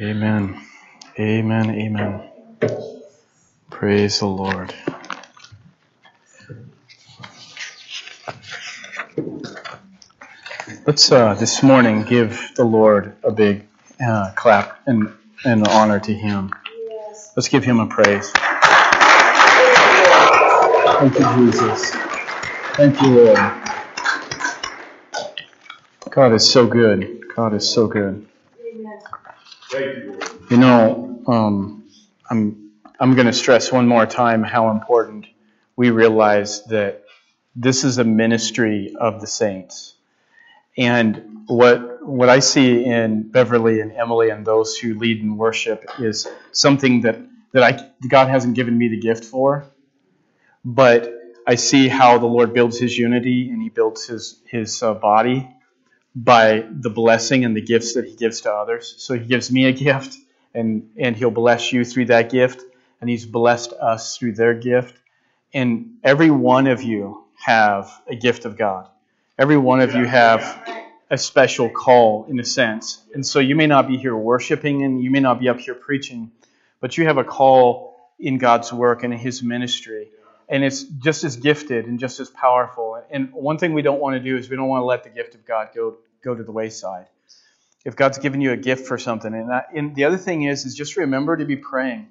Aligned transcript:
Amen. 0.00 0.60
Amen. 1.18 1.70
Amen. 1.70 2.30
Praise 3.70 4.18
the 4.18 4.26
Lord. 4.26 4.74
Let's 10.86 11.10
uh, 11.10 11.32
this 11.34 11.62
morning 11.62 12.02
give 12.02 12.50
the 12.56 12.64
Lord 12.64 13.16
a 13.24 13.32
big 13.32 13.66
uh, 14.04 14.32
clap 14.36 14.82
and, 14.86 15.14
and 15.46 15.66
honor 15.66 15.98
to 16.00 16.12
Him. 16.12 16.52
Let's 17.34 17.48
give 17.48 17.64
Him 17.64 17.80
a 17.80 17.86
praise. 17.86 18.30
Thank 20.86 21.18
you, 21.18 21.50
Jesus. 21.52 21.92
Thank 22.74 23.00
you, 23.00 23.08
Lord. 23.08 23.52
God 26.10 26.34
is 26.34 26.50
so 26.50 26.66
good. 26.66 27.24
God 27.34 27.54
is 27.54 27.66
so 27.66 27.86
good. 27.86 28.26
You 29.72 30.56
know, 30.58 31.22
um, 31.26 31.88
I'm 32.30 32.72
I'm 33.00 33.14
going 33.14 33.26
to 33.26 33.32
stress 33.32 33.72
one 33.72 33.88
more 33.88 34.06
time 34.06 34.42
how 34.42 34.70
important 34.70 35.26
we 35.76 35.90
realize 35.90 36.64
that 36.66 37.04
this 37.54 37.84
is 37.84 37.98
a 37.98 38.04
ministry 38.04 38.94
of 38.98 39.20
the 39.20 39.26
saints. 39.26 39.94
And 40.78 41.44
what 41.46 42.06
what 42.06 42.28
I 42.28 42.38
see 42.40 42.84
in 42.84 43.30
Beverly 43.30 43.80
and 43.80 43.92
Emily 43.92 44.30
and 44.30 44.46
those 44.46 44.76
who 44.76 44.94
lead 44.98 45.20
in 45.20 45.36
worship 45.36 45.84
is 45.98 46.28
something 46.52 47.02
that 47.02 47.18
that 47.52 47.62
I 47.62 48.06
God 48.08 48.28
hasn't 48.28 48.54
given 48.54 48.76
me 48.78 48.88
the 48.88 49.00
gift 49.00 49.24
for, 49.24 49.66
but 50.64 51.12
I 51.46 51.56
see 51.56 51.88
how 51.88 52.18
the 52.18 52.26
Lord 52.26 52.54
builds 52.54 52.78
His 52.78 52.96
unity 52.96 53.50
and 53.50 53.62
He 53.62 53.68
builds 53.68 54.06
His 54.06 54.38
His 54.46 54.82
uh, 54.82 54.94
body 54.94 55.48
by 56.16 56.66
the 56.70 56.90
blessing 56.90 57.44
and 57.44 57.56
the 57.56 57.62
gifts 57.62 57.94
that 57.94 58.06
He 58.06 58.16
gives 58.16 58.42
to 58.42 58.52
others. 58.52 58.96
So 58.98 59.14
He 59.14 59.26
gives 59.26 59.52
me 59.52 59.66
a 59.66 59.72
gift, 59.72 60.18
and 60.54 60.90
and 60.98 61.16
He'll 61.16 61.30
bless 61.30 61.72
you 61.72 61.84
through 61.84 62.06
that 62.06 62.30
gift, 62.30 62.62
and 63.00 63.10
He's 63.10 63.26
blessed 63.26 63.74
us 63.74 64.18
through 64.18 64.32
their 64.32 64.54
gift, 64.54 64.98
and 65.54 65.98
every 66.02 66.30
one 66.30 66.66
of 66.66 66.82
you 66.82 67.24
have 67.36 67.92
a 68.08 68.16
gift 68.16 68.46
of 68.46 68.58
God 68.58 68.88
every 69.38 69.56
one 69.56 69.80
of 69.80 69.94
you 69.94 70.06
have 70.06 70.42
a 71.10 71.18
special 71.18 71.68
call 71.68 72.26
in 72.28 72.40
a 72.40 72.44
sense. 72.44 73.02
And 73.14 73.26
so 73.26 73.38
you 73.38 73.54
may 73.54 73.66
not 73.66 73.86
be 73.86 73.96
here 73.96 74.16
worshiping 74.16 74.82
and 74.82 75.02
you 75.02 75.10
may 75.10 75.20
not 75.20 75.40
be 75.40 75.48
up 75.48 75.60
here 75.60 75.74
preaching, 75.74 76.30
but 76.80 76.96
you 76.96 77.06
have 77.06 77.18
a 77.18 77.24
call 77.24 77.96
in 78.18 78.38
God's 78.38 78.72
work 78.72 79.04
and 79.04 79.12
in 79.12 79.18
His 79.18 79.42
ministry. 79.42 80.08
And 80.48 80.64
it's 80.64 80.82
just 80.82 81.24
as 81.24 81.36
gifted 81.36 81.86
and 81.86 81.98
just 81.98 82.20
as 82.20 82.30
powerful. 82.30 82.95
And 83.10 83.32
one 83.32 83.58
thing 83.58 83.72
we 83.72 83.82
don't 83.82 84.00
want 84.00 84.14
to 84.14 84.20
do 84.20 84.36
is 84.36 84.48
we 84.48 84.56
don't 84.56 84.68
want 84.68 84.82
to 84.82 84.86
let 84.86 85.04
the 85.04 85.10
gift 85.10 85.34
of 85.34 85.46
God 85.46 85.70
go, 85.74 85.96
go 86.22 86.34
to 86.34 86.42
the 86.42 86.52
wayside. 86.52 87.06
If 87.84 87.96
God's 87.96 88.18
given 88.18 88.40
you 88.40 88.52
a 88.52 88.56
gift 88.56 88.86
for 88.86 88.98
something, 88.98 89.32
and, 89.32 89.50
that, 89.50 89.68
and 89.74 89.94
the 89.94 90.04
other 90.04 90.16
thing 90.16 90.42
is, 90.42 90.64
is 90.64 90.74
just 90.74 90.96
remember 90.96 91.36
to 91.36 91.44
be 91.44 91.56
praying. 91.56 92.08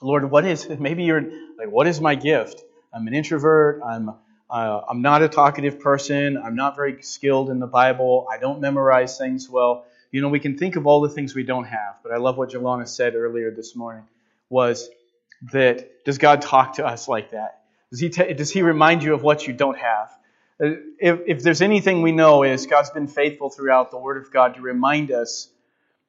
Lord, 0.00 0.30
what 0.30 0.44
is, 0.44 0.68
maybe 0.78 1.04
you're 1.04 1.22
like, 1.22 1.68
what 1.68 1.86
is 1.86 2.00
my 2.00 2.14
gift? 2.14 2.62
I'm 2.92 3.06
an 3.06 3.14
introvert. 3.14 3.82
I'm 3.84 4.14
uh, 4.50 4.82
I'm 4.88 5.02
not 5.02 5.22
a 5.22 5.28
talkative 5.28 5.80
person. 5.80 6.36
I'm 6.36 6.54
not 6.54 6.76
very 6.76 7.02
skilled 7.02 7.50
in 7.50 7.58
the 7.58 7.66
Bible. 7.66 8.28
I 8.30 8.38
don't 8.38 8.60
memorize 8.60 9.18
things 9.18 9.48
well. 9.48 9.84
You 10.12 10.20
know, 10.20 10.28
we 10.28 10.38
can 10.38 10.56
think 10.56 10.76
of 10.76 10.86
all 10.86 11.00
the 11.00 11.08
things 11.08 11.34
we 11.34 11.42
don't 11.42 11.64
have, 11.64 11.98
but 12.02 12.12
I 12.12 12.18
love 12.18 12.36
what 12.36 12.50
Jelana 12.50 12.86
said 12.86 13.14
earlier 13.16 13.50
this 13.50 13.74
morning 13.74 14.04
was 14.48 14.88
that 15.52 16.04
does 16.04 16.18
God 16.18 16.42
talk 16.42 16.74
to 16.74 16.86
us 16.86 17.08
like 17.08 17.32
that? 17.32 17.63
Does 17.94 18.00
he, 18.00 18.08
does 18.08 18.50
he 18.50 18.62
remind 18.62 19.04
you 19.04 19.14
of 19.14 19.22
what 19.22 19.46
you 19.46 19.52
don't 19.52 19.78
have? 19.78 20.10
Uh, 20.60 20.70
if, 20.98 21.20
if 21.28 21.42
there's 21.44 21.62
anything 21.62 22.02
we 22.02 22.10
know 22.10 22.42
is 22.42 22.66
God's 22.66 22.90
been 22.90 23.06
faithful 23.06 23.50
throughout 23.50 23.92
the 23.92 23.98
Word 23.98 24.16
of 24.16 24.32
God 24.32 24.56
to 24.56 24.60
remind 24.60 25.12
us 25.12 25.48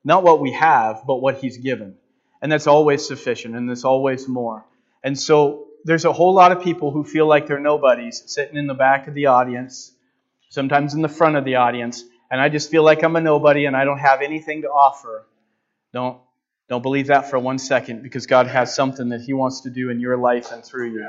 not 0.04 0.24
what 0.24 0.42
we 0.42 0.54
have, 0.54 1.04
but 1.06 1.18
what 1.18 1.38
He's 1.38 1.58
given. 1.58 1.96
And 2.42 2.52
that's 2.52 2.66
always 2.66 3.08
sufficient, 3.08 3.56
and 3.56 3.70
there's 3.70 3.86
always 3.86 4.28
more. 4.28 4.66
And 5.04 5.16
so 5.16 5.68
there's 5.84 6.06
a 6.06 6.12
whole 6.12 6.34
lot 6.34 6.52
of 6.52 6.64
people 6.64 6.90
who 6.90 7.04
feel 7.04 7.28
like 7.28 7.46
they're 7.46 7.60
nobodies 7.60 8.24
sitting 8.26 8.58
in 8.58 8.66
the 8.66 8.74
back 8.74 9.08
of 9.08 9.14
the 9.14 9.28
audience, 9.28 9.92
sometimes 10.50 10.96
in 10.96 11.04
the 11.04 11.08
front 11.08 11.36
of 11.36 11.46
the 11.46 11.58
audience, 11.58 12.04
and 12.32 12.42
I 12.42 12.50
just 12.50 12.72
feel 12.72 12.82
like 12.82 13.04
I'm 13.04 13.16
a 13.16 13.22
nobody 13.22 13.66
and 13.68 13.78
I 13.78 13.86
don't 13.86 14.00
have 14.00 14.24
anything 14.24 14.64
to 14.64 14.70
offer. 14.70 15.28
Don't 15.94 16.18
don't 16.68 16.82
believe 16.82 17.08
that 17.08 17.30
for 17.30 17.38
one 17.38 17.60
second 17.60 18.02
because 18.02 18.26
God 18.26 18.48
has 18.48 18.74
something 18.74 19.10
that 19.10 19.22
He 19.22 19.34
wants 19.34 19.62
to 19.62 19.70
do 19.70 19.92
in 19.92 20.00
your 20.00 20.18
life 20.18 20.52
and 20.52 20.66
through 20.66 20.94
you. 20.94 21.08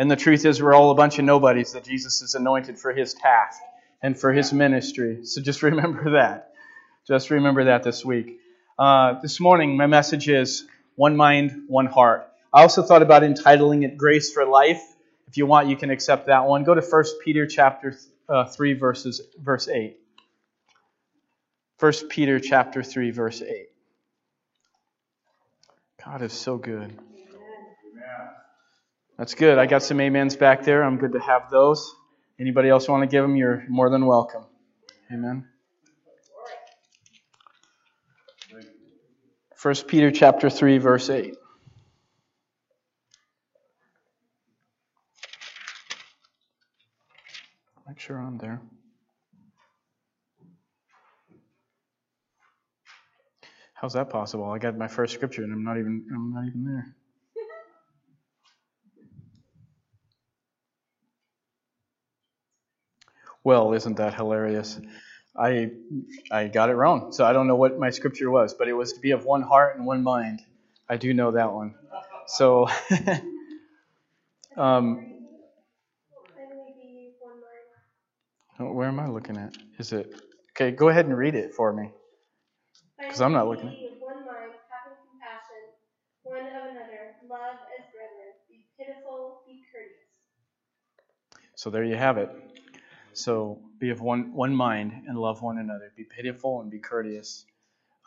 And 0.00 0.10
the 0.10 0.16
truth 0.16 0.46
is, 0.46 0.62
we're 0.62 0.72
all 0.72 0.90
a 0.90 0.94
bunch 0.94 1.18
of 1.18 1.26
nobodies 1.26 1.74
that 1.74 1.84
Jesus 1.84 2.22
is 2.22 2.34
anointed 2.34 2.78
for 2.78 2.90
His 2.90 3.12
task 3.12 3.60
and 4.02 4.18
for 4.18 4.32
His 4.32 4.50
ministry. 4.50 5.26
So 5.26 5.42
just 5.42 5.62
remember 5.70 6.12
that. 6.12 6.54
Just 7.06 7.28
remember 7.28 7.64
that 7.64 7.82
this 7.82 8.02
week. 8.02 8.40
Uh, 8.78 9.20
this 9.20 9.40
morning, 9.40 9.76
my 9.76 9.86
message 9.86 10.26
is 10.26 10.66
one 10.94 11.18
mind, 11.18 11.64
one 11.68 11.84
heart. 11.84 12.26
I 12.50 12.62
also 12.62 12.82
thought 12.82 13.02
about 13.02 13.24
entitling 13.24 13.82
it 13.82 13.98
Grace 13.98 14.32
for 14.32 14.46
Life. 14.46 14.82
If 15.28 15.36
you 15.36 15.44
want, 15.44 15.68
you 15.68 15.76
can 15.76 15.90
accept 15.90 16.28
that 16.28 16.46
one. 16.46 16.64
Go 16.64 16.74
to 16.74 16.80
1 16.80 17.04
Peter 17.22 17.46
chapter 17.46 17.94
uh, 18.26 18.46
3 18.46 18.72
verses 18.72 19.20
verse 19.38 19.68
8. 19.68 19.98
1 21.78 21.92
Peter 22.08 22.40
chapter 22.40 22.82
3 22.82 23.10
verse 23.10 23.42
8. 23.42 23.66
God 26.02 26.22
is 26.22 26.32
so 26.32 26.56
good. 26.56 26.98
That's 29.20 29.34
good. 29.34 29.58
I 29.58 29.66
got 29.66 29.82
some 29.82 30.00
amens 30.00 30.34
back 30.34 30.64
there. 30.64 30.82
I'm 30.82 30.96
good 30.96 31.12
to 31.12 31.20
have 31.20 31.50
those. 31.50 31.94
Anybody 32.38 32.70
else 32.70 32.88
want 32.88 33.02
to 33.02 33.06
give 33.06 33.22
them? 33.22 33.36
You're 33.36 33.66
more 33.68 33.90
than 33.90 34.06
welcome. 34.06 34.46
Amen. 35.12 35.46
1 39.60 39.74
Peter 39.88 40.10
chapter 40.10 40.48
3 40.48 40.78
verse 40.78 41.10
8. 41.10 41.36
Make 47.86 47.98
sure 47.98 48.16
I'm 48.16 48.38
there. 48.38 48.62
How's 53.74 53.92
that 53.92 54.08
possible? 54.08 54.50
I 54.50 54.56
got 54.56 54.78
my 54.78 54.88
first 54.88 55.12
scripture 55.12 55.42
and 55.42 55.52
I'm 55.52 55.62
not 55.62 55.76
even 55.76 56.06
I'm 56.10 56.32
not 56.32 56.46
even 56.46 56.64
there. 56.64 56.96
Well, 63.44 63.72
isn't 63.74 63.96
that 63.96 64.14
hilarious? 64.14 64.80
I 65.36 65.70
I 66.30 66.48
got 66.48 66.70
it 66.70 66.74
wrong. 66.74 67.12
So 67.12 67.24
I 67.24 67.32
don't 67.32 67.46
know 67.46 67.56
what 67.56 67.78
my 67.78 67.90
scripture 67.90 68.30
was, 68.30 68.54
but 68.54 68.68
it 68.68 68.72
was 68.74 68.92
to 68.94 69.00
be 69.00 69.12
of 69.12 69.24
one 69.24 69.42
heart 69.42 69.76
and 69.76 69.86
one 69.86 70.02
mind. 70.02 70.40
I 70.88 70.96
do 70.96 71.14
know 71.14 71.32
that 71.32 71.52
one. 71.52 71.74
So 72.26 72.68
um, 74.56 75.14
Oh, 78.60 78.72
where 78.72 78.88
am 78.88 79.00
I 79.00 79.08
looking 79.08 79.36
at? 79.36 79.56
Is 79.78 79.92
it 79.92 80.14
okay? 80.52 80.70
Go 80.70 80.88
ahead 80.88 81.06
and 81.06 81.16
read 81.16 81.34
it 81.34 81.54
for 81.54 81.72
me, 81.72 81.90
because 83.00 83.20
I'm 83.20 83.32
not 83.32 83.48
looking 83.48 83.68
at. 83.68 83.74
One 83.74 84.26
mind, 84.26 84.54
having 84.70 84.98
compassion, 85.10 85.62
one 86.22 86.40
of 86.40 86.46
another, 86.46 87.16
love 87.28 87.58
as 87.78 87.86
brethren, 87.92 88.32
be 88.48 88.64
pitiful, 88.78 89.42
be 89.46 89.62
courteous. 89.72 90.10
So 91.54 91.70
there 91.70 91.84
you 91.84 91.96
have 91.96 92.18
it. 92.18 92.30
So 93.22 93.60
be 93.78 93.90
of 93.90 94.00
one 94.00 94.32
one 94.32 94.54
mind 94.54 95.04
and 95.06 95.18
love 95.18 95.42
one 95.42 95.58
another. 95.58 95.92
Be 95.96 96.04
pitiful 96.04 96.60
and 96.60 96.70
be 96.70 96.78
courteous. 96.78 97.44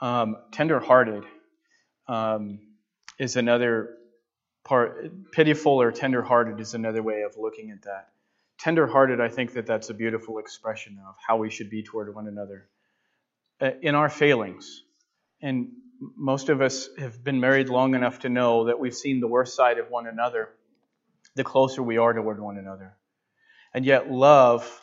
Um, 0.02 0.38
tender-hearted 0.52 1.24
um, 2.08 2.60
is 3.20 3.36
another 3.36 3.98
part. 4.64 5.32
Pitiful 5.32 5.82
or 5.82 5.92
tender-hearted 5.92 6.60
is 6.60 6.74
another 6.74 7.02
way 7.02 7.22
of 7.22 7.38
looking 7.38 7.72
at 7.72 7.84
that 7.84 8.10
tenderhearted, 8.64 9.20
I 9.20 9.28
think 9.28 9.54
that 9.54 9.66
that's 9.66 9.90
a 9.90 9.94
beautiful 9.94 10.40
expression 10.40 10.98
of 11.06 11.16
how 11.26 11.36
we 11.36 11.50
should 11.50 11.70
be 11.70 11.84
toward 11.84 12.14
one 12.16 12.28
another. 12.28 12.70
Uh, 13.60 13.72
in 13.82 13.94
our 13.94 14.10
failings, 14.10 14.84
and 15.42 15.70
most 16.16 16.48
of 16.48 16.62
us 16.62 16.88
have 16.98 17.24
been 17.24 17.40
married 17.40 17.68
long 17.68 17.94
enough 17.94 18.20
to 18.20 18.30
know 18.30 18.66
that 18.66 18.80
we've 18.80 18.96
seen 18.96 19.20
the 19.20 19.28
worst 19.28 19.56
side 19.56 19.80
of 19.80 19.90
one 19.90 20.08
another, 20.08 20.50
the 21.36 21.44
closer 21.44 21.84
we 21.84 21.98
are 21.98 22.14
toward 22.14 22.40
one 22.40 22.58
another. 22.58 22.94
And 23.74 23.86
yet, 23.86 24.10
love 24.10 24.82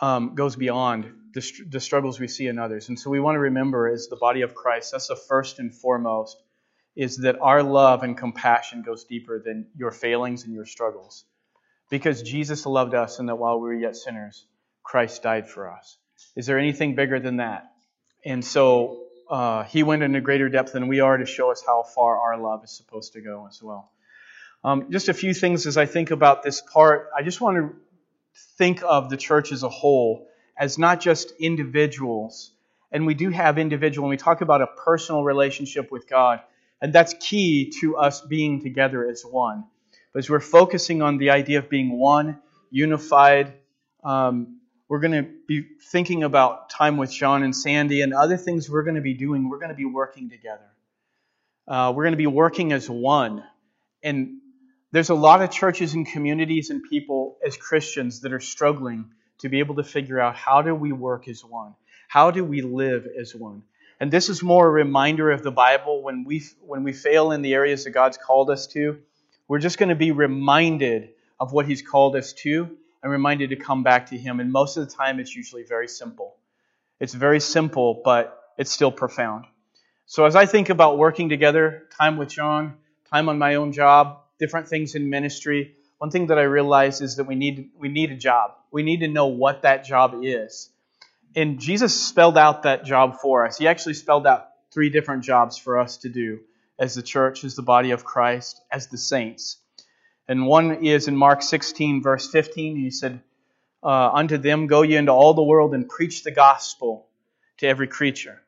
um, 0.00 0.34
goes 0.34 0.56
beyond 0.56 1.12
the, 1.32 1.44
the 1.68 1.80
struggles 1.80 2.20
we 2.20 2.28
see 2.28 2.46
in 2.46 2.58
others. 2.58 2.88
And 2.88 2.98
so, 2.98 3.10
we 3.10 3.20
want 3.20 3.36
to 3.36 3.40
remember, 3.40 3.88
as 3.88 4.08
the 4.08 4.16
body 4.16 4.42
of 4.42 4.54
Christ, 4.54 4.92
that's 4.92 5.08
the 5.08 5.16
first 5.16 5.58
and 5.58 5.74
foremost, 5.74 6.36
is 6.94 7.18
that 7.18 7.38
our 7.40 7.62
love 7.62 8.02
and 8.02 8.16
compassion 8.16 8.82
goes 8.82 9.04
deeper 9.04 9.42
than 9.44 9.66
your 9.76 9.90
failings 9.90 10.44
and 10.44 10.54
your 10.54 10.64
struggles 10.64 11.24
because 11.90 12.22
Jesus 12.22 12.66
loved 12.66 12.94
us 12.94 13.18
and 13.18 13.28
that 13.28 13.36
while 13.36 13.60
we 13.60 13.68
were 13.68 13.74
yet 13.74 13.96
sinners, 13.96 14.46
Christ 14.82 15.22
died 15.22 15.48
for 15.48 15.70
us. 15.70 15.98
Is 16.34 16.46
there 16.46 16.58
anything 16.58 16.94
bigger 16.94 17.20
than 17.20 17.36
that? 17.36 17.70
And 18.24 18.44
so 18.44 19.04
uh, 19.30 19.64
he 19.64 19.82
went 19.82 20.02
into 20.02 20.20
greater 20.20 20.48
depth 20.48 20.72
than 20.72 20.88
we 20.88 21.00
are 21.00 21.16
to 21.16 21.26
show 21.26 21.50
us 21.50 21.62
how 21.66 21.82
far 21.82 22.18
our 22.18 22.38
love 22.40 22.64
is 22.64 22.76
supposed 22.76 23.12
to 23.12 23.20
go 23.20 23.46
as 23.48 23.62
well. 23.62 23.90
Um, 24.64 24.90
just 24.90 25.08
a 25.08 25.14
few 25.14 25.34
things 25.34 25.66
as 25.66 25.76
I 25.76 25.86
think 25.86 26.10
about 26.10 26.42
this 26.42 26.60
part. 26.60 27.08
I 27.16 27.22
just 27.22 27.40
want 27.40 27.56
to 27.56 27.76
think 28.58 28.82
of 28.82 29.10
the 29.10 29.16
church 29.16 29.52
as 29.52 29.62
a 29.62 29.68
whole 29.68 30.28
as 30.58 30.78
not 30.78 31.00
just 31.00 31.32
individuals 31.38 32.52
and 32.92 33.06
we 33.06 33.14
do 33.14 33.30
have 33.30 33.58
individual, 33.58 34.06
and 34.06 34.10
we 34.10 34.16
talk 34.16 34.40
about 34.40 34.62
a 34.62 34.66
personal 34.66 35.22
relationship 35.22 35.90
with 35.90 36.08
God, 36.08 36.40
and 36.80 36.92
that's 36.92 37.14
key 37.20 37.72
to 37.80 37.96
us 37.96 38.20
being 38.20 38.62
together 38.62 39.06
as 39.08 39.22
one. 39.22 39.64
But 40.12 40.20
as 40.20 40.30
we're 40.30 40.40
focusing 40.40 41.02
on 41.02 41.18
the 41.18 41.30
idea 41.30 41.58
of 41.58 41.68
being 41.68 41.98
one, 41.98 42.38
unified, 42.70 43.54
um, 44.04 44.60
we're 44.88 45.00
going 45.00 45.24
to 45.24 45.28
be 45.48 45.66
thinking 45.90 46.22
about 46.22 46.70
time 46.70 46.96
with 46.96 47.10
John 47.10 47.42
and 47.42 47.54
Sandy 47.54 48.02
and 48.02 48.14
other 48.14 48.36
things 48.36 48.70
we're 48.70 48.84
going 48.84 48.94
to 48.94 49.02
be 49.02 49.14
doing. 49.14 49.48
We're 49.48 49.58
going 49.58 49.70
to 49.70 49.74
be 49.74 49.84
working 49.84 50.30
together. 50.30 50.70
Uh, 51.66 51.92
we're 51.94 52.04
going 52.04 52.12
to 52.12 52.18
be 52.18 52.28
working 52.28 52.72
as 52.72 52.88
one. 52.88 53.42
And 54.02 54.38
there's 54.96 55.10
a 55.10 55.14
lot 55.14 55.42
of 55.42 55.50
churches 55.50 55.92
and 55.92 56.06
communities 56.06 56.70
and 56.70 56.82
people 56.82 57.36
as 57.46 57.54
Christians 57.54 58.22
that 58.22 58.32
are 58.32 58.40
struggling 58.40 59.10
to 59.40 59.50
be 59.50 59.58
able 59.58 59.74
to 59.74 59.84
figure 59.84 60.18
out 60.18 60.36
how 60.36 60.62
do 60.62 60.74
we 60.74 60.90
work 60.90 61.28
as 61.28 61.44
one? 61.44 61.74
How 62.08 62.30
do 62.30 62.42
we 62.42 62.62
live 62.62 63.06
as 63.20 63.34
one? 63.34 63.62
And 64.00 64.10
this 64.10 64.30
is 64.30 64.42
more 64.42 64.66
a 64.66 64.70
reminder 64.70 65.30
of 65.30 65.42
the 65.42 65.50
Bible 65.50 66.02
when 66.02 66.24
we 66.24 66.44
when 66.62 66.82
we 66.82 66.94
fail 66.94 67.32
in 67.32 67.42
the 67.42 67.52
areas 67.52 67.84
that 67.84 67.90
God's 67.90 68.16
called 68.16 68.48
us 68.48 68.68
to, 68.68 68.98
we're 69.48 69.58
just 69.58 69.76
going 69.76 69.90
to 69.90 69.94
be 69.94 70.12
reminded 70.12 71.10
of 71.38 71.52
what 71.52 71.66
he's 71.66 71.82
called 71.82 72.16
us 72.16 72.32
to 72.32 72.78
and 73.02 73.12
reminded 73.12 73.50
to 73.50 73.56
come 73.56 73.82
back 73.82 74.06
to 74.06 74.16
him. 74.16 74.40
And 74.40 74.50
most 74.50 74.78
of 74.78 74.88
the 74.88 74.94
time 74.94 75.20
it's 75.20 75.36
usually 75.36 75.64
very 75.64 75.88
simple. 75.88 76.36
It's 77.00 77.12
very 77.12 77.40
simple, 77.40 78.00
but 78.02 78.42
it's 78.56 78.70
still 78.70 78.92
profound. 78.92 79.44
So 80.06 80.24
as 80.24 80.36
I 80.36 80.46
think 80.46 80.70
about 80.70 80.96
working 80.96 81.28
together, 81.28 81.82
time 81.98 82.16
with 82.16 82.30
John, 82.30 82.78
time 83.10 83.28
on 83.28 83.38
my 83.38 83.56
own 83.56 83.72
job, 83.72 84.22
different 84.38 84.68
things 84.68 84.94
in 84.94 85.10
ministry, 85.10 85.76
one 85.98 86.10
thing 86.10 86.26
that 86.26 86.38
I 86.38 86.42
realize 86.42 87.00
is 87.00 87.16
that 87.16 87.24
we 87.24 87.34
need 87.34 87.70
we 87.78 87.88
need 87.88 88.10
a 88.10 88.16
job. 88.16 88.52
We 88.70 88.82
need 88.82 89.00
to 89.00 89.08
know 89.08 89.26
what 89.26 89.62
that 89.62 89.84
job 89.84 90.20
is. 90.22 90.70
And 91.34 91.58
Jesus 91.58 91.94
spelled 91.94 92.38
out 92.38 92.62
that 92.62 92.84
job 92.84 93.16
for 93.20 93.46
us. 93.46 93.58
He 93.58 93.68
actually 93.68 93.94
spelled 93.94 94.26
out 94.26 94.48
three 94.72 94.90
different 94.90 95.24
jobs 95.24 95.56
for 95.56 95.78
us 95.78 95.98
to 95.98 96.08
do 96.08 96.40
as 96.78 96.94
the 96.94 97.02
church, 97.02 97.44
as 97.44 97.56
the 97.56 97.62
body 97.62 97.90
of 97.92 98.04
Christ, 98.04 98.60
as 98.70 98.88
the 98.88 98.98
saints. 98.98 99.58
And 100.28 100.46
one 100.46 100.84
is 100.84 101.08
in 101.08 101.16
Mark 101.16 101.42
16, 101.42 102.02
verse 102.02 102.28
15. 102.30 102.76
He 102.76 102.90
said, 102.90 103.20
uh, 103.82 104.10
Unto 104.12 104.36
them 104.38 104.66
go 104.66 104.82
ye 104.82 104.96
into 104.96 105.12
all 105.12 105.34
the 105.34 105.42
world 105.42 105.74
and 105.74 105.88
preach 105.88 106.24
the 106.24 106.30
gospel 106.30 107.06
to 107.58 107.66
every 107.66 107.86
creature. 107.86 108.40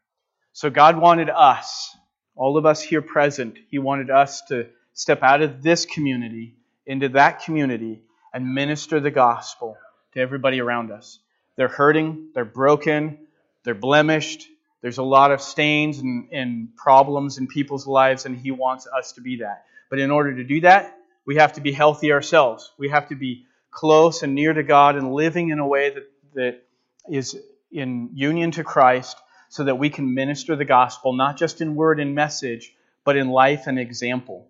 So 0.52 0.70
God 0.70 0.98
wanted 0.98 1.30
us, 1.30 1.96
all 2.34 2.56
of 2.56 2.66
us 2.66 2.82
here 2.82 3.02
present, 3.02 3.58
He 3.70 3.78
wanted 3.78 4.10
us 4.10 4.42
to 4.48 4.68
step 4.98 5.22
out 5.22 5.42
of 5.42 5.62
this 5.62 5.86
community 5.86 6.56
into 6.84 7.08
that 7.10 7.44
community 7.44 8.02
and 8.34 8.52
minister 8.52 8.98
the 8.98 9.12
gospel 9.12 9.78
to 10.12 10.18
everybody 10.18 10.60
around 10.60 10.90
us. 10.90 11.20
They're 11.54 11.68
hurting, 11.68 12.30
they're 12.34 12.44
broken, 12.44 13.18
they're 13.62 13.74
blemished. 13.74 14.48
There's 14.80 14.98
a 14.98 15.04
lot 15.04 15.30
of 15.30 15.40
stains 15.40 16.00
and, 16.00 16.28
and 16.32 16.74
problems 16.74 17.38
in 17.38 17.46
people's 17.46 17.86
lives, 17.86 18.26
and 18.26 18.36
He 18.36 18.50
wants 18.50 18.88
us 18.88 19.12
to 19.12 19.20
be 19.20 19.36
that. 19.36 19.66
But 19.88 20.00
in 20.00 20.10
order 20.10 20.34
to 20.34 20.42
do 20.42 20.62
that, 20.62 20.98
we 21.24 21.36
have 21.36 21.52
to 21.52 21.60
be 21.60 21.70
healthy 21.70 22.10
ourselves. 22.10 22.72
We 22.76 22.88
have 22.88 23.08
to 23.10 23.14
be 23.14 23.46
close 23.70 24.24
and 24.24 24.34
near 24.34 24.52
to 24.52 24.64
God 24.64 24.96
and 24.96 25.12
living 25.12 25.50
in 25.50 25.60
a 25.60 25.66
way 25.66 25.90
that, 25.90 26.10
that 26.34 26.62
is 27.08 27.38
in 27.70 28.10
union 28.14 28.50
to 28.52 28.64
Christ 28.64 29.16
so 29.48 29.62
that 29.62 29.78
we 29.78 29.90
can 29.90 30.12
minister 30.12 30.56
the 30.56 30.64
gospel, 30.64 31.12
not 31.12 31.36
just 31.36 31.60
in 31.60 31.76
word 31.76 32.00
and 32.00 32.16
message, 32.16 32.74
but 33.04 33.16
in 33.16 33.28
life 33.28 33.68
and 33.68 33.78
example. 33.78 34.48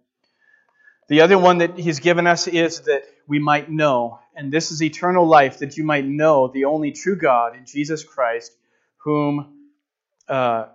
The 1.08 1.22
other 1.22 1.38
one 1.38 1.58
that 1.58 1.78
he's 1.78 2.00
given 2.00 2.26
us 2.26 2.46
is 2.46 2.82
that 2.82 3.04
we 3.26 3.38
might 3.38 3.70
know, 3.70 4.20
and 4.36 4.52
this 4.52 4.70
is 4.70 4.82
eternal 4.82 5.26
life, 5.26 5.58
that 5.58 5.76
you 5.76 5.84
might 5.84 6.04
know 6.04 6.48
the 6.48 6.66
only 6.66 6.92
true 6.92 7.16
God 7.16 7.56
in 7.56 7.64
Jesus 7.66 8.04
Christ, 8.04 8.52
whom, 8.98 9.54
uh, 10.28 10.66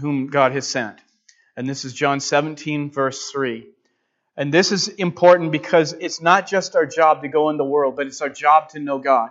whom 0.00 0.28
God 0.28 0.52
has 0.52 0.66
sent. 0.66 0.98
And 1.56 1.68
this 1.68 1.84
is 1.84 1.92
John 1.92 2.20
17, 2.20 2.90
verse 2.90 3.30
3. 3.30 3.66
And 4.36 4.54
this 4.54 4.72
is 4.72 4.88
important 4.88 5.52
because 5.52 5.92
it's 5.92 6.22
not 6.22 6.46
just 6.46 6.76
our 6.76 6.86
job 6.86 7.22
to 7.22 7.28
go 7.28 7.50
in 7.50 7.56
the 7.56 7.64
world, 7.64 7.96
but 7.96 8.06
it's 8.06 8.22
our 8.22 8.28
job 8.28 8.70
to 8.70 8.78
know 8.78 8.98
God. 8.98 9.30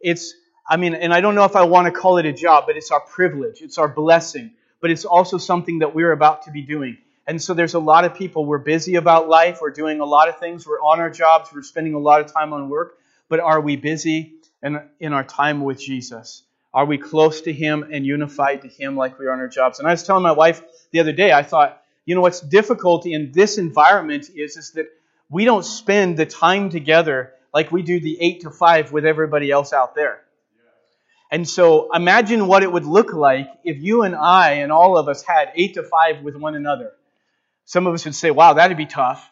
It's 0.00 0.34
I 0.68 0.76
mean, 0.76 0.94
and 0.94 1.12
I 1.12 1.20
don't 1.20 1.34
know 1.34 1.44
if 1.44 1.56
I 1.56 1.64
want 1.64 1.86
to 1.86 1.90
call 1.90 2.18
it 2.18 2.26
a 2.26 2.32
job, 2.32 2.64
but 2.66 2.76
it's 2.76 2.90
our 2.90 3.00
privilege, 3.00 3.62
it's 3.62 3.78
our 3.78 3.88
blessing, 3.88 4.52
but 4.80 4.90
it's 4.90 5.04
also 5.04 5.38
something 5.38 5.80
that 5.80 5.94
we're 5.94 6.12
about 6.12 6.42
to 6.42 6.50
be 6.50 6.62
doing. 6.62 6.98
And 7.26 7.40
so 7.40 7.54
there's 7.54 7.74
a 7.74 7.78
lot 7.78 8.04
of 8.04 8.14
people, 8.14 8.44
we're 8.44 8.58
busy 8.58 8.96
about 8.96 9.28
life, 9.28 9.58
we're 9.60 9.70
doing 9.70 10.00
a 10.00 10.04
lot 10.04 10.28
of 10.28 10.38
things, 10.38 10.66
we're 10.66 10.80
on 10.80 10.98
our 10.98 11.10
jobs, 11.10 11.50
we're 11.54 11.62
spending 11.62 11.94
a 11.94 11.98
lot 11.98 12.20
of 12.20 12.32
time 12.32 12.52
on 12.52 12.68
work, 12.68 12.98
but 13.28 13.38
are 13.38 13.60
we 13.60 13.76
busy 13.76 14.34
in, 14.62 14.80
in 14.98 15.12
our 15.12 15.22
time 15.22 15.62
with 15.62 15.80
Jesus? 15.80 16.42
Are 16.74 16.84
we 16.84 16.98
close 16.98 17.42
to 17.42 17.52
Him 17.52 17.88
and 17.92 18.04
unified 18.04 18.62
to 18.62 18.68
Him 18.68 18.96
like 18.96 19.18
we 19.18 19.26
are 19.26 19.32
on 19.32 19.38
our 19.38 19.48
jobs? 19.48 19.78
And 19.78 19.86
I 19.86 19.92
was 19.92 20.02
telling 20.02 20.22
my 20.22 20.32
wife 20.32 20.62
the 20.90 21.00
other 21.00 21.12
day, 21.12 21.32
I 21.32 21.42
thought, 21.42 21.80
you 22.06 22.14
know, 22.14 22.22
what's 22.22 22.40
difficult 22.40 23.06
in 23.06 23.30
this 23.30 23.58
environment 23.58 24.28
is, 24.34 24.56
is 24.56 24.72
that 24.72 24.86
we 25.30 25.44
don't 25.44 25.64
spend 25.64 26.16
the 26.16 26.26
time 26.26 26.70
together 26.70 27.32
like 27.54 27.70
we 27.70 27.82
do 27.82 28.00
the 28.00 28.20
8 28.20 28.40
to 28.40 28.50
5 28.50 28.92
with 28.92 29.06
everybody 29.06 29.50
else 29.50 29.72
out 29.72 29.94
there. 29.94 30.22
And 31.32 31.48
so 31.48 31.88
imagine 31.94 32.46
what 32.46 32.62
it 32.62 32.70
would 32.70 32.84
look 32.84 33.14
like 33.14 33.48
if 33.64 33.78
you 33.78 34.02
and 34.02 34.14
I 34.14 34.56
and 34.56 34.70
all 34.70 34.98
of 34.98 35.08
us 35.08 35.22
had 35.22 35.50
eight 35.54 35.72
to 35.74 35.82
five 35.82 36.22
with 36.22 36.36
one 36.36 36.54
another. 36.54 36.92
Some 37.64 37.86
of 37.86 37.94
us 37.94 38.04
would 38.04 38.14
say, 38.14 38.30
wow, 38.30 38.54
that'd 38.54 38.76
be 38.76 38.86
tough. 38.86 39.30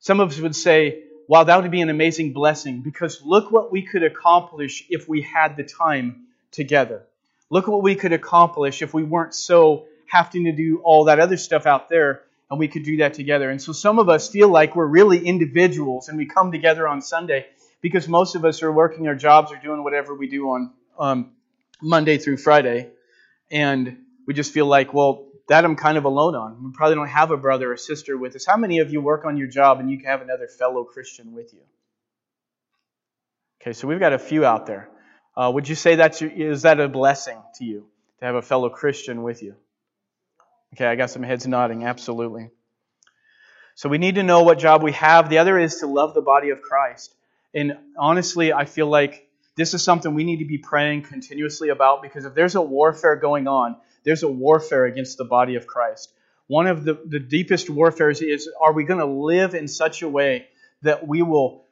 Some 0.00 0.20
of 0.20 0.30
us 0.30 0.38
would 0.38 0.56
say, 0.56 1.04
wow, 1.28 1.44
that 1.44 1.62
would 1.62 1.70
be 1.70 1.80
an 1.80 1.90
amazing 1.90 2.32
blessing 2.32 2.82
because 2.82 3.22
look 3.24 3.50
what 3.50 3.72
we 3.72 3.82
could 3.82 4.02
accomplish 4.02 4.84
if 4.90 5.08
we 5.08 5.22
had 5.22 5.56
the 5.56 5.64
time 5.64 6.26
together. 6.50 7.02
Look 7.50 7.68
what 7.68 7.82
we 7.82 7.94
could 7.94 8.12
accomplish 8.12 8.82
if 8.82 8.92
we 8.92 9.02
weren't 9.02 9.34
so 9.34 9.86
having 10.06 10.44
to 10.44 10.52
do 10.52 10.80
all 10.84 11.04
that 11.04 11.20
other 11.20 11.36
stuff 11.36 11.66
out 11.66 11.88
there 11.88 12.22
and 12.50 12.58
we 12.58 12.68
could 12.68 12.84
do 12.84 12.98
that 12.98 13.14
together. 13.14 13.48
And 13.50 13.62
so 13.62 13.72
some 13.72 13.98
of 13.98 14.08
us 14.08 14.28
feel 14.28 14.48
like 14.48 14.76
we're 14.76 14.86
really 14.86 15.26
individuals 15.26 16.08
and 16.08 16.18
we 16.18 16.26
come 16.26 16.52
together 16.52 16.86
on 16.86 17.00
Sunday 17.00 17.46
because 17.80 18.08
most 18.08 18.34
of 18.36 18.44
us 18.44 18.62
are 18.62 18.70
working 18.70 19.08
our 19.08 19.14
jobs 19.14 19.52
or 19.52 19.56
doing 19.56 19.82
whatever 19.82 20.14
we 20.14 20.28
do 20.28 20.50
on 20.50 20.70
um, 20.98 21.32
Monday 21.82 22.16
through 22.16 22.36
Friday, 22.36 22.88
and 23.50 23.98
we 24.26 24.34
just 24.34 24.52
feel 24.52 24.66
like, 24.66 24.94
well, 24.94 25.26
that 25.48 25.64
I'm 25.64 25.76
kind 25.76 25.98
of 25.98 26.04
alone 26.04 26.34
on. 26.34 26.64
We 26.64 26.70
probably 26.72 26.94
don't 26.94 27.08
have 27.08 27.30
a 27.30 27.36
brother 27.36 27.72
or 27.72 27.76
sister 27.76 28.16
with 28.16 28.36
us. 28.36 28.46
How 28.46 28.56
many 28.56 28.78
of 28.78 28.92
you 28.92 29.00
work 29.00 29.24
on 29.24 29.36
your 29.36 29.48
job 29.48 29.80
and 29.80 29.90
you 29.90 30.00
have 30.04 30.22
another 30.22 30.46
fellow 30.46 30.84
Christian 30.84 31.32
with 31.32 31.52
you? 31.52 31.60
Okay, 33.60 33.72
so 33.72 33.86
we've 33.86 34.00
got 34.00 34.12
a 34.12 34.18
few 34.18 34.44
out 34.44 34.66
there. 34.66 34.88
Uh, 35.36 35.50
would 35.54 35.68
you 35.68 35.74
say 35.74 35.94
that's 35.94 36.20
your, 36.20 36.30
is 36.30 36.62
that 36.62 36.80
a 36.80 36.88
blessing 36.88 37.38
to 37.56 37.64
you 37.64 37.86
to 38.18 38.24
have 38.24 38.34
a 38.34 38.42
fellow 38.42 38.68
Christian 38.68 39.22
with 39.22 39.42
you? 39.42 39.54
Okay, 40.74 40.86
I 40.86 40.96
got 40.96 41.10
some 41.10 41.22
heads 41.22 41.46
nodding. 41.46 41.84
Absolutely. 41.84 42.50
So 43.74 43.88
we 43.88 43.98
need 43.98 44.16
to 44.16 44.22
know 44.22 44.42
what 44.42 44.58
job 44.58 44.82
we 44.82 44.92
have. 44.92 45.28
The 45.28 45.38
other 45.38 45.58
is 45.58 45.76
to 45.76 45.86
love 45.86 46.14
the 46.14 46.22
body 46.22 46.50
of 46.50 46.60
Christ. 46.60 47.14
And 47.54 47.76
honestly, 47.98 48.52
I 48.52 48.64
feel 48.64 48.86
like 48.86 49.28
this 49.56 49.74
is 49.74 49.82
something 49.82 50.14
we 50.14 50.24
need 50.24 50.38
to 50.38 50.44
be 50.44 50.58
praying 50.58 51.02
continuously 51.02 51.68
about 51.68 52.02
because 52.02 52.24
if 52.24 52.34
there's 52.34 52.54
a 52.54 52.62
warfare 52.62 53.16
going 53.16 53.46
on, 53.46 53.76
there's 54.04 54.22
a 54.22 54.28
warfare 54.28 54.86
against 54.86 55.18
the 55.18 55.24
body 55.24 55.56
of 55.56 55.66
Christ. 55.66 56.12
One 56.46 56.66
of 56.66 56.84
the, 56.84 57.00
the 57.06 57.20
deepest 57.20 57.70
warfares 57.70 58.20
is 58.20 58.48
are 58.60 58.72
we 58.72 58.84
going 58.84 59.00
to 59.00 59.06
live 59.06 59.54
in 59.54 59.68
such 59.68 60.02
a 60.02 60.08
way 60.08 60.48
that 60.82 61.06
we 61.06 61.22
will, 61.22 61.64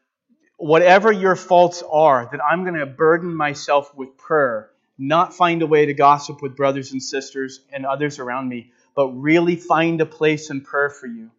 whatever 0.57 1.13
your 1.13 1.37
faults 1.37 1.83
are, 1.91 2.29
that 2.31 2.41
I'm 2.45 2.65
going 2.65 2.79
to 2.79 2.87
burden 2.87 3.35
myself 3.35 3.95
with 3.95 4.17
prayer, 4.17 4.71
not 4.97 5.35
find 5.35 5.63
a 5.63 5.67
way 5.67 5.87
to 5.87 5.95
gossip 5.95 6.41
with 6.43 6.57
brothers 6.57 6.93
and 6.93 7.03
sisters 7.03 7.61
and 7.73 7.85
others 7.85 8.19
around 8.19 8.49
me, 8.49 8.73
but 8.95 9.09
really 9.09 9.57
find 9.57 10.01
a 10.01 10.07
place 10.07 10.51
in 10.51 10.61
prayer 10.61 10.91
for 10.91 11.07
you. 11.07 11.31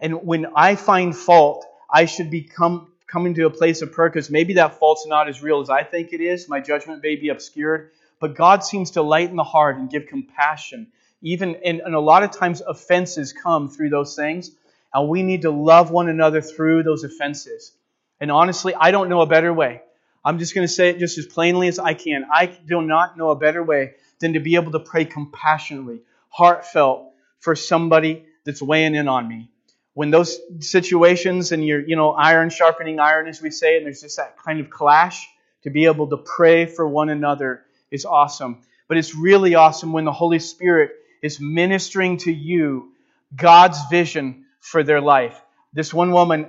And 0.00 0.26
when 0.26 0.46
I 0.56 0.76
find 0.76 1.14
fault, 1.16 1.66
I 1.92 2.06
should 2.06 2.30
become 2.30 2.90
coming 3.06 3.34
to 3.34 3.46
a 3.46 3.50
place 3.50 3.82
of 3.82 3.92
prayer 3.92 4.08
because 4.08 4.30
maybe 4.30 4.54
that 4.54 4.78
fault's 4.78 5.06
not 5.06 5.28
as 5.28 5.42
real 5.42 5.60
as 5.60 5.68
I 5.68 5.82
think 5.82 6.12
it 6.12 6.20
is. 6.20 6.48
My 6.48 6.60
judgment 6.60 7.02
may 7.02 7.16
be 7.16 7.28
obscured. 7.28 7.90
But 8.20 8.36
God 8.36 8.62
seems 8.62 8.92
to 8.92 9.02
lighten 9.02 9.36
the 9.36 9.44
heart 9.44 9.76
and 9.76 9.90
give 9.90 10.06
compassion. 10.06 10.88
Even 11.22 11.56
and, 11.64 11.80
and 11.80 11.94
a 11.94 12.00
lot 12.00 12.22
of 12.22 12.30
times 12.30 12.60
offenses 12.60 13.32
come 13.32 13.68
through 13.68 13.90
those 13.90 14.14
things. 14.14 14.50
And 14.92 15.08
we 15.08 15.22
need 15.22 15.42
to 15.42 15.50
love 15.50 15.90
one 15.90 16.08
another 16.08 16.40
through 16.40 16.82
those 16.82 17.04
offenses. 17.04 17.72
And 18.20 18.30
honestly, 18.30 18.74
I 18.74 18.90
don't 18.90 19.08
know 19.08 19.22
a 19.22 19.26
better 19.26 19.52
way. 19.52 19.82
I'm 20.24 20.38
just 20.38 20.54
going 20.54 20.66
to 20.66 20.72
say 20.72 20.90
it 20.90 20.98
just 20.98 21.16
as 21.16 21.26
plainly 21.26 21.68
as 21.68 21.78
I 21.78 21.94
can. 21.94 22.26
I 22.30 22.46
do 22.46 22.82
not 22.82 23.16
know 23.16 23.30
a 23.30 23.36
better 23.36 23.62
way 23.62 23.94
than 24.18 24.34
to 24.34 24.40
be 24.40 24.56
able 24.56 24.72
to 24.72 24.80
pray 24.80 25.06
compassionately, 25.06 26.00
heartfelt 26.28 27.12
for 27.38 27.56
somebody 27.56 28.26
that's 28.44 28.60
weighing 28.60 28.94
in 28.94 29.08
on 29.08 29.26
me 29.26 29.50
when 29.94 30.10
those 30.10 30.38
situations 30.60 31.52
and 31.52 31.64
you're, 31.64 31.80
you 31.80 31.96
know, 31.96 32.12
iron 32.12 32.50
sharpening 32.50 33.00
iron, 33.00 33.28
as 33.28 33.42
we 33.42 33.50
say, 33.50 33.76
and 33.76 33.86
there's 33.86 34.00
just 34.00 34.16
that 34.16 34.36
kind 34.38 34.60
of 34.60 34.70
clash, 34.70 35.28
to 35.62 35.70
be 35.70 35.84
able 35.84 36.06
to 36.08 36.16
pray 36.16 36.64
for 36.64 36.88
one 36.88 37.10
another 37.10 37.64
is 37.90 38.04
awesome. 38.04 38.62
But 38.88 38.96
it's 38.96 39.14
really 39.14 39.54
awesome 39.54 39.92
when 39.92 40.04
the 40.04 40.12
Holy 40.12 40.38
Spirit 40.38 40.92
is 41.22 41.40
ministering 41.40 42.18
to 42.18 42.32
you 42.32 42.92
God's 43.34 43.78
vision 43.90 44.44
for 44.60 44.82
their 44.82 45.00
life. 45.00 45.40
This 45.72 45.94
one 45.94 46.10
woman, 46.10 46.48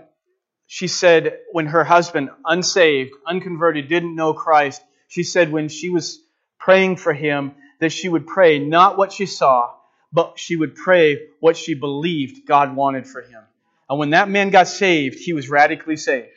she 0.67 0.87
said 0.87 1.39
when 1.51 1.67
her 1.67 1.83
husband, 1.83 2.29
unsaved, 2.45 3.11
unconverted, 3.27 3.87
didn't 3.87 4.15
know 4.15 4.33
Christ, 4.33 4.81
she 5.07 5.23
said 5.23 5.51
when 5.51 5.69
she 5.69 5.89
was 5.89 6.19
praying 6.57 6.95
for 6.95 7.13
him, 7.13 7.53
that 7.79 7.91
she 7.91 8.07
would 8.07 8.27
pray 8.27 8.59
not 8.59 8.97
what 8.97 9.11
she 9.11 9.25
saw, 9.25 9.73
but 10.13 10.37
she 10.37 10.55
would 10.55 10.75
pray 10.75 11.27
what 11.39 11.57
she 11.57 11.73
believed 11.73 12.45
God 12.47 12.75
wanted 12.75 13.07
for 13.07 13.21
him. 13.21 13.41
And 13.89 13.99
when 13.99 14.11
that 14.11 14.29
man 14.29 14.51
got 14.51 14.67
saved, 14.67 15.19
he 15.19 15.33
was 15.33 15.49
radically 15.49 15.97
saved. 15.97 16.29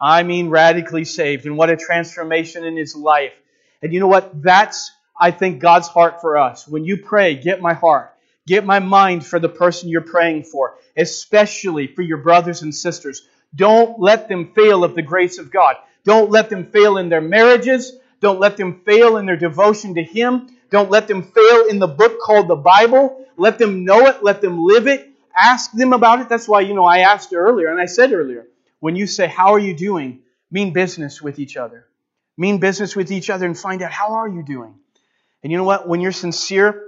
I 0.00 0.22
mean, 0.22 0.48
radically 0.48 1.04
saved. 1.04 1.46
And 1.46 1.56
what 1.56 1.70
a 1.70 1.76
transformation 1.76 2.64
in 2.64 2.76
his 2.76 2.96
life. 2.96 3.32
And 3.84 3.92
you 3.92 4.00
know 4.00 4.08
what? 4.08 4.42
That's, 4.42 4.92
I 5.14 5.30
think, 5.30 5.60
God's 5.60 5.88
heart 5.88 6.22
for 6.22 6.38
us. 6.38 6.66
When 6.66 6.86
you 6.86 6.96
pray, 6.96 7.34
get 7.34 7.60
my 7.60 7.74
heart. 7.74 8.14
Get 8.46 8.64
my 8.64 8.78
mind 8.78 9.26
for 9.26 9.38
the 9.38 9.50
person 9.50 9.90
you're 9.90 10.00
praying 10.00 10.44
for, 10.44 10.78
especially 10.96 11.88
for 11.88 12.00
your 12.00 12.16
brothers 12.16 12.62
and 12.62 12.74
sisters. 12.74 13.28
Don't 13.54 14.00
let 14.00 14.26
them 14.26 14.52
fail 14.54 14.84
of 14.84 14.94
the 14.94 15.02
grace 15.02 15.36
of 15.36 15.50
God. 15.50 15.76
Don't 16.02 16.30
let 16.30 16.48
them 16.48 16.64
fail 16.64 16.96
in 16.96 17.10
their 17.10 17.20
marriages. 17.20 17.92
Don't 18.20 18.40
let 18.40 18.56
them 18.56 18.80
fail 18.86 19.18
in 19.18 19.26
their 19.26 19.36
devotion 19.36 19.94
to 19.96 20.02
Him. 20.02 20.48
Don't 20.70 20.90
let 20.90 21.06
them 21.06 21.22
fail 21.22 21.66
in 21.66 21.78
the 21.78 21.86
book 21.86 22.20
called 22.22 22.48
the 22.48 22.56
Bible. 22.56 23.26
Let 23.36 23.58
them 23.58 23.84
know 23.84 24.06
it. 24.06 24.24
Let 24.24 24.40
them 24.40 24.64
live 24.64 24.86
it. 24.86 25.10
Ask 25.36 25.72
them 25.72 25.92
about 25.92 26.22
it. 26.22 26.30
That's 26.30 26.48
why, 26.48 26.60
you 26.60 26.72
know, 26.72 26.86
I 26.86 27.00
asked 27.00 27.34
earlier, 27.34 27.68
and 27.68 27.78
I 27.78 27.84
said 27.84 28.14
earlier, 28.14 28.46
when 28.80 28.96
you 28.96 29.06
say, 29.06 29.26
How 29.26 29.52
are 29.52 29.58
you 29.58 29.76
doing? 29.76 30.22
mean 30.50 30.72
business 30.72 31.20
with 31.20 31.38
each 31.38 31.58
other. 31.58 31.84
Mean 32.36 32.58
business 32.58 32.96
with 32.96 33.12
each 33.12 33.30
other 33.30 33.46
and 33.46 33.58
find 33.58 33.82
out, 33.82 33.92
How 33.92 34.14
are 34.14 34.28
you 34.28 34.42
doing? 34.42 34.74
And 35.42 35.52
you 35.52 35.58
know 35.58 35.64
what? 35.64 35.86
When 35.88 36.00
you're 36.00 36.12
sincere, 36.12 36.82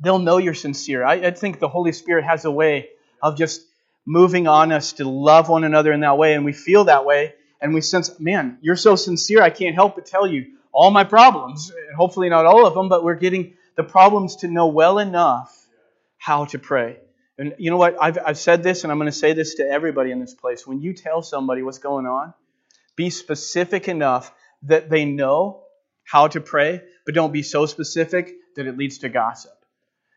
they'll 0.00 0.18
know 0.18 0.38
you're 0.38 0.54
sincere. 0.54 1.04
I, 1.04 1.14
I 1.14 1.30
think 1.30 1.58
the 1.58 1.68
Holy 1.68 1.92
Spirit 1.92 2.24
has 2.24 2.44
a 2.44 2.50
way 2.50 2.90
of 3.22 3.36
just 3.36 3.62
moving 4.04 4.46
on 4.46 4.70
us 4.70 4.92
to 4.94 5.08
love 5.08 5.48
one 5.48 5.64
another 5.64 5.92
in 5.92 6.00
that 6.00 6.18
way, 6.18 6.34
and 6.34 6.44
we 6.44 6.52
feel 6.52 6.84
that 6.84 7.04
way, 7.04 7.34
and 7.60 7.74
we 7.74 7.80
sense, 7.80 8.20
man, 8.20 8.58
you're 8.60 8.76
so 8.76 8.94
sincere, 8.94 9.42
I 9.42 9.50
can't 9.50 9.74
help 9.74 9.96
but 9.96 10.06
tell 10.06 10.26
you 10.26 10.46
all 10.72 10.90
my 10.90 11.04
problems. 11.04 11.72
Hopefully, 11.96 12.28
not 12.28 12.46
all 12.46 12.66
of 12.66 12.74
them, 12.74 12.88
but 12.88 13.02
we're 13.02 13.14
getting 13.14 13.54
the 13.76 13.82
problems 13.82 14.36
to 14.36 14.48
know 14.48 14.68
well 14.68 14.98
enough 14.98 15.54
how 16.18 16.44
to 16.46 16.58
pray. 16.58 16.98
And 17.38 17.54
you 17.58 17.70
know 17.70 17.76
what? 17.76 17.96
I've, 18.00 18.18
I've 18.24 18.38
said 18.38 18.62
this, 18.62 18.84
and 18.84 18.92
I'm 18.92 18.98
going 18.98 19.10
to 19.10 19.16
say 19.16 19.32
this 19.32 19.56
to 19.56 19.66
everybody 19.66 20.10
in 20.10 20.20
this 20.20 20.34
place. 20.34 20.66
When 20.66 20.80
you 20.80 20.94
tell 20.94 21.22
somebody 21.22 21.62
what's 21.62 21.78
going 21.78 22.06
on, 22.06 22.32
be 22.94 23.10
specific 23.10 23.88
enough 23.88 24.32
that 24.62 24.90
they 24.90 25.04
know 25.04 25.62
how 26.04 26.28
to 26.28 26.40
pray, 26.40 26.82
but 27.04 27.14
don't 27.14 27.32
be 27.32 27.42
so 27.42 27.66
specific 27.66 28.34
that 28.56 28.66
it 28.66 28.76
leads 28.76 28.98
to 28.98 29.08
gossip. 29.08 29.52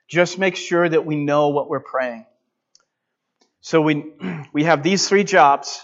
Just 0.08 0.40
make 0.40 0.56
sure 0.56 0.88
that 0.88 1.06
we 1.06 1.16
know 1.16 1.50
what 1.50 1.70
we're 1.70 1.80
praying. 1.80 2.26
So 3.62 3.82
we, 3.82 4.14
we 4.54 4.64
have 4.64 4.84
these 4.84 5.08
three 5.08 5.24
jobs. 5.24 5.82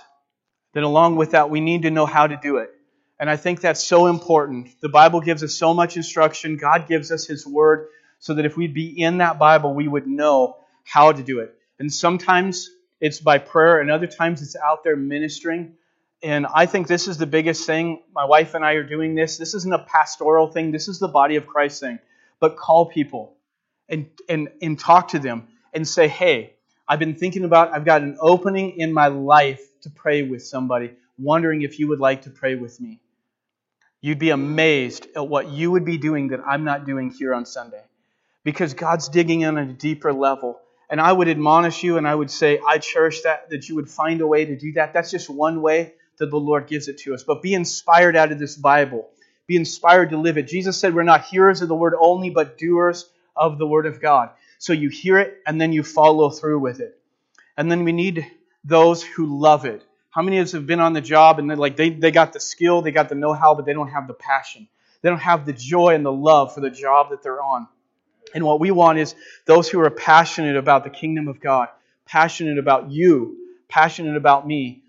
Then, 0.74 0.84
along 0.84 1.16
with 1.16 1.32
that, 1.32 1.50
we 1.50 1.62
need 1.62 1.84
to 1.84 1.92
know 1.92 2.06
how 2.06 2.28
to 2.28 2.38
do 2.38 2.58
it. 2.58 2.72
And 3.20 3.30
I 3.30 3.38
think 3.38 3.62
that's 3.62 3.84
so 3.84 4.08
important. 4.08 4.70
The 4.82 4.90
Bible 4.90 5.22
gives 5.22 5.42
us 5.42 5.54
so 5.56 5.74
much 5.74 5.96
instruction. 5.96 6.58
God 6.58 6.88
gives 6.88 7.12
us 7.12 7.26
His 7.26 7.48
Word 7.48 7.88
so 8.20 8.34
that 8.34 8.46
if 8.46 8.58
we'd 8.58 8.74
be 8.74 9.02
in 9.02 9.20
that 9.20 9.40
Bible, 9.40 9.74
we 9.74 9.88
would 9.88 10.08
know 10.08 10.58
how 10.84 11.12
to 11.12 11.24
do 11.24 11.40
it. 11.40 11.56
And 11.80 11.94
sometimes 11.94 12.70
it's 13.00 13.20
by 13.20 13.38
prayer, 13.38 13.80
and 13.80 13.92
other 13.92 14.08
times 14.08 14.42
it's 14.42 14.56
out 14.56 14.84
there 14.84 14.96
ministering. 14.96 15.76
And 16.26 16.48
I 16.48 16.66
think 16.66 16.88
this 16.88 17.08
is 17.08 17.20
the 17.20 17.28
biggest 17.28 17.68
thing. 17.68 18.02
My 18.12 18.26
wife 18.26 18.56
and 18.56 18.66
I 18.66 18.74
are 18.74 18.84
doing 18.84 19.14
this. 19.14 19.38
This 19.38 19.54
isn't 19.54 19.72
a 19.72 19.78
pastoral 19.78 20.48
thing, 20.48 20.72
this 20.72 20.88
is 20.88 20.98
the 20.98 21.08
body 21.08 21.36
of 21.36 21.46
Christ 21.46 21.80
thing. 21.80 22.00
But 22.40 22.58
call 22.58 22.88
people 22.88 23.36
and, 23.88 24.10
and, 24.28 24.50
and 24.60 24.80
talk 24.80 25.10
to 25.10 25.20
them 25.20 25.48
and 25.72 25.88
say, 25.88 26.08
hey, 26.08 26.56
I've 26.88 26.98
been 26.98 27.14
thinking 27.14 27.44
about, 27.44 27.72
I've 27.74 27.86
got 27.86 28.02
an 28.02 28.18
opening 28.20 28.80
in 28.80 28.92
my 28.92 29.06
life 29.06 29.62
to 29.82 29.92
pray 29.92 30.24
with 30.24 30.44
somebody, 30.44 30.94
wondering 31.20 31.62
if 31.62 31.78
you 31.78 31.90
would 31.90 32.00
like 32.00 32.24
to 32.24 32.32
pray 32.32 32.56
with 32.56 32.82
me. 32.82 33.00
You'd 34.02 34.18
be 34.18 34.32
amazed 34.32 35.06
at 35.16 35.28
what 35.28 35.50
you 35.50 35.70
would 35.70 35.86
be 35.86 36.00
doing 36.00 36.30
that 36.30 36.40
I'm 36.44 36.64
not 36.64 36.88
doing 36.88 37.12
here 37.12 37.36
on 37.36 37.46
Sunday. 37.46 37.84
Because 38.44 38.74
God's 38.74 39.10
digging 39.10 39.42
in 39.42 39.60
on 39.60 39.70
a 39.70 39.74
deeper 39.74 40.12
level. 40.12 40.60
And 40.90 41.00
I 41.00 41.12
would 41.12 41.28
admonish 41.28 41.84
you 41.84 42.00
and 42.00 42.08
I 42.08 42.16
would 42.16 42.32
say, 42.32 42.60
I 42.68 42.80
cherish 42.80 43.22
that, 43.22 43.52
that 43.52 43.70
you 43.70 43.76
would 43.76 43.90
find 43.90 44.22
a 44.22 44.28
way 44.28 44.46
to 44.46 44.58
do 44.58 44.74
that. 44.74 44.92
That's 44.92 45.12
just 45.12 45.30
one 45.30 45.62
way 45.62 45.94
that 46.18 46.30
the 46.30 46.38
Lord 46.38 46.68
gives 46.68 46.88
it 46.88 47.00
to 47.00 47.14
us. 47.14 47.24
But 47.24 47.42
be 47.42 47.54
inspired 47.54 48.16
out 48.16 48.32
of 48.32 48.40
this 48.40 48.56
Bible. 48.56 49.10
Be 49.48 49.56
inspired 49.56 50.10
to 50.10 50.18
live 50.18 50.38
it. 50.38 50.48
Jesus 50.48 50.78
said 50.78 50.96
we're 50.96 51.04
not 51.04 51.26
hearers 51.26 51.62
of 51.62 51.68
the 51.68 51.76
word 51.76 51.94
only, 52.00 52.30
but 52.30 52.58
doers 52.58 53.10
of 53.36 53.58
the 53.58 53.68
word 53.68 53.86
of 53.86 54.02
God. 54.02 54.30
So 54.58 54.74
you 54.74 54.90
hear 54.90 55.20
it 55.20 55.42
and 55.46 55.60
then 55.60 55.74
you 55.74 55.84
follow 55.84 56.30
through 56.30 56.60
with 56.60 56.80
it. 56.80 57.00
And 57.58 57.72
then 57.72 57.84
we 57.84 57.92
need 57.92 58.26
those 58.64 59.04
who 59.04 59.40
love 59.40 59.66
it. 59.66 59.84
How 60.10 60.22
many 60.22 60.40
of 60.40 60.46
us 60.46 60.54
have 60.54 60.66
been 60.66 60.80
on 60.80 60.94
the 60.94 61.02
job 61.02 61.40
and 61.40 61.48
like 61.60 61.76
they, 61.76 61.90
they 61.90 62.12
got 62.12 62.34
the 62.34 62.40
skill, 62.40 62.82
they 62.82 62.92
got 62.92 63.10
the 63.10 63.16
know-how, 63.16 63.54
but 63.54 63.66
they 63.66 63.74
don't 63.74 63.90
have 63.90 64.08
the 64.08 64.14
passion. 64.14 64.68
They 65.02 65.10
don't 65.10 65.20
have 65.20 65.46
the 65.46 65.54
joy 65.54 65.94
and 65.94 66.06
the 66.06 66.12
love 66.12 66.54
for 66.54 66.62
the 66.62 66.70
job 66.70 67.10
that 67.12 67.22
they're 67.22 67.42
on. 67.42 67.68
And 68.34 68.44
what 68.44 68.60
we 68.60 68.72
want 68.72 68.98
is 68.98 69.14
those 69.46 69.70
who 69.70 69.80
are 69.82 69.90
passionate 69.90 70.58
about 70.58 70.84
the 70.84 70.90
kingdom 70.90 71.28
of 71.28 71.40
God, 71.40 71.68
passionate 72.06 72.58
about 72.58 72.90
you, 72.90 73.38
passionate 73.68 74.18
about 74.18 74.48
me. 74.48 74.82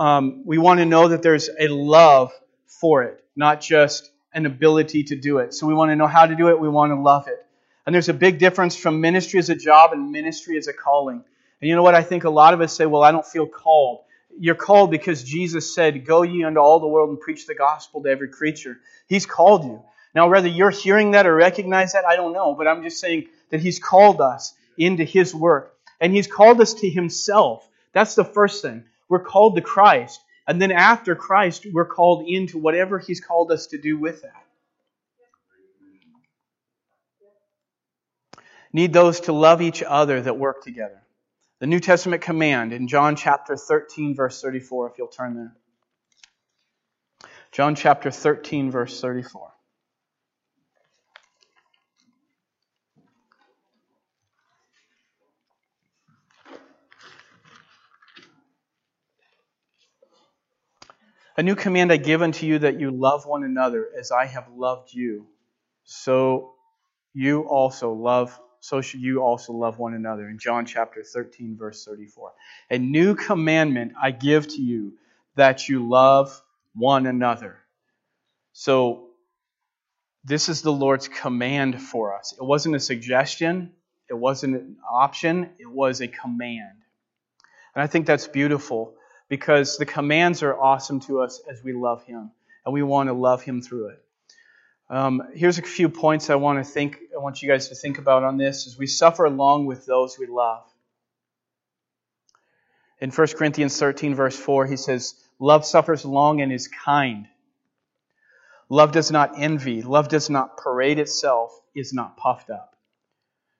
Um, 0.00 0.44
we 0.46 0.56
want 0.56 0.80
to 0.80 0.86
know 0.86 1.08
that 1.08 1.22
there's 1.22 1.50
a 1.60 1.68
love 1.68 2.32
for 2.64 3.02
it, 3.02 3.22
not 3.36 3.60
just 3.60 4.10
an 4.32 4.46
ability 4.46 5.04
to 5.04 5.16
do 5.16 5.38
it. 5.38 5.52
So 5.52 5.66
we 5.66 5.74
want 5.74 5.90
to 5.90 5.96
know 5.96 6.06
how 6.06 6.24
to 6.24 6.34
do 6.34 6.48
it. 6.48 6.58
We 6.58 6.70
want 6.70 6.90
to 6.92 6.98
love 6.98 7.28
it. 7.28 7.44
And 7.84 7.94
there's 7.94 8.08
a 8.08 8.14
big 8.14 8.38
difference 8.38 8.74
from 8.74 9.02
ministry 9.02 9.38
as 9.38 9.50
a 9.50 9.54
job 9.54 9.92
and 9.92 10.10
ministry 10.10 10.56
as 10.56 10.68
a 10.68 10.72
calling. 10.72 11.22
And 11.60 11.68
you 11.68 11.76
know 11.76 11.82
what? 11.82 11.94
I 11.94 12.02
think 12.02 12.24
a 12.24 12.30
lot 12.30 12.54
of 12.54 12.62
us 12.62 12.72
say, 12.74 12.86
well, 12.86 13.02
I 13.02 13.12
don't 13.12 13.26
feel 13.26 13.46
called. 13.46 14.00
You're 14.38 14.54
called 14.54 14.90
because 14.90 15.22
Jesus 15.22 15.74
said, 15.74 16.06
Go 16.06 16.22
ye 16.22 16.44
unto 16.44 16.60
all 16.60 16.80
the 16.80 16.88
world 16.88 17.10
and 17.10 17.20
preach 17.20 17.46
the 17.46 17.54
gospel 17.54 18.02
to 18.02 18.08
every 18.08 18.28
creature. 18.28 18.78
He's 19.06 19.26
called 19.26 19.64
you. 19.64 19.82
Now, 20.14 20.30
whether 20.30 20.48
you're 20.48 20.70
hearing 20.70 21.10
that 21.10 21.26
or 21.26 21.34
recognize 21.34 21.92
that, 21.92 22.06
I 22.06 22.16
don't 22.16 22.32
know, 22.32 22.54
but 22.54 22.66
I'm 22.66 22.82
just 22.82 23.00
saying 23.00 23.28
that 23.50 23.60
He's 23.60 23.78
called 23.78 24.22
us 24.22 24.54
into 24.78 25.04
His 25.04 25.34
work. 25.34 25.74
And 26.00 26.14
He's 26.14 26.26
called 26.26 26.58
us 26.62 26.72
to 26.74 26.88
Himself. 26.88 27.68
That's 27.92 28.14
the 28.14 28.24
first 28.24 28.62
thing. 28.62 28.84
We're 29.10 29.24
called 29.24 29.56
to 29.56 29.60
Christ. 29.60 30.20
And 30.46 30.62
then 30.62 30.72
after 30.72 31.14
Christ, 31.14 31.66
we're 31.70 31.84
called 31.84 32.26
into 32.26 32.56
whatever 32.56 32.98
He's 32.98 33.20
called 33.20 33.52
us 33.52 33.66
to 33.68 33.78
do 33.78 33.98
with 33.98 34.22
that. 34.22 34.32
Need 38.72 38.92
those 38.92 39.20
to 39.22 39.32
love 39.32 39.60
each 39.60 39.82
other 39.82 40.22
that 40.22 40.38
work 40.38 40.62
together. 40.62 41.02
The 41.58 41.66
New 41.66 41.80
Testament 41.80 42.22
command 42.22 42.72
in 42.72 42.88
John 42.88 43.16
chapter 43.16 43.56
13, 43.56 44.14
verse 44.14 44.40
34, 44.40 44.90
if 44.90 44.98
you'll 44.98 45.08
turn 45.08 45.34
there. 45.34 45.56
John 47.52 47.74
chapter 47.74 48.12
13, 48.12 48.70
verse 48.70 49.00
34. 49.00 49.52
A 61.40 61.42
new 61.42 61.56
command 61.56 61.90
I 61.90 61.96
give 61.96 62.20
unto 62.20 62.44
you 62.44 62.58
that 62.58 62.80
you 62.80 62.90
love 62.90 63.24
one 63.24 63.44
another 63.44 63.88
as 63.98 64.12
I 64.12 64.26
have 64.26 64.50
loved 64.54 64.92
you. 64.92 65.26
So 65.84 66.52
you 67.14 67.44
also 67.48 67.94
love 67.94 68.38
so 68.60 68.82
should 68.82 69.00
you 69.00 69.22
also 69.22 69.54
love 69.54 69.78
one 69.78 69.94
another. 69.94 70.28
In 70.28 70.38
John 70.38 70.66
chapter 70.66 71.02
13, 71.02 71.56
verse 71.56 71.82
34. 71.86 72.32
A 72.68 72.76
new 72.76 73.14
commandment 73.14 73.92
I 73.98 74.10
give 74.10 74.48
to 74.48 74.60
you 74.60 74.98
that 75.36 75.66
you 75.66 75.88
love 75.88 76.42
one 76.74 77.06
another. 77.06 77.56
So, 78.52 79.08
this 80.22 80.50
is 80.50 80.60
the 80.60 80.72
Lord's 80.72 81.08
command 81.08 81.80
for 81.80 82.14
us. 82.18 82.34
It 82.38 82.44
wasn't 82.44 82.76
a 82.76 82.80
suggestion, 82.80 83.72
it 84.10 84.14
wasn't 84.14 84.56
an 84.56 84.76
option, 84.92 85.48
it 85.58 85.70
was 85.70 86.02
a 86.02 86.08
command. 86.08 86.76
And 87.74 87.82
I 87.82 87.86
think 87.86 88.04
that's 88.04 88.28
beautiful 88.28 88.96
because 89.30 89.78
the 89.78 89.86
commands 89.86 90.42
are 90.42 90.60
awesome 90.60 91.00
to 91.00 91.20
us 91.20 91.40
as 91.48 91.62
we 91.64 91.72
love 91.72 92.04
Him, 92.04 92.32
and 92.66 92.74
we 92.74 92.82
want 92.82 93.08
to 93.08 93.14
love 93.14 93.42
Him 93.42 93.62
through 93.62 93.90
it. 93.90 94.04
Um, 94.90 95.22
here's 95.34 95.56
a 95.56 95.62
few 95.62 95.88
points 95.88 96.28
I 96.28 96.34
want 96.34 96.62
to 96.62 96.70
think. 96.70 96.98
I 97.14 97.22
want 97.22 97.40
you 97.40 97.48
guys 97.48 97.68
to 97.68 97.76
think 97.76 97.98
about 97.98 98.24
on 98.24 98.36
this 98.36 98.66
as 98.66 98.76
we 98.76 98.88
suffer 98.88 99.24
along 99.24 99.66
with 99.66 99.86
those 99.86 100.18
we 100.18 100.26
love. 100.26 100.64
In 103.00 103.10
1 103.10 103.26
Corinthians 103.28 103.78
13, 103.78 104.16
verse 104.16 104.36
4, 104.36 104.66
he 104.66 104.76
says, 104.76 105.14
Love 105.38 105.64
suffers 105.64 106.04
long 106.04 106.42
and 106.42 106.52
is 106.52 106.68
kind. 106.68 107.26
Love 108.68 108.90
does 108.90 109.12
not 109.12 109.32
envy. 109.36 109.80
Love 109.82 110.08
does 110.08 110.28
not 110.28 110.56
parade 110.56 110.98
itself, 110.98 111.52
is 111.74 111.92
not 111.94 112.16
puffed 112.16 112.50
up. 112.50 112.74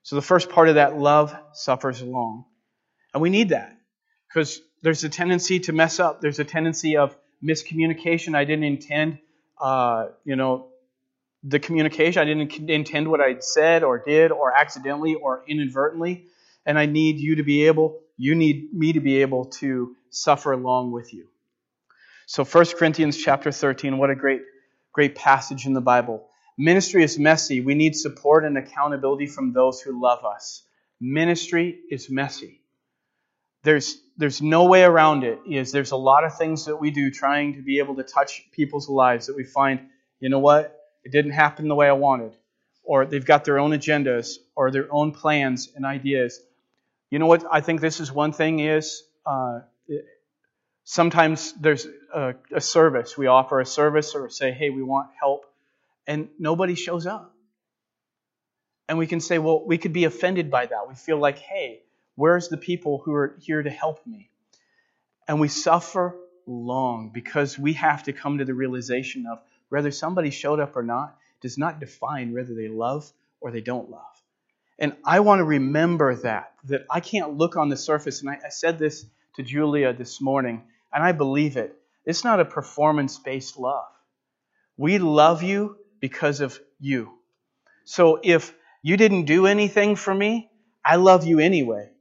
So 0.03 0.17
the 0.17 0.21
first 0.21 0.49
part 0.49 0.67
of 0.67 0.75
that, 0.75 0.97
love 0.97 1.35
suffers 1.53 2.01
long. 2.01 2.45
And 3.13 3.21
we 3.21 3.29
need 3.29 3.49
that 3.49 3.75
because 4.27 4.61
there's 4.81 5.03
a 5.03 5.09
tendency 5.09 5.59
to 5.61 5.73
mess 5.73 5.99
up. 5.99 6.21
There's 6.21 6.39
a 6.39 6.43
tendency 6.43 6.97
of 6.97 7.15
miscommunication. 7.43 8.35
I 8.35 8.45
didn't 8.45 8.65
intend, 8.65 9.19
uh, 9.59 10.07
you 10.25 10.35
know, 10.35 10.67
the 11.43 11.59
communication. 11.59 12.21
I 12.21 12.25
didn't 12.25 12.69
intend 12.69 13.09
what 13.09 13.21
I 13.21 13.39
said 13.39 13.83
or 13.83 13.99
did 13.99 14.31
or 14.31 14.55
accidentally 14.55 15.15
or 15.15 15.43
inadvertently. 15.47 16.25
And 16.65 16.77
I 16.77 16.85
need 16.85 17.19
you 17.19 17.35
to 17.35 17.43
be 17.43 17.67
able, 17.67 17.99
you 18.17 18.35
need 18.35 18.73
me 18.73 18.93
to 18.93 18.99
be 18.99 19.21
able 19.21 19.45
to 19.45 19.95
suffer 20.09 20.51
along 20.51 20.91
with 20.91 21.13
you. 21.13 21.27
So 22.25 22.43
1 22.45 22.65
Corinthians 22.77 23.17
chapter 23.17 23.51
13, 23.51 23.97
what 23.97 24.09
a 24.09 24.15
great, 24.15 24.41
great 24.93 25.15
passage 25.15 25.65
in 25.65 25.73
the 25.73 25.81
Bible. 25.81 26.27
Ministry 26.57 27.03
is 27.03 27.17
messy. 27.17 27.61
We 27.61 27.75
need 27.75 27.95
support 27.95 28.45
and 28.45 28.57
accountability 28.57 29.25
from 29.25 29.53
those 29.53 29.81
who 29.81 30.01
love 30.01 30.23
us. 30.23 30.63
Ministry 30.99 31.79
is 31.89 32.09
messy. 32.09 32.60
There's, 33.63 34.01
there's 34.17 34.41
no 34.41 34.65
way 34.65 34.83
around 34.83 35.23
it. 35.23 35.39
Is 35.47 35.71
there's 35.71 35.91
a 35.91 35.97
lot 35.97 36.23
of 36.23 36.37
things 36.37 36.65
that 36.65 36.77
we 36.77 36.91
do 36.91 37.11
trying 37.11 37.55
to 37.55 37.61
be 37.61 37.79
able 37.79 37.95
to 37.95 38.03
touch 38.03 38.43
people's 38.51 38.89
lives 38.89 39.27
that 39.27 39.35
we 39.35 39.43
find, 39.43 39.81
you 40.19 40.29
know 40.29 40.39
what, 40.39 40.77
it 41.03 41.11
didn't 41.11 41.31
happen 41.31 41.67
the 41.67 41.75
way 41.75 41.87
I 41.87 41.93
wanted, 41.93 42.35
or 42.83 43.05
they've 43.05 43.25
got 43.25 43.45
their 43.45 43.59
own 43.59 43.71
agendas 43.71 44.35
or 44.55 44.71
their 44.71 44.87
own 44.91 45.11
plans 45.11 45.69
and 45.75 45.85
ideas. 45.85 46.39
You 47.09 47.19
know 47.19 47.27
what? 47.27 47.45
I 47.51 47.61
think 47.61 47.81
this 47.81 47.99
is 47.99 48.11
one 48.11 48.31
thing 48.31 48.59
is 48.59 49.03
uh, 49.25 49.59
sometimes 50.83 51.53
there's 51.53 51.87
a, 52.13 52.35
a 52.51 52.61
service. 52.61 53.17
We 53.17 53.27
offer 53.27 53.59
a 53.59 53.65
service 53.65 54.15
or 54.15 54.29
say, 54.29 54.51
hey, 54.51 54.69
we 54.69 54.83
want 54.83 55.09
help 55.19 55.45
and 56.07 56.29
nobody 56.39 56.75
shows 56.75 57.05
up. 57.05 57.33
And 58.89 58.97
we 58.97 59.07
can 59.07 59.21
say, 59.21 59.39
well, 59.39 59.63
we 59.65 59.77
could 59.77 59.93
be 59.93 60.03
offended 60.03 60.51
by 60.51 60.65
that. 60.65 60.89
We 60.89 60.95
feel 60.95 61.17
like, 61.17 61.39
hey, 61.39 61.83
where's 62.15 62.49
the 62.49 62.57
people 62.57 63.01
who 63.03 63.13
are 63.13 63.35
here 63.39 63.61
to 63.61 63.69
help 63.69 64.05
me? 64.05 64.29
And 65.27 65.39
we 65.39 65.47
suffer 65.47 66.15
long 66.45 67.11
because 67.13 67.57
we 67.57 67.73
have 67.73 68.03
to 68.03 68.13
come 68.13 68.37
to 68.39 68.45
the 68.45 68.53
realization 68.53 69.25
of 69.31 69.39
whether 69.69 69.91
somebody 69.91 70.29
showed 70.29 70.59
up 70.59 70.75
or 70.75 70.83
not 70.83 71.17
does 71.41 71.57
not 71.57 71.79
define 71.79 72.33
whether 72.33 72.53
they 72.53 72.67
love 72.67 73.11
or 73.39 73.51
they 73.51 73.61
don't 73.61 73.89
love. 73.89 74.01
And 74.79 74.93
I 75.05 75.19
want 75.19 75.39
to 75.39 75.45
remember 75.45 76.15
that, 76.15 76.53
that 76.65 76.85
I 76.89 76.99
can't 76.99 77.37
look 77.37 77.55
on 77.55 77.69
the 77.69 77.77
surface. 77.77 78.21
And 78.21 78.29
I, 78.29 78.39
I 78.45 78.49
said 78.49 78.79
this 78.79 79.05
to 79.35 79.43
Julia 79.43 79.93
this 79.93 80.19
morning, 80.19 80.63
and 80.91 81.03
I 81.03 81.11
believe 81.11 81.55
it. 81.55 81.77
It's 82.05 82.23
not 82.23 82.39
a 82.39 82.45
performance 82.45 83.19
based 83.19 83.57
love. 83.57 83.85
We 84.77 84.97
love 84.97 85.43
you 85.43 85.77
because 85.99 86.41
of 86.41 86.59
you. 86.79 87.11
So 87.85 88.19
if 88.23 88.53
you 88.81 88.97
didn't 88.97 89.25
do 89.25 89.45
anything 89.45 89.95
for 89.95 90.13
me, 90.13 90.49
I 90.83 90.95
love 90.95 91.25
you 91.25 91.39
anyway. 91.39 91.91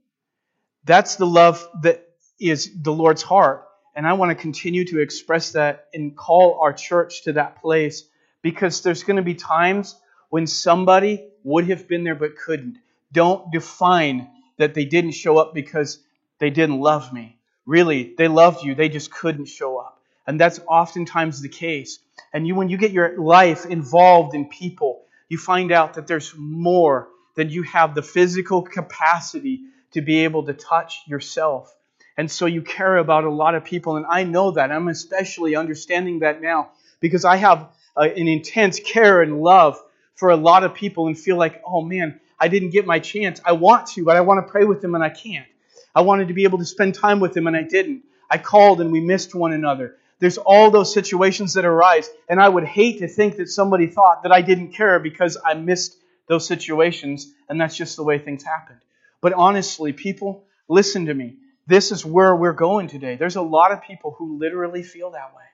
That's 0.85 1.17
the 1.17 1.27
love 1.27 1.67
that 1.83 2.07
is 2.41 2.71
the 2.83 2.93
Lord's 2.93 3.23
heart. 3.23 3.67
And 3.95 4.07
I 4.07 4.15
want 4.15 4.31
to 4.31 4.35
continue 4.35 4.85
to 4.87 5.01
express 5.01 5.53
that 5.53 5.87
and 5.93 6.17
call 6.17 6.61
our 6.63 6.73
church 6.73 7.25
to 7.25 7.35
that 7.35 7.61
place 7.61 8.05
because 8.43 8.83
there's 8.83 9.03
going 9.03 9.17
to 9.17 9.23
be 9.23 9.35
times 9.35 9.97
when 10.31 10.47
somebody 10.47 11.27
would 11.45 11.69
have 11.69 11.89
been 11.89 12.05
there 12.05 12.15
but 12.15 12.37
couldn't. 12.37 12.79
Don't 13.13 13.51
define 13.53 14.31
that 14.57 14.75
they 14.75 14.85
didn't 14.85 15.13
show 15.13 15.39
up 15.39 15.53
because 15.55 15.99
they 16.39 16.51
didn't 16.51 16.81
love 16.81 17.13
me. 17.13 17.37
Really, 17.67 18.15
they 18.17 18.29
loved 18.29 18.65
you, 18.65 18.75
they 18.75 18.89
just 18.89 19.13
couldn't 19.13 19.47
show 19.47 19.79
up. 19.79 20.01
And 20.27 20.41
that's 20.41 20.61
oftentimes 20.67 21.41
the 21.41 21.49
case. 21.49 21.99
And 22.33 22.47
you, 22.47 22.55
when 22.55 22.69
you 22.69 22.79
get 22.79 22.93
your 22.93 23.19
life 23.19 23.67
involved 23.67 24.35
in 24.35 24.49
people, 24.49 25.03
you 25.29 25.39
find 25.39 25.73
out 25.73 25.95
that 25.95 26.07
there's 26.07 26.35
more 26.37 27.09
than 27.35 27.51
you 27.51 27.63
have 27.65 27.95
the 27.95 28.03
physical 28.03 28.63
capacity 28.63 29.61
to 29.93 30.01
be 30.01 30.25
able 30.25 30.45
to 30.45 30.53
touch 30.53 31.03
yourself. 31.07 31.75
And 32.17 32.31
so 32.31 32.47
you 32.47 32.63
care 32.63 32.97
about 32.97 33.25
a 33.25 33.31
lot 33.31 33.55
of 33.55 33.65
people. 33.65 33.97
And 33.97 34.07
I 34.07 34.25
know 34.25 34.53
that. 34.53 34.71
I'm 34.71 34.89
especially 34.89 35.57
understanding 35.57 36.21
that 36.21 36.43
now 36.43 36.71
because 37.01 37.25
I 37.25 37.37
have 37.37 37.69
uh, 37.97 38.03
an 38.03 38.29
intense 38.29 38.79
care 38.81 39.23
and 39.23 39.41
love 39.41 39.83
for 40.15 40.31
a 40.31 40.37
lot 40.37 40.65
of 40.65 40.75
people 40.75 41.07
and 41.07 41.19
feel 41.19 41.37
like, 41.37 41.63
oh 41.67 41.81
man, 41.81 42.21
I 42.39 42.49
didn't 42.49 42.71
get 42.71 42.87
my 42.87 42.99
chance. 42.99 43.41
I 43.45 43.53
want 43.53 43.87
to, 43.89 44.05
but 44.05 44.17
I 44.17 44.21
want 44.21 44.47
to 44.47 44.51
pray 44.51 44.65
with 44.65 44.83
them 44.83 44.95
and 44.95 45.03
I 45.03 45.11
can't. 45.11 45.47
I 45.95 46.03
wanted 46.03 46.29
to 46.29 46.35
be 46.35 46.45
able 46.45 46.59
to 46.59 46.65
spend 46.65 46.95
time 46.95 47.21
with 47.21 47.33
them 47.33 47.47
and 47.47 47.57
I 47.57 47.63
didn't. 47.63 48.05
I 48.31 48.39
called 48.39 48.81
and 48.81 48.93
we 48.93 49.01
missed 49.01 49.35
one 49.35 49.53
another. 49.53 49.97
There's 50.21 50.39
all 50.39 50.71
those 50.71 50.93
situations 50.93 51.55
that 51.55 51.65
arise. 51.65 52.09
And 52.29 52.41
I 52.41 52.49
would 52.49 52.65
hate 52.65 52.99
to 52.99 53.09
think 53.09 53.37
that 53.37 53.49
somebody 53.49 53.87
thought 53.87 54.23
that 54.23 54.33
I 54.33 54.43
didn't 54.43 54.73
care 54.73 55.01
because 55.01 55.37
I 55.45 55.55
missed 55.55 55.97
those 56.27 56.47
situations, 56.47 57.33
and 57.49 57.61
that's 57.61 57.77
just 57.77 57.97
the 57.97 58.05
way 58.05 58.19
things 58.19 58.45
happened. 58.45 58.79
But 59.21 59.33
honestly, 59.33 59.93
people, 59.93 60.45
listen 60.69 61.07
to 61.07 61.15
me. 61.15 61.37
This 61.67 61.93
is 61.93 62.05
where 62.05 62.35
we're 62.35 62.53
going 62.53 62.89
today. 62.89 63.17
There's 63.17 63.37
a 63.37 63.43
lot 63.43 63.73
of 63.73 63.83
people 63.83 64.15
who 64.19 64.39
literally 64.39 64.83
feel 64.83 65.13
that 65.13 65.35
way. 65.37 65.45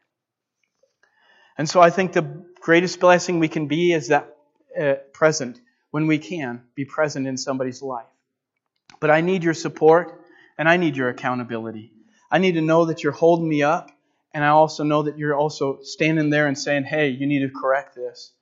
And 1.58 1.68
so 1.68 1.80
I 1.80 1.90
think 1.90 2.12
the 2.12 2.44
greatest 2.60 3.00
blessing 3.00 3.38
we 3.38 3.48
can 3.48 3.66
be 3.66 3.92
is 3.92 4.08
that 4.08 4.36
uh, 4.78 4.94
present 5.12 5.60
when 5.90 6.06
we 6.06 6.18
can 6.18 6.62
be 6.74 6.84
present 6.84 7.26
in 7.26 7.36
somebody's 7.36 7.82
life. 7.82 8.06
But 9.00 9.10
I 9.10 9.20
need 9.20 9.42
your 9.42 9.54
support 9.54 10.20
and 10.58 10.68
I 10.68 10.76
need 10.76 10.96
your 10.96 11.08
accountability. 11.08 11.92
I 12.30 12.38
need 12.38 12.52
to 12.52 12.60
know 12.60 12.86
that 12.86 13.02
you're 13.02 13.12
holding 13.12 13.48
me 13.48 13.62
up 13.62 13.90
and 14.36 14.44
I 14.44 14.48
also 14.48 14.84
know 14.84 15.04
that 15.04 15.16
you're 15.16 15.34
also 15.34 15.78
standing 15.80 16.28
there 16.28 16.46
and 16.46 16.58
saying, 16.58 16.84
"Hey, 16.84 17.08
you 17.08 17.26
need 17.26 17.40
to 17.40 17.48
correct 17.48 17.94
this." 17.94 18.32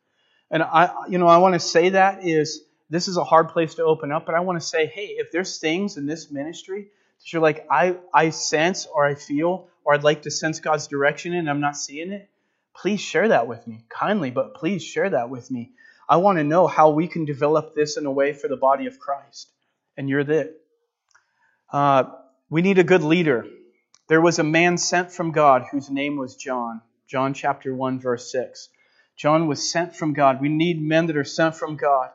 And 0.50 0.60
I, 0.60 0.90
you 1.08 1.18
know, 1.18 1.28
I 1.28 1.38
want 1.38 1.54
to 1.54 1.60
say 1.60 1.90
that 1.90 2.24
is 2.24 2.63
this 2.90 3.08
is 3.08 3.16
a 3.16 3.24
hard 3.24 3.48
place 3.48 3.74
to 3.76 3.84
open 3.84 4.12
up, 4.12 4.26
but 4.26 4.34
I 4.34 4.40
want 4.40 4.60
to 4.60 4.66
say, 4.66 4.86
hey, 4.86 5.16
if 5.18 5.32
there's 5.32 5.58
things 5.58 5.96
in 5.96 6.06
this 6.06 6.30
ministry 6.30 6.88
that 7.18 7.32
you're 7.32 7.42
like, 7.42 7.66
I, 7.70 7.96
I 8.12 8.30
sense 8.30 8.86
or 8.86 9.06
I 9.06 9.14
feel 9.14 9.68
or 9.84 9.94
I'd 9.94 10.04
like 10.04 10.22
to 10.22 10.30
sense 10.30 10.60
God's 10.60 10.86
direction 10.86 11.34
and 11.34 11.48
I'm 11.48 11.60
not 11.60 11.76
seeing 11.76 12.12
it, 12.12 12.28
please 12.76 13.00
share 13.00 13.28
that 13.28 13.46
with 13.46 13.66
me 13.66 13.84
kindly, 13.88 14.30
but 14.30 14.54
please 14.54 14.82
share 14.82 15.10
that 15.10 15.30
with 15.30 15.50
me. 15.50 15.72
I 16.08 16.18
want 16.18 16.38
to 16.38 16.44
know 16.44 16.66
how 16.66 16.90
we 16.90 17.08
can 17.08 17.24
develop 17.24 17.74
this 17.74 17.96
in 17.96 18.04
a 18.04 18.12
way 18.12 18.34
for 18.34 18.48
the 18.48 18.56
body 18.56 18.86
of 18.86 18.98
Christ, 18.98 19.50
and 19.96 20.08
you're 20.08 20.24
that. 20.24 20.54
Uh, 21.72 22.04
we 22.50 22.60
need 22.60 22.78
a 22.78 22.84
good 22.84 23.02
leader. 23.02 23.46
There 24.08 24.20
was 24.20 24.38
a 24.38 24.44
man 24.44 24.76
sent 24.76 25.10
from 25.10 25.32
God 25.32 25.64
whose 25.70 25.88
name 25.88 26.16
was 26.16 26.36
John. 26.36 26.82
John 27.06 27.32
chapter 27.32 27.74
1, 27.74 28.00
verse 28.00 28.30
6. 28.30 28.68
John 29.16 29.46
was 29.46 29.70
sent 29.72 29.96
from 29.96 30.12
God. 30.12 30.42
We 30.42 30.50
need 30.50 30.82
men 30.82 31.06
that 31.06 31.16
are 31.16 31.24
sent 31.24 31.56
from 31.56 31.76
God 31.76 32.10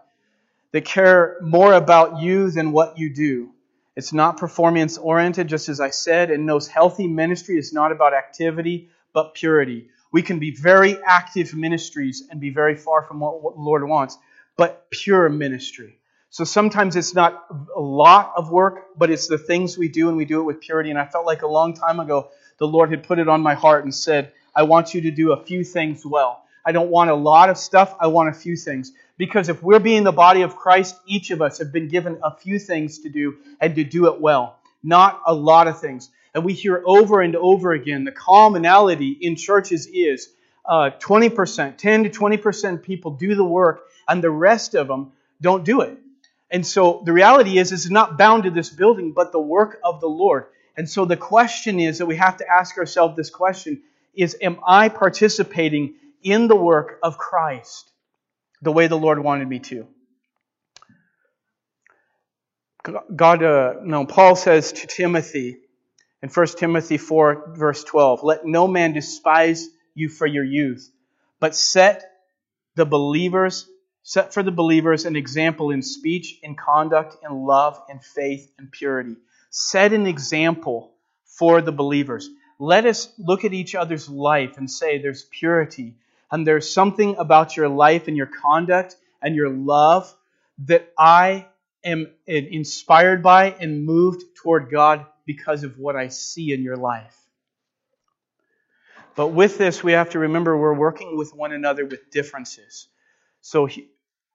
that 0.72 0.86
care 0.86 1.38
more 1.42 1.74
about 1.74 2.22
you 2.22 2.52
than 2.52 2.72
what 2.72 2.98
you 2.98 3.14
do. 3.14 3.52
It's 3.96 4.14
not 4.14 4.38
performance 4.38 4.98
oriented, 4.98 5.48
just 5.48 5.68
as 5.68 5.80
I 5.80 5.90
said, 5.90 6.32
and 6.32 6.46
knows 6.46 6.68
healthy 6.68 7.08
ministry 7.08 7.58
is 7.58 7.74
not 7.74 7.92
about 7.92 8.14
activity, 8.14 8.90
but 9.14 9.34
purity. 9.34 9.90
We 10.12 10.22
can 10.22 10.40
be 10.40 10.52
very 10.52 10.98
active 11.06 11.54
ministries 11.54 12.24
and 12.30 12.40
be 12.40 12.50
very 12.50 12.76
far 12.76 13.04
from 13.04 13.20
what 13.20 13.56
the 13.56 13.62
Lord 13.62 13.88
wants, 13.88 14.18
but 14.56 14.90
pure 14.90 15.28
ministry. 15.30 16.00
So 16.32 16.44
sometimes 16.44 16.96
it's 16.96 17.16
not 17.16 17.46
a 17.76 17.80
lot 17.80 18.34
of 18.36 18.52
work, 18.52 18.98
but 18.98 19.10
it's 19.10 19.28
the 19.28 19.38
things 19.38 19.78
we 19.78 19.90
do 19.90 20.10
and 20.10 20.18
we 20.18 20.26
do 20.26 20.42
it 20.42 20.44
with 20.44 20.62
purity. 20.62 20.92
And 20.92 21.00
I 21.00 21.06
felt 21.06 21.26
like 21.26 21.42
a 21.42 21.48
long 21.48 21.74
time 21.74 22.00
ago, 22.00 22.30
the 22.60 22.68
Lord 22.68 22.92
had 22.92 23.04
put 23.04 23.20
it 23.20 23.28
on 23.28 23.42
my 23.42 23.56
heart 23.56 23.84
and 23.84 23.94
said, 23.94 24.32
I 24.56 24.64
want 24.64 24.94
you 24.94 25.02
to 25.02 25.12
do 25.12 25.32
a 25.32 25.44
few 25.44 25.64
things 25.64 26.06
well. 26.06 26.44
I 26.66 26.72
don't 26.72 26.90
want 26.90 27.10
a 27.10 27.16
lot 27.16 27.50
of 27.50 27.58
stuff, 27.58 27.96
I 28.00 28.08
want 28.08 28.30
a 28.30 28.34
few 28.34 28.56
things. 28.56 28.92
Because 29.18 29.50
if 29.50 29.62
we're 29.62 29.80
being 29.80 30.04
the 30.04 30.12
body 30.12 30.42
of 30.44 30.56
Christ, 30.56 30.96
each 31.06 31.32
of 31.32 31.42
us 31.42 31.58
have 31.58 31.72
been 31.72 31.88
given 31.88 32.20
a 32.24 32.36
few 32.36 32.60
things 32.60 33.00
to 33.00 33.10
do 33.10 33.38
and 33.60 33.76
to 33.76 33.84
do 33.84 34.08
it 34.08 34.22
well, 34.22 34.60
not 34.84 35.22
a 35.26 35.34
lot 35.34 35.68
of 35.68 35.80
things. 35.80 36.10
And 36.34 36.46
we 36.46 36.54
hear 36.54 36.82
over 36.86 37.22
and 37.22 37.36
over 37.36 37.74
again 37.74 38.04
the 38.04 38.12
commonality 38.12 39.18
in 39.20 39.36
churches 39.36 39.88
is 39.88 40.30
uh, 40.66 40.92
20%, 41.00 41.78
10 41.78 42.04
to 42.04 42.10
20% 42.10 42.84
people 42.84 43.12
do 43.12 43.36
the 43.36 43.44
work, 43.44 43.88
and 44.08 44.24
the 44.24 44.30
rest 44.30 44.76
of 44.76 44.88
them 44.88 45.12
don't 45.42 45.66
do 45.66 45.82
it. 45.82 45.98
And 46.52 46.66
so 46.66 47.02
the 47.06 47.14
reality 47.14 47.58
is, 47.58 47.72
it's 47.72 47.90
not 47.90 48.18
bound 48.18 48.44
to 48.44 48.52
this 48.52 48.70
building, 48.70 49.12
but 49.12 49.32
the 49.32 49.40
work 49.40 49.80
of 49.84 50.00
the 50.00 50.08
Lord. 50.08 50.46
And 50.78 50.90
so 50.90 51.06
the 51.06 51.18
question 51.18 51.80
is 51.80 51.98
that 51.98 52.06
we 52.06 52.16
have 52.16 52.38
to 52.38 52.48
ask 52.48 52.78
ourselves 52.78 53.16
this 53.16 53.30
question 53.30 53.82
is, 54.16 54.38
am 54.42 54.60
I 54.66 54.90
participating 54.90 55.96
in 56.24 56.48
the 56.48 56.56
work 56.56 57.00
of 57.04 57.18
Christ 57.18 57.92
the 58.62 58.72
way 58.72 58.88
the 58.88 58.98
Lord 58.98 59.20
wanted 59.20 59.48
me 59.48 59.60
to? 59.60 59.88
God, 63.16 63.44
uh, 63.44 63.74
no, 63.84 64.06
Paul 64.06 64.36
says 64.36 64.72
to 64.72 64.88
Timothy 64.88 65.58
in 66.24 66.30
1 66.30 66.48
Timothy 66.58 66.98
4, 66.98 67.54
verse 67.56 67.84
12, 67.84 68.24
let 68.24 68.46
no 68.46 68.68
man 68.68 68.94
despise 68.94 69.68
you 69.94 70.10
for 70.10 70.26
your 70.26 70.44
youth, 70.44 70.90
but 71.40 71.56
set 71.56 72.04
the 72.76 72.86
believers 72.86 73.68
set 74.10 74.34
for 74.34 74.42
the 74.42 74.52
believers 74.52 75.06
an 75.06 75.16
example 75.16 75.70
in 75.70 75.84
speech, 75.84 76.40
in 76.42 76.56
conduct, 76.56 77.18
in 77.24 77.46
love, 77.46 77.80
in 77.90 78.00
faith, 78.00 78.52
and 78.58 78.72
purity. 78.72 79.16
Set 79.52 79.94
an 79.94 80.08
example 80.08 80.96
for 81.26 81.62
the 81.62 81.72
believers. 81.72 82.28
Let 82.58 82.88
us 82.88 83.14
look 83.20 83.46
at 83.46 83.54
each 83.54 83.76
other's 83.76 84.10
life 84.10 84.58
and 84.58 84.70
say 84.70 85.00
there's 85.00 85.28
purity, 85.30 85.96
and 86.32 86.46
there's 86.46 86.72
something 86.72 87.16
about 87.18 87.58
your 87.58 87.70
life 87.70 88.08
and 88.08 88.16
your 88.16 88.28
conduct 88.28 88.96
and 89.22 89.36
your 89.36 89.50
love 89.50 90.14
that 90.66 90.92
I 90.98 91.48
am 91.84 92.08
inspired 92.28 93.24
by 93.24 93.52
and 93.60 93.86
moved 93.86 94.24
toward 94.36 94.70
God 94.70 95.06
because 95.26 95.64
of 95.64 95.78
what 95.78 95.96
I 95.96 96.10
see 96.10 96.54
in 96.54 96.64
your 96.64 96.78
life. 96.78 97.16
But 99.16 99.28
with 99.28 99.58
this, 99.58 99.84
we 99.84 99.94
have 99.94 100.12
to 100.12 100.20
remember 100.20 100.58
we're 100.58 100.74
working 100.74 101.18
with 101.18 101.34
one 101.34 101.52
another 101.52 101.86
with 101.86 102.10
differences. 102.12 102.88
So 103.42 103.68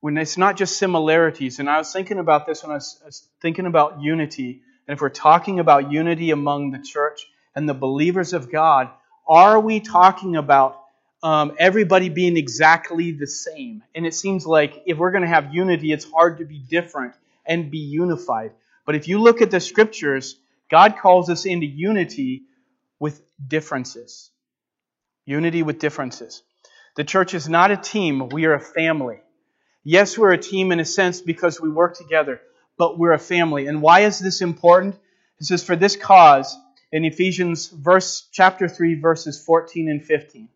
when 0.05 0.19
it's 0.19 0.37
not 0.37 0.59
just 0.59 0.77
similarities. 0.77 1.61
And 1.61 1.71
I 1.71 1.79
was 1.79 1.91
thinking 1.91 2.19
about 2.19 2.47
this 2.47 2.63
when 2.63 2.73
I 2.73 2.75
was, 2.75 3.27
thinking 3.41 3.65
about 3.65 4.03
unity. 4.03 4.61
And 4.87 4.95
if 4.95 5.01
we're 5.01 5.09
talking 5.09 5.61
about 5.61 5.91
unity 5.91 6.31
among 6.31 6.73
the 6.73 6.79
church 6.79 7.27
and 7.57 7.67
the 7.67 7.73
believers 7.73 8.35
of 8.35 8.53
God, 8.53 8.91
are 9.27 9.59
we 9.59 9.81
talking 9.81 10.37
about 10.37 10.84
um, 11.25 11.57
everybody 11.59 12.11
being 12.11 12.37
exactly 12.37 13.11
the 13.11 13.27
same. 13.27 13.83
And 13.95 14.05
it 14.07 14.15
seems 14.15 14.47
like 14.47 14.83
if 14.85 14.99
we're 14.99 15.11
going 15.11 15.23
to 15.23 15.29
have 15.29 15.55
unity, 15.55 15.91
it's 15.91 16.05
hard 16.05 16.39
to 16.39 16.45
be 16.45 16.59
different 16.59 17.15
and 17.47 17.71
be 17.71 17.79
unified. 17.79 18.53
But 18.85 18.95
if 18.95 19.09
you 19.09 19.19
look 19.19 19.41
at 19.41 19.51
the 19.51 19.59
scriptures, 19.59 20.37
God 20.71 20.99
calls 20.99 21.31
us 21.31 21.47
into 21.47 21.65
unity 21.65 22.43
with 23.01 23.23
differences. 23.49 24.31
Unity 25.25 25.63
with 25.63 25.79
differences. 25.79 26.43
The 26.97 27.05
church 27.05 27.33
is 27.33 27.49
not 27.49 27.71
a 27.71 27.79
team, 27.79 28.29
we 28.29 28.45
are 28.45 28.55
a 28.55 28.61
family. 28.61 29.21
Yes, 29.83 30.19
we're 30.19 30.33
a 30.33 30.39
team 30.39 30.73
in 30.73 30.81
a 30.81 30.85
sense 30.85 31.23
because 31.23 31.59
we 31.59 31.71
work 31.71 31.97
together, 31.97 32.41
but 32.77 32.99
we're 32.99 33.13
a 33.13 33.19
family. 33.19 33.67
And 33.67 33.81
why 33.81 34.01
is 34.01 34.19
this 34.19 34.43
important? 34.43 34.95
It 35.41 35.45
says, 35.45 35.65
For 35.65 35.75
this 35.75 35.97
cause, 35.97 36.55
in 36.93 37.07
Ephesians 37.07 37.69
verse 37.69 38.29
chapter 38.31 38.69
3, 38.69 39.01
verses 39.01 39.43
14 39.43 39.89
and 39.89 40.05
15. 40.05 40.49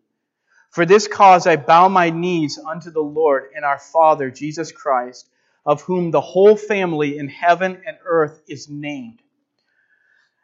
For 0.69 0.85
this 0.85 1.07
cause 1.07 1.47
I 1.47 1.55
bow 1.55 1.87
my 1.89 2.09
knees 2.11 2.59
unto 2.59 2.91
the 2.91 3.01
Lord 3.01 3.49
and 3.55 3.65
our 3.65 3.79
Father, 3.79 4.29
Jesus 4.29 4.71
Christ, 4.71 5.27
of 5.65 5.81
whom 5.81 6.11
the 6.11 6.21
whole 6.21 6.55
family 6.55 7.17
in 7.17 7.27
heaven 7.27 7.81
and 7.85 7.97
earth 8.05 8.41
is 8.47 8.69
named. 8.69 9.21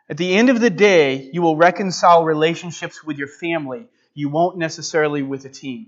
At 0.10 0.18
the 0.18 0.36
end 0.36 0.50
of 0.50 0.60
the 0.60 0.70
day, 0.70 1.30
you 1.32 1.42
will 1.42 1.56
reconcile 1.56 2.24
relationships 2.24 3.04
with 3.04 3.18
your 3.18 3.28
family. 3.28 3.88
You 4.14 4.30
won't 4.30 4.58
necessarily 4.58 5.24
with 5.24 5.46
a 5.46 5.50
team. 5.50 5.88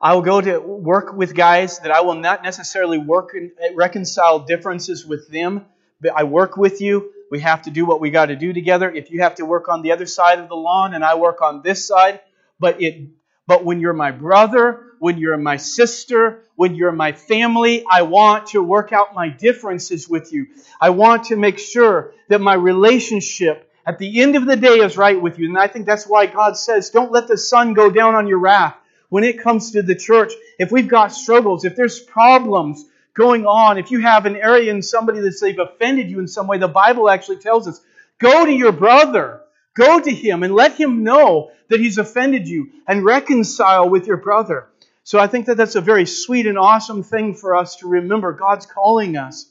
I 0.00 0.14
will 0.14 0.22
go 0.22 0.40
to 0.40 0.58
work 0.58 1.14
with 1.14 1.34
guys 1.34 1.78
that 1.80 1.90
I 1.90 2.02
will 2.02 2.16
not 2.16 2.42
necessarily 2.42 2.98
work 2.98 3.30
and 3.34 3.52
reconcile 3.74 4.40
differences 4.40 5.06
with 5.06 5.28
them, 5.28 5.66
but 6.00 6.12
I 6.16 6.24
work 6.24 6.56
with 6.56 6.80
you. 6.80 7.12
We 7.30 7.40
have 7.40 7.62
to 7.62 7.70
do 7.70 7.86
what 7.86 8.00
we 8.00 8.10
got 8.10 8.26
to 8.26 8.36
do 8.36 8.52
together. 8.52 8.90
If 8.90 9.10
you 9.10 9.22
have 9.22 9.36
to 9.36 9.46
work 9.46 9.68
on 9.68 9.82
the 9.82 9.92
other 9.92 10.06
side 10.06 10.40
of 10.40 10.48
the 10.48 10.56
lawn 10.56 10.94
and 10.94 11.04
I 11.04 11.14
work 11.14 11.42
on 11.42 11.62
this 11.62 11.86
side, 11.86 12.20
but 12.60 12.82
it 12.82 13.08
but 13.46 13.64
when 13.64 13.80
you're 13.80 13.92
my 13.92 14.10
brother, 14.10 14.92
when 14.98 15.18
you're 15.18 15.36
my 15.36 15.56
sister, 15.56 16.42
when 16.56 16.74
you're 16.74 16.92
my 16.92 17.12
family, 17.12 17.84
I 17.90 18.02
want 18.02 18.48
to 18.48 18.62
work 18.62 18.92
out 18.92 19.14
my 19.14 19.28
differences 19.28 20.08
with 20.08 20.32
you. 20.32 20.46
I 20.80 20.90
want 20.90 21.24
to 21.24 21.36
make 21.36 21.58
sure 21.58 22.12
that 22.28 22.40
my 22.40 22.54
relationship 22.54 23.70
at 23.86 23.98
the 23.98 24.22
end 24.22 24.36
of 24.36 24.46
the 24.46 24.56
day 24.56 24.78
is 24.78 24.96
right 24.96 25.20
with 25.20 25.38
you. 25.38 25.48
And 25.48 25.58
I 25.58 25.66
think 25.66 25.84
that's 25.84 26.06
why 26.06 26.26
God 26.26 26.56
says, 26.56 26.90
don't 26.90 27.12
let 27.12 27.28
the 27.28 27.36
sun 27.36 27.74
go 27.74 27.90
down 27.90 28.14
on 28.14 28.26
your 28.26 28.38
wrath. 28.38 28.76
When 29.10 29.24
it 29.24 29.42
comes 29.42 29.72
to 29.72 29.82
the 29.82 29.94
church, 29.94 30.32
if 30.58 30.72
we've 30.72 30.88
got 30.88 31.12
struggles, 31.12 31.64
if 31.64 31.76
there's 31.76 32.00
problems 32.00 32.84
going 33.12 33.46
on, 33.46 33.78
if 33.78 33.90
you 33.90 34.00
have 34.00 34.26
an 34.26 34.36
area 34.36 34.72
in 34.72 34.82
somebody 34.82 35.20
that's 35.20 35.40
they've 35.40 35.58
offended 35.58 36.10
you 36.10 36.18
in 36.18 36.26
some 36.26 36.46
way, 36.46 36.58
the 36.58 36.66
Bible 36.66 37.10
actually 37.10 37.36
tells 37.36 37.68
us, 37.68 37.80
go 38.18 38.46
to 38.46 38.52
your 38.52 38.72
brother 38.72 39.42
Go 39.74 40.00
to 40.00 40.10
him 40.10 40.42
and 40.42 40.54
let 40.54 40.74
him 40.74 41.02
know 41.02 41.50
that 41.68 41.80
he's 41.80 41.98
offended 41.98 42.46
you 42.46 42.70
and 42.86 43.04
reconcile 43.04 43.88
with 43.88 44.06
your 44.06 44.16
brother. 44.16 44.68
So 45.02 45.18
I 45.18 45.26
think 45.26 45.46
that 45.46 45.56
that's 45.56 45.74
a 45.74 45.80
very 45.80 46.06
sweet 46.06 46.46
and 46.46 46.58
awesome 46.58 47.02
thing 47.02 47.34
for 47.34 47.56
us 47.56 47.76
to 47.76 47.88
remember. 47.88 48.32
God's 48.32 48.66
calling 48.66 49.16
us 49.16 49.46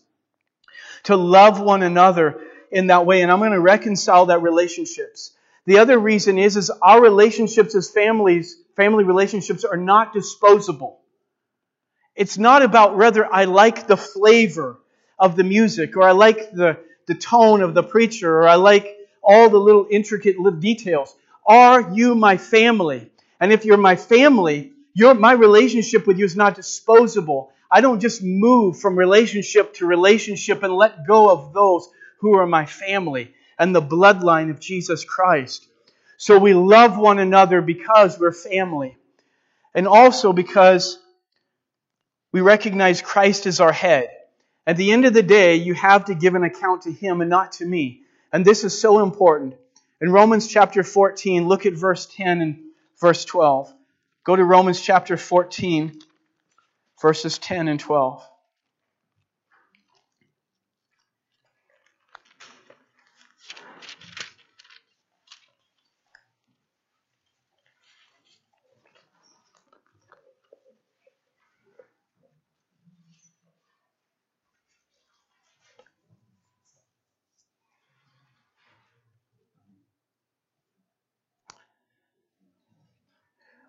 to 1.04 1.16
love 1.16 1.60
one 1.60 1.84
another 1.84 2.42
in 2.72 2.88
that 2.88 3.06
way, 3.06 3.22
and 3.22 3.32
I'm 3.32 3.40
going 3.40 3.52
to 3.52 3.60
reconcile 3.60 4.28
that 4.28 4.42
relationships. 4.42 5.32
The 5.66 5.78
other 5.78 6.00
reason 6.00 6.40
is, 6.40 6.58
is 6.58 6.72
our 6.82 7.02
relationships 7.02 7.76
as 7.76 7.90
families, 7.90 8.58
family 8.76 9.04
relationships 9.04 9.64
are 9.64 9.78
not 9.78 10.14
disposable. 10.14 11.00
It's 12.16 12.38
not 12.38 12.64
about 12.64 12.98
whether 12.98 13.32
I 13.32 13.46
like 13.46 13.88
the 13.88 13.98
flavor 13.98 14.80
of 15.20 15.36
the 15.36 15.44
music, 15.44 15.96
or 15.98 16.04
I 16.04 16.12
like 16.12 16.52
the, 16.52 16.80
the 17.08 17.16
tone 17.16 17.62
of 17.62 17.74
the 17.74 17.84
preacher, 17.84 18.40
or 18.40 18.48
I 18.48 18.56
like 18.56 18.98
all 19.24 19.50
the 19.50 19.60
little 19.60 19.88
intricate 19.90 20.38
little 20.38 20.60
details. 20.60 21.16
Are 21.46 21.94
you 21.94 22.16
my 22.16 22.38
family? 22.38 23.10
And 23.40 23.52
if 23.52 23.66
you're 23.66 23.78
my 23.78 23.96
family, 23.96 24.74
your, 24.94 25.14
my 25.14 25.34
relationship 25.34 26.08
with 26.08 26.20
you 26.20 26.26
is 26.26 26.36
not 26.36 26.56
disposable. 26.56 27.52
I 27.70 27.82
don't 27.82 28.00
just 28.00 28.22
move 28.22 28.80
from 28.80 28.98
relationship 28.98 29.74
to 29.76 29.86
relationship 29.86 30.64
and 30.64 30.74
let 30.74 31.08
go 31.08 31.30
of 31.30 31.54
those 31.54 31.90
who 32.20 32.36
are 32.36 32.46
my 32.46 32.66
family 32.66 33.34
and 33.58 33.76
the 33.76 33.82
bloodline 33.82 34.50
of 34.50 34.60
Jesus 34.60 35.04
Christ. 35.04 35.68
So 36.18 36.38
we 36.38 36.54
love 36.54 36.98
one 36.98 37.20
another 37.20 37.62
because 37.62 38.20
we're 38.20 38.32
family. 38.32 38.96
And 39.74 39.88
also 39.88 40.32
because 40.32 41.00
we 42.32 42.42
recognize 42.42 43.02
Christ 43.02 43.46
as 43.46 43.60
our 43.60 43.72
head. 43.72 44.10
At 44.66 44.78
the 44.78 44.92
end 44.92 45.06
of 45.06 45.14
the 45.14 45.24
day, 45.24 45.56
you 45.56 45.74
have 45.74 46.06
to 46.06 46.16
give 46.16 46.36
an 46.36 46.44
account 46.44 46.84
to 46.84 46.92
Him 46.92 47.22
and 47.22 47.30
not 47.30 47.54
to 47.54 47.66
me. 47.66 48.03
And 48.34 48.43
this 48.43 48.63
is 48.63 48.80
so 48.80 49.00
important. 49.02 49.56
In 50.02 50.12
Romans 50.12 50.48
chapter 50.48 50.84
14, 50.84 51.48
look 51.48 51.65
at 51.67 51.74
verse 51.74 52.08
10 52.08 52.41
and 52.41 52.60
verse 53.00 53.24
12. 53.24 53.72
Go 54.26 54.36
to 54.36 54.43
Romans 54.43 54.82
chapter 54.82 55.15
14, 55.15 56.02
verses 57.02 57.38
10 57.38 57.67
and 57.67 57.80
12. 57.80 58.28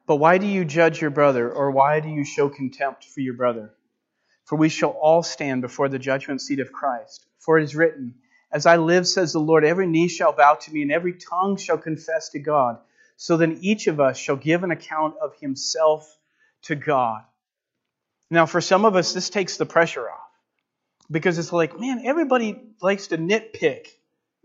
But 0.07 0.17
why 0.17 0.39
do 0.39 0.47
you 0.47 0.65
judge 0.65 1.01
your 1.01 1.11
brother, 1.11 1.51
or 1.51 1.71
why 1.71 2.01
do 2.01 2.09
you 2.09 2.25
show 2.25 2.49
contempt 2.49 3.05
for 3.05 3.21
your 3.21 3.35
brother? 3.35 3.75
For 4.45 4.57
we 4.57 4.69
shall 4.69 4.91
all 4.91 5.23
stand 5.23 5.63
before 5.63 5.89
the 5.89 5.99
judgment 5.99 6.43
seat 6.43 6.61
of 6.61 6.73
Christ. 6.73 7.25
For 7.39 7.59
it 7.59 7.65
is 7.65 7.75
written, 7.75 8.15
As 8.53 8.67
I 8.67 8.77
live, 8.77 9.07
says 9.09 9.33
the 9.33 9.41
Lord, 9.41 9.65
every 9.65 9.87
knee 9.87 10.09
shall 10.09 10.33
bow 10.33 10.57
to 10.57 10.73
me, 10.73 10.83
and 10.83 10.93
every 10.93 11.15
tongue 11.15 11.57
shall 11.57 11.79
confess 11.79 12.29
to 12.31 12.39
God. 12.39 12.79
So 13.17 13.37
then 13.39 13.59
each 13.63 13.87
of 13.87 14.01
us 14.01 14.19
shall 14.19 14.37
give 14.37 14.63
an 14.63 14.71
account 14.71 15.15
of 15.23 15.35
himself 15.41 16.19
to 16.63 16.75
God. 16.75 17.23
Now, 18.31 18.45
for 18.47 18.61
some 18.61 18.85
of 18.85 18.97
us, 18.97 19.13
this 19.15 19.31
takes 19.31 19.57
the 19.57 19.67
pressure 19.67 20.11
off. 20.11 20.21
Because 21.11 21.39
it's 21.39 21.53
like, 21.53 21.79
man, 21.79 22.03
everybody 22.05 22.61
likes 22.81 23.09
to 23.09 23.19
nitpick. 23.19 23.87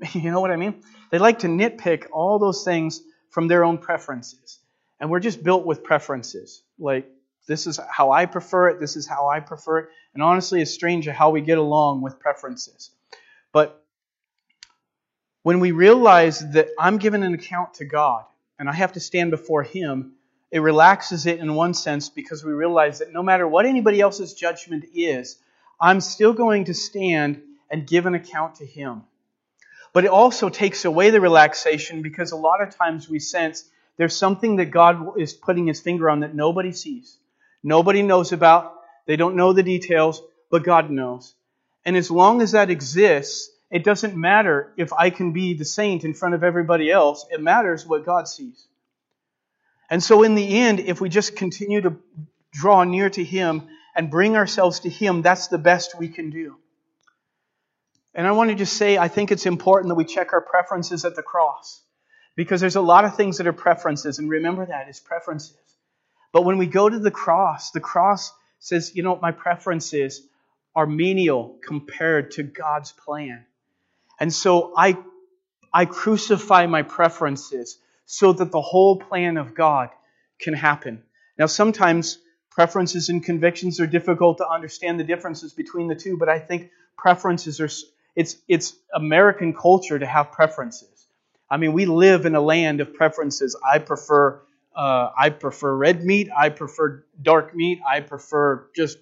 You 0.13 0.32
know 0.32 0.39
what 0.39 0.52
I 0.52 0.56
mean? 0.56 0.82
They 1.12 1.17
like 1.17 1.39
to 1.39 1.48
nitpick 1.48 2.06
all 2.13 2.39
those 2.39 2.63
things 2.63 3.02
from 3.32 3.50
their 3.50 3.65
own 3.65 3.80
preferences. 3.80 4.59
And 4.99 5.09
we're 5.09 5.19
just 5.19 5.43
built 5.43 5.65
with 5.65 5.83
preferences. 5.83 6.62
Like, 6.77 7.09
this 7.47 7.67
is 7.67 7.79
how 7.89 8.12
I 8.12 8.25
prefer 8.25 8.69
it, 8.69 8.79
this 8.79 8.95
is 8.95 9.07
how 9.07 9.27
I 9.29 9.39
prefer 9.39 9.79
it. 9.79 9.89
And 10.13 10.21
honestly, 10.21 10.62
it's 10.62 10.71
strange 10.71 11.07
how 11.07 11.31
we 11.31 11.41
get 11.41 11.57
along 11.57 12.01
with 12.01 12.19
preferences. 12.19 12.91
But 13.51 13.83
when 15.43 15.59
we 15.59 15.71
realize 15.71 16.39
that 16.51 16.69
I'm 16.77 16.97
given 16.97 17.23
an 17.23 17.33
account 17.33 17.75
to 17.75 17.85
God 17.85 18.25
and 18.59 18.69
I 18.69 18.73
have 18.73 18.93
to 18.93 18.99
stand 18.99 19.31
before 19.31 19.63
Him, 19.63 20.13
it 20.51 20.59
relaxes 20.59 21.25
it 21.25 21.39
in 21.39 21.55
one 21.55 21.73
sense 21.73 22.09
because 22.09 22.43
we 22.43 22.51
realize 22.51 22.99
that 22.99 23.13
no 23.13 23.23
matter 23.23 23.47
what 23.47 23.65
anybody 23.65 24.01
else's 24.01 24.33
judgment 24.33 24.85
is, 24.93 25.38
I'm 25.79 26.01
still 26.01 26.33
going 26.33 26.65
to 26.65 26.73
stand 26.73 27.41
and 27.69 27.88
give 27.88 28.05
an 28.05 28.15
account 28.15 28.55
to 28.55 28.65
Him. 28.65 29.03
But 29.93 30.05
it 30.05 30.12
also 30.12 30.49
takes 30.49 30.85
away 30.85 31.09
the 31.09 31.21
relaxation 31.21 32.01
because 32.01 32.31
a 32.31 32.35
lot 32.35 32.62
of 32.62 32.75
times 32.75 33.09
we 33.09 33.19
sense 33.19 33.63
there's 33.99 34.15
something 34.15 34.55
that 34.55 34.71
God 34.71 35.19
is 35.19 35.33
putting 35.33 35.67
his 35.67 35.81
finger 35.81 36.09
on 36.09 36.21
that 36.21 36.33
nobody 36.33 36.71
sees. 36.71 37.19
Nobody 37.62 38.01
knows 38.01 38.31
about. 38.31 38.75
They 39.05 39.17
don't 39.17 39.35
know 39.35 39.51
the 39.51 39.62
details, 39.62 40.21
but 40.49 40.63
God 40.63 40.89
knows. 40.89 41.35
And 41.83 41.97
as 41.97 42.09
long 42.09 42.41
as 42.41 42.53
that 42.53 42.69
exists, 42.69 43.51
it 43.69 43.83
doesn't 43.83 44.15
matter 44.15 44.71
if 44.77 44.93
I 44.93 45.09
can 45.09 45.33
be 45.33 45.53
the 45.53 45.65
saint 45.65 46.05
in 46.05 46.13
front 46.13 46.33
of 46.33 46.45
everybody 46.45 46.89
else. 46.89 47.25
It 47.29 47.41
matters 47.41 47.85
what 47.85 48.05
God 48.05 48.29
sees. 48.29 48.69
And 49.89 50.01
so, 50.01 50.23
in 50.23 50.33
the 50.33 50.59
end, 50.59 50.79
if 50.79 51.01
we 51.01 51.09
just 51.09 51.35
continue 51.35 51.81
to 51.81 51.97
draw 52.53 52.85
near 52.85 53.09
to 53.09 53.23
Him 53.23 53.63
and 53.97 54.09
bring 54.09 54.38
ourselves 54.38 54.79
to 54.81 54.89
Him, 54.89 55.23
that's 55.23 55.47
the 55.47 55.57
best 55.57 55.99
we 55.99 56.07
can 56.07 56.29
do. 56.29 56.55
And 58.15 58.25
I 58.25 58.31
want 58.31 58.49
to 58.49 58.55
just 58.55 58.77
say, 58.77 58.97
I 58.97 59.09
think 59.09 59.29
it's 59.33 59.45
important 59.45 59.89
that 59.89 59.95
we 59.95 60.05
check 60.05 60.31
our 60.31 60.41
preferences 60.41 61.03
at 61.03 61.17
the 61.17 61.21
cross. 61.21 61.81
Because 62.35 62.61
there's 62.61 62.75
a 62.75 62.81
lot 62.81 63.05
of 63.05 63.15
things 63.15 63.37
that 63.37 63.47
are 63.47 63.53
preferences, 63.53 64.19
and 64.19 64.29
remember 64.29 64.65
that 64.65 64.89
is 64.89 64.99
preferences. 64.99 65.57
But 66.31 66.43
when 66.43 66.57
we 66.57 66.67
go 66.67 66.87
to 66.87 66.99
the 66.99 67.11
cross, 67.11 67.71
the 67.71 67.79
cross 67.79 68.31
says, 68.59 68.95
you 68.95 69.03
know, 69.03 69.17
my 69.21 69.31
preferences 69.31 70.21
are 70.75 70.85
menial 70.85 71.57
compared 71.65 72.31
to 72.31 72.43
God's 72.43 72.91
plan. 72.91 73.45
And 74.19 74.33
so 74.33 74.73
I, 74.77 74.97
I 75.73 75.85
crucify 75.85 76.67
my 76.67 76.83
preferences 76.83 77.77
so 78.05 78.33
that 78.33 78.51
the 78.51 78.61
whole 78.61 78.97
plan 78.97 79.37
of 79.37 79.55
God 79.55 79.89
can 80.39 80.53
happen. 80.53 81.03
Now, 81.37 81.47
sometimes 81.47 82.19
preferences 82.49 83.09
and 83.09 83.23
convictions 83.23 83.79
are 83.79 83.87
difficult 83.87 84.37
to 84.37 84.47
understand 84.47 84.99
the 84.99 85.03
differences 85.03 85.53
between 85.53 85.87
the 85.87 85.95
two, 85.95 86.17
but 86.17 86.29
I 86.29 86.39
think 86.39 86.71
preferences 86.97 87.61
are, 87.61 87.69
it's, 88.15 88.35
it's 88.47 88.75
American 88.93 89.53
culture 89.53 89.97
to 89.97 90.05
have 90.05 90.31
preferences. 90.31 90.98
I 91.49 91.57
mean, 91.57 91.73
we 91.73 91.85
live 91.85 92.25
in 92.25 92.35
a 92.35 92.41
land 92.41 92.81
of 92.81 92.93
preferences. 92.93 93.55
I 93.63 93.79
prefer 93.79 94.41
uh, 94.79 95.12
I 95.17 95.29
prefer 95.29 95.75
red 95.75 96.05
meat. 96.05 96.29
I 96.35 96.49
prefer 96.49 97.03
dark 97.21 97.53
meat. 97.53 97.81
I 97.85 97.99
prefer 97.99 98.67
just, 98.73 98.97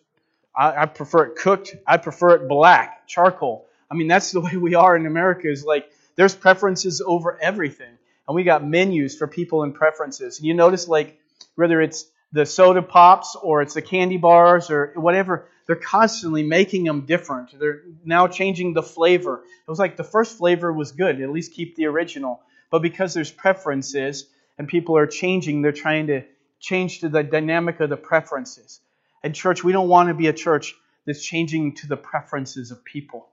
I, 0.55 0.83
I 0.83 0.85
prefer 0.87 1.25
it 1.25 1.35
cooked. 1.35 1.75
I 1.85 1.97
prefer 1.97 2.35
it 2.35 2.47
black, 2.47 3.07
charcoal. 3.07 3.67
I 3.91 3.93
mean, 3.93 4.07
that's 4.07 4.31
the 4.31 4.41
way 4.47 4.57
we 4.57 4.73
are 4.73 4.95
in 4.95 5.05
America. 5.05 5.49
Is 5.49 5.63
like 5.63 5.91
there's 6.15 6.33
preferences 6.33 7.01
over 7.05 7.39
everything, 7.39 7.95
and 8.27 8.35
we 8.35 8.43
got 8.43 8.65
menus 8.65 9.15
for 9.15 9.27
people 9.27 9.61
and 9.61 9.75
preferences. 9.75 10.39
And 10.39 10.47
you 10.47 10.55
notice, 10.55 10.87
like 10.87 11.19
whether 11.55 11.79
it's 11.79 12.05
the 12.31 12.45
soda 12.45 12.81
pops 12.81 13.35
or 13.35 13.61
it's 13.61 13.75
the 13.75 13.81
candy 13.83 14.17
bars 14.17 14.71
or 14.71 14.93
whatever, 14.95 15.47
they're 15.67 15.75
constantly 15.75 16.43
making 16.43 16.85
them 16.85 17.01
different. 17.01 17.57
They're 17.59 17.83
now 18.03 18.27
changing 18.27 18.73
the 18.73 18.81
flavor. 18.81 19.43
It 19.43 19.69
was 19.69 19.79
like 19.79 19.97
the 19.97 20.03
first 20.03 20.37
flavor 20.37 20.71
was 20.71 20.93
good, 20.93 21.21
at 21.21 21.29
least 21.29 21.53
keep 21.53 21.75
the 21.75 21.85
original. 21.85 22.41
But 22.71 22.81
because 22.81 23.13
there's 23.13 23.31
preferences 23.31 24.25
and 24.57 24.67
people 24.67 24.97
are 24.97 25.07
changing, 25.07 25.61
they're 25.61 25.71
trying 25.73 26.07
to 26.07 26.23
change 26.59 27.01
to 27.01 27.09
the 27.09 27.21
dynamic 27.21 27.79
of 27.81 27.89
the 27.89 27.97
preferences. 27.97 28.79
And 29.23 29.35
church, 29.35 29.63
we 29.63 29.73
don't 29.73 29.89
want 29.89 30.07
to 30.07 30.13
be 30.13 30.27
a 30.27 30.33
church 30.33 30.73
that's 31.05 31.23
changing 31.23 31.75
to 31.75 31.87
the 31.87 31.97
preferences 31.97 32.71
of 32.71 32.83
people. 32.83 33.27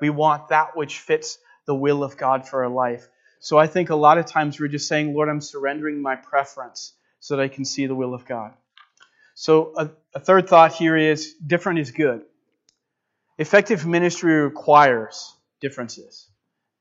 We 0.00 0.10
want 0.10 0.48
that 0.48 0.76
which 0.76 0.98
fits 0.98 1.38
the 1.66 1.74
will 1.74 2.02
of 2.02 2.16
God 2.16 2.48
for 2.48 2.64
our 2.64 2.70
life. 2.70 3.06
So 3.40 3.58
I 3.58 3.66
think 3.66 3.90
a 3.90 3.96
lot 3.96 4.18
of 4.18 4.26
times 4.26 4.60
we're 4.60 4.68
just 4.68 4.88
saying, 4.88 5.14
Lord, 5.14 5.28
I'm 5.28 5.40
surrendering 5.40 6.00
my 6.00 6.16
preference 6.16 6.92
so 7.20 7.36
that 7.36 7.42
I 7.42 7.48
can 7.48 7.64
see 7.64 7.86
the 7.86 7.94
will 7.94 8.14
of 8.14 8.26
God. 8.26 8.52
So, 9.40 9.72
a, 9.74 9.88
a 10.14 10.20
third 10.20 10.50
thought 10.50 10.74
here 10.74 10.98
is 10.98 11.32
different 11.32 11.78
is 11.78 11.92
good. 11.92 12.26
Effective 13.38 13.86
ministry 13.86 14.34
requires 14.34 15.34
differences. 15.62 16.28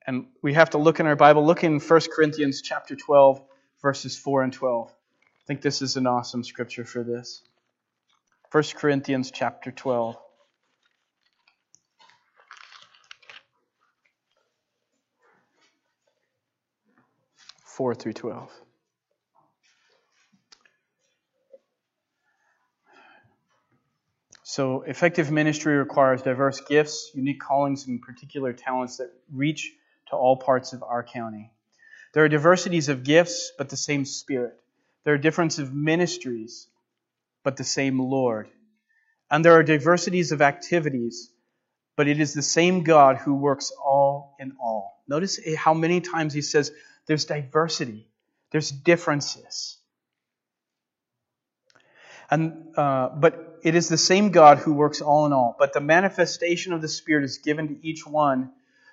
And 0.05 0.25
we 0.41 0.55
have 0.55 0.71
to 0.71 0.77
look 0.77 0.99
in 0.99 1.05
our 1.05 1.15
Bible, 1.15 1.45
look 1.45 1.63
in 1.63 1.79
1 1.79 2.01
Corinthians 2.13 2.61
chapter 2.61 2.97
12, 2.97 3.41
verses 3.81 4.17
4 4.17 4.43
and 4.43 4.51
12. 4.51 4.89
I 4.89 5.45
think 5.47 5.61
this 5.61 5.81
is 5.81 5.95
an 5.95 6.05
awesome 6.05 6.43
scripture 6.43 6.83
for 6.83 7.01
this. 7.01 7.43
1 8.51 8.63
Corinthians 8.75 9.31
chapter 9.31 9.71
12. 9.71 10.17
4 17.63 17.95
through 17.95 18.13
12. 18.13 18.51
So, 24.51 24.81
effective 24.81 25.29
ministry 25.29 25.77
requires 25.77 26.23
diverse 26.23 26.59
gifts, 26.61 27.11
unique 27.13 27.39
callings, 27.39 27.85
and 27.85 28.01
particular 28.01 28.51
talents 28.51 28.97
that 28.97 29.11
reach 29.31 29.71
to 30.07 30.15
all 30.15 30.37
parts 30.37 30.73
of 30.73 30.81
our 30.81 31.03
county. 31.03 31.51
There 32.15 32.23
are 32.23 32.29
diversities 32.29 32.89
of 32.89 33.03
gifts, 33.03 33.51
but 33.59 33.69
the 33.69 33.77
same 33.77 34.05
Spirit. 34.05 34.59
There 35.03 35.13
are 35.13 35.19
differences 35.19 35.59
of 35.59 35.75
ministries, 35.75 36.65
but 37.43 37.57
the 37.57 37.63
same 37.63 37.99
Lord. 37.99 38.49
And 39.29 39.45
there 39.45 39.53
are 39.53 39.61
diversities 39.61 40.31
of 40.31 40.41
activities, 40.41 41.29
but 41.95 42.07
it 42.07 42.19
is 42.19 42.33
the 42.33 42.41
same 42.41 42.83
God 42.83 43.17
who 43.17 43.35
works 43.35 43.71
all 43.71 44.35
in 44.39 44.53
all. 44.59 45.03
Notice 45.07 45.39
how 45.57 45.75
many 45.75 46.01
times 46.01 46.33
he 46.33 46.41
says 46.41 46.71
there's 47.05 47.25
diversity, 47.25 48.07
there's 48.49 48.71
differences. 48.71 49.77
And, 52.31 52.75
uh, 52.75 53.09
but 53.09 53.48
it 53.63 53.75
is 53.75 53.87
the 53.87 53.97
same 53.97 54.31
God 54.31 54.59
who 54.59 54.73
works 54.73 55.01
all 55.01 55.25
in 55.25 55.33
all. 55.33 55.55
But 55.57 55.73
the 55.73 55.81
manifestation 55.81 56.73
of 56.73 56.81
the 56.81 56.87
Spirit 56.87 57.23
is 57.23 57.39
given 57.39 57.67
to 57.67 57.87
each 57.87 58.05
one 58.05 58.51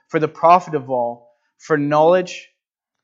for 0.09 0.21
the 0.21 0.29
profit 0.29 0.75
of 0.75 0.91
all, 0.91 1.31
for 1.59 1.77
knowledge 1.77 2.51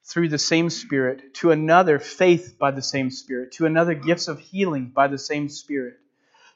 through 0.05 0.29
the 0.29 0.39
same 0.39 0.71
Spirit, 0.71 1.35
to 1.35 1.51
another 1.51 1.99
faith 1.99 2.57
by 2.59 2.71
the 2.71 2.83
same 2.83 3.11
Spirit, 3.11 3.53
to 3.53 3.67
another 3.67 3.95
gifts 3.95 4.29
of 4.29 4.41
healing 4.41 4.87
by 4.95 5.09
the 5.09 5.19
same 5.19 5.49
Spirit, 5.49 5.95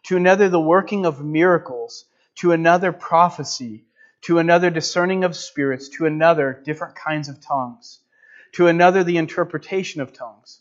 to 0.05 0.17
another 0.17 0.49
the 0.49 0.61
working 0.61 1.07
of 1.07 1.25
miracles, 1.25 2.05
to 2.37 2.53
another 2.53 2.93
prophecy, 2.93 3.85
to 4.23 4.39
another 4.39 4.71
discerning 4.71 5.25
of 5.25 5.37
spirits, 5.37 5.89
to 5.91 6.07
another 6.07 6.61
different 6.65 6.97
kinds 6.97 7.29
of 7.29 7.41
tongues, 7.41 8.01
to 8.53 8.67
another 8.67 9.05
the 9.05 9.17
interpretation 9.17 10.01
of 10.01 10.13
tongues. 10.13 10.61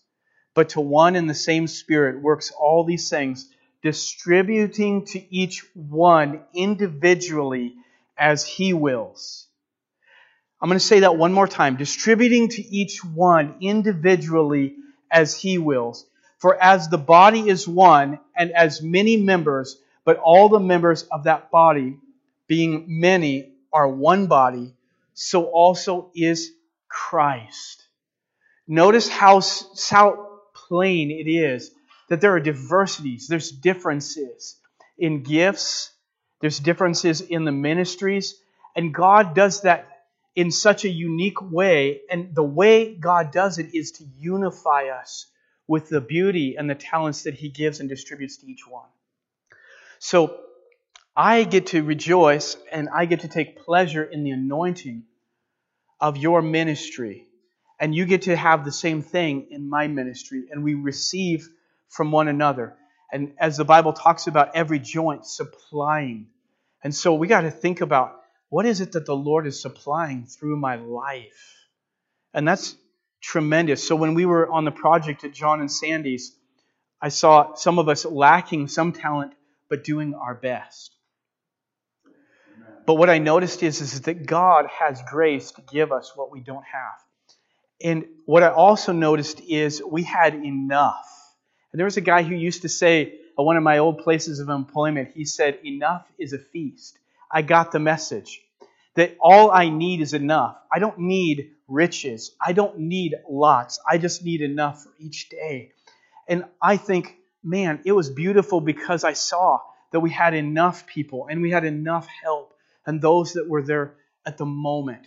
But 0.54 0.70
to 0.70 0.82
one 0.82 1.16
and 1.16 1.30
the 1.30 1.34
same 1.34 1.68
Spirit 1.68 2.22
works 2.22 2.52
all 2.52 2.84
these 2.84 3.10
things 3.10 3.50
distributing 3.86 5.06
to 5.06 5.24
each 5.32 5.64
one 5.76 6.42
individually 6.56 7.76
as 8.18 8.44
he 8.44 8.74
wills. 8.74 9.46
I'm 10.60 10.70
going 10.70 10.80
to 10.80 10.84
say 10.84 11.02
that 11.02 11.18
one 11.18 11.34
more 11.34 11.48
time. 11.48 11.76
Distributing 11.76 12.50
to 12.50 12.64
each 12.64 13.06
one 13.06 13.58
individually 13.62 14.74
as 15.12 15.36
he 15.40 15.60
wills. 15.60 16.04
For 16.40 16.60
as 16.60 16.90
the 16.90 16.98
body 16.98 17.48
is 17.48 17.68
one 17.68 18.18
and 18.36 18.52
as 18.54 18.82
many 18.82 19.18
members, 19.18 19.80
but 20.04 20.18
all 20.18 20.50
the 20.50 20.60
members 20.60 21.04
of 21.04 21.26
that 21.26 21.52
body, 21.52 22.00
being 22.48 22.86
many, 22.88 23.52
are 23.72 23.88
one 23.88 24.26
body, 24.26 24.74
so 25.14 25.44
also 25.44 26.10
is 26.16 26.50
Christ. 26.90 27.84
Notice 28.68 29.08
how, 29.08 29.42
how 29.92 30.40
plain 30.56 31.12
it 31.12 31.30
is 31.30 31.70
that 32.10 32.22
there 32.22 32.36
are 32.36 32.40
diversities, 32.40 33.28
there's 33.28 33.52
differences 33.52 34.58
in 34.98 35.24
gifts, 35.24 35.92
there's 36.42 36.60
differences 36.60 37.22
in 37.22 37.46
the 37.46 37.52
ministries, 37.52 38.36
and 38.76 38.94
God 38.94 39.36
does 39.36 39.62
that 39.62 39.88
in 40.36 40.52
such 40.52 40.86
a 40.86 40.90
unique 40.90 41.42
way. 41.42 42.02
And 42.10 42.36
the 42.36 42.44
way 42.44 42.94
God 42.94 43.32
does 43.32 43.58
it 43.58 43.74
is 43.74 43.92
to 43.94 44.06
unify 44.20 44.90
us 44.90 45.28
with 45.68 45.90
the 45.90 46.02
beauty 46.02 46.56
and 46.58 46.70
the 46.70 46.76
talents 46.76 47.24
that 47.24 47.34
He 47.34 47.50
gives 47.50 47.80
and 47.80 47.90
distributes 47.90 48.38
to 48.38 48.48
each 48.48 48.68
one. 48.68 48.90
So 50.00 50.38
I 51.16 51.44
get 51.46 51.68
to 51.68 51.84
rejoice 51.84 52.58
and 52.72 52.90
I 52.94 53.06
get 53.06 53.22
to 53.22 53.28
take 53.28 53.64
pleasure 53.64 54.04
in 54.04 54.24
the 54.24 54.32
anointing 54.32 55.04
of 56.00 56.18
your 56.18 56.42
ministry. 56.42 57.26
And 57.80 57.96
you 57.96 58.06
get 58.06 58.24
to 58.24 58.36
have 58.36 58.64
the 58.64 58.72
same 58.72 59.02
thing 59.02 59.48
in 59.50 59.70
my 59.70 59.88
ministry. 59.88 60.46
And 60.52 60.64
we 60.64 60.76
receive 60.76 61.50
from 61.90 62.12
one 62.12 62.28
another. 62.28 62.76
And 63.12 63.34
as 63.40 63.58
the 63.58 63.66
Bible 63.66 63.94
talks 63.94 64.28
about 64.28 64.56
every 64.56 64.80
joint 64.80 65.26
supplying. 65.26 66.28
And 66.84 66.94
so 66.94 67.14
we 67.14 67.28
got 67.28 67.42
to 67.42 67.52
think 67.52 67.82
about 67.82 68.22
what 68.50 68.66
is 68.66 68.82
it 68.82 68.94
that 68.94 69.06
the 69.06 69.16
Lord 69.16 69.48
is 69.48 69.62
supplying 69.62 70.26
through 70.26 70.58
my 70.58 70.76
life? 70.76 71.68
And 72.34 72.48
that's 72.48 72.76
tremendous. 73.22 73.88
So 73.88 73.96
when 73.96 74.14
we 74.14 74.26
were 74.26 74.52
on 74.52 74.66
the 74.66 74.72
project 74.72 75.24
at 75.24 75.34
John 75.34 75.60
and 75.60 75.72
Sandy's, 75.72 76.36
I 77.02 77.10
saw 77.10 77.56
some 77.56 77.80
of 77.80 77.90
us 77.90 78.06
lacking 78.06 78.68
some 78.68 78.92
talent, 78.94 79.34
but 79.70 79.84
doing 79.84 80.14
our 80.14 80.36
best. 80.36 80.96
But 82.86 82.96
what 82.96 83.10
I 83.10 83.18
noticed 83.18 83.64
is, 83.64 83.82
is 83.82 84.02
that 84.02 84.26
God 84.26 84.68
has 84.68 85.02
grace 85.10 85.52
to 85.52 85.62
give 85.62 85.92
us 85.92 86.12
what 86.16 86.32
we 86.32 86.40
don't 86.40 86.64
have. 86.66 87.00
And 87.82 88.06
what 88.26 88.44
I 88.44 88.50
also 88.50 88.92
noticed 88.92 89.42
is 89.42 89.82
we 89.84 90.04
had 90.04 90.36
enough. 90.36 91.06
And 91.76 91.80
there 91.82 91.86
was 91.88 91.98
a 91.98 92.02
guy 92.02 92.24
who 92.24 92.34
used 92.34 92.62
to 92.62 92.70
say 92.70 93.16
at 93.38 93.44
one 93.44 93.58
of 93.58 93.64
my 93.64 93.80
old 93.80 93.98
places 93.98 94.40
of 94.40 94.48
employment, 94.48 95.12
he 95.14 95.26
said, 95.26 95.60
Enough 95.66 96.10
is 96.18 96.32
a 96.32 96.40
feast. 96.40 96.98
I 97.30 97.42
got 97.42 97.74
the 97.74 97.80
message 97.80 98.42
that 98.94 99.18
all 99.20 99.52
I 99.52 99.68
need 99.68 100.00
is 100.00 100.14
enough. 100.14 100.56
I 100.72 100.80
don't 100.80 101.00
need 101.00 101.52
riches. 101.68 102.32
I 102.40 102.54
don't 102.54 102.80
need 102.80 103.16
lots. 103.30 103.78
I 103.86 103.98
just 103.98 104.24
need 104.24 104.40
enough 104.40 104.84
for 104.84 104.92
each 105.00 105.28
day. 105.28 105.74
And 106.30 106.46
I 106.62 106.78
think, 106.78 107.18
man, 107.44 107.82
it 107.84 107.92
was 107.92 108.10
beautiful 108.10 108.62
because 108.62 109.04
I 109.04 109.12
saw 109.12 109.60
that 109.92 110.00
we 110.00 110.12
had 110.12 110.34
enough 110.34 110.88
people 110.88 111.28
and 111.30 111.42
we 111.42 111.52
had 111.52 111.66
enough 111.66 112.08
help 112.24 112.54
and 112.86 113.02
those 113.02 113.34
that 113.34 113.50
were 113.50 113.64
there 113.64 113.96
at 114.26 114.38
the 114.38 114.46
moment. 114.46 115.06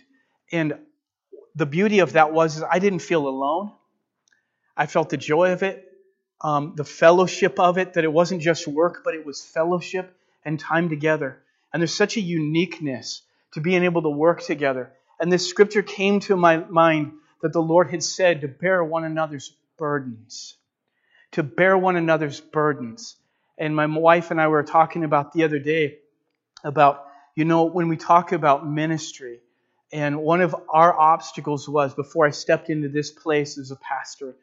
And 0.51 0.77
the 1.55 1.65
beauty 1.65 1.97
of 1.97 2.13
that 2.13 2.31
was 2.31 2.61
I 2.61 2.77
didn't 2.77 2.99
feel 2.99 3.27
alone. 3.27 3.71
I 4.77 4.85
felt 4.85 5.09
the 5.09 5.17
joy 5.17 5.51
of 5.53 5.63
it 5.63 5.87
um, 6.41 6.73
the 6.75 6.85
fellowship 6.85 7.59
of 7.59 7.77
it, 7.77 7.93
that 7.93 8.03
it 8.03 8.11
wasn't 8.11 8.41
just 8.41 8.67
work, 8.67 9.01
but 9.03 9.13
it 9.13 9.25
was 9.25 9.43
fellowship 9.43 10.15
and 10.45 10.59
time 10.59 10.89
together. 10.89 11.41
And 11.73 11.81
there's 11.81 11.93
such 11.93 12.17
a 12.17 12.21
uniqueness 12.21 13.21
to 13.53 13.61
being 13.61 13.83
able 13.83 14.01
to 14.03 14.09
work 14.09 14.41
together. 14.41 14.91
And 15.19 15.31
this 15.31 15.47
scripture 15.49 15.81
came 15.81 16.19
to 16.21 16.35
my 16.35 16.57
mind 16.57 17.13
that 17.41 17.53
the 17.53 17.61
Lord 17.61 17.89
had 17.89 18.03
said 18.03 18.41
to 18.41 18.47
bear 18.47 18.83
one 18.83 19.03
another's 19.03 19.53
burdens. 19.77 20.55
To 21.33 21.43
bear 21.43 21.77
one 21.77 21.95
another's 21.95 22.39
burdens. 22.39 23.15
And 23.57 23.75
my 23.75 23.85
wife 23.85 24.31
and 24.31 24.39
I 24.39 24.47
were 24.47 24.63
talking 24.63 25.03
about 25.03 25.33
the 25.33 25.43
other 25.43 25.59
day 25.59 25.97
about, 26.63 27.05
you 27.35 27.45
know, 27.45 27.65
when 27.65 27.87
we 27.89 27.97
talk 27.97 28.31
about 28.31 28.67
ministry, 28.67 29.39
and 29.91 30.21
one 30.21 30.41
of 30.41 30.55
our 30.69 30.97
obstacles 30.97 31.67
was 31.67 31.93
before 31.93 32.25
I 32.25 32.29
stepped 32.29 32.69
into 32.69 32.89
this 32.89 33.11
place 33.11 33.57
as 33.57 33.71
a 33.71 33.75
pastor 33.75 34.35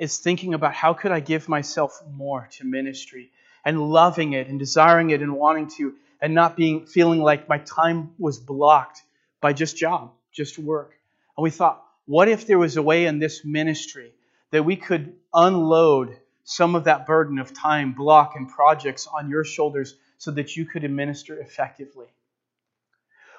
is 0.00 0.16
thinking 0.16 0.54
about 0.54 0.72
how 0.72 0.94
could 0.94 1.12
I 1.12 1.20
give 1.20 1.46
myself 1.46 2.02
more 2.10 2.48
to 2.52 2.64
ministry 2.64 3.30
and 3.66 3.90
loving 3.90 4.32
it 4.32 4.48
and 4.48 4.58
desiring 4.58 5.10
it 5.10 5.20
and 5.20 5.34
wanting 5.34 5.68
to 5.76 5.94
and 6.22 6.34
not 6.34 6.56
being 6.56 6.86
feeling 6.86 7.20
like 7.20 7.50
my 7.50 7.58
time 7.58 8.10
was 8.18 8.38
blocked 8.38 9.02
by 9.42 9.52
just 9.52 9.76
job, 9.76 10.12
just 10.32 10.58
work. 10.58 10.94
And 11.36 11.42
we 11.42 11.50
thought, 11.50 11.84
what 12.06 12.28
if 12.28 12.46
there 12.46 12.58
was 12.58 12.78
a 12.78 12.82
way 12.82 13.04
in 13.06 13.18
this 13.18 13.44
ministry 13.44 14.12
that 14.50 14.64
we 14.64 14.74
could 14.74 15.12
unload 15.34 16.16
some 16.44 16.74
of 16.74 16.84
that 16.84 17.06
burden 17.06 17.38
of 17.38 17.52
time, 17.52 17.92
block, 17.92 18.32
and 18.36 18.48
projects 18.48 19.06
on 19.06 19.28
your 19.28 19.44
shoulders 19.44 19.96
so 20.16 20.30
that 20.30 20.56
you 20.56 20.64
could 20.64 20.82
administer 20.82 21.38
effectively? 21.38 22.06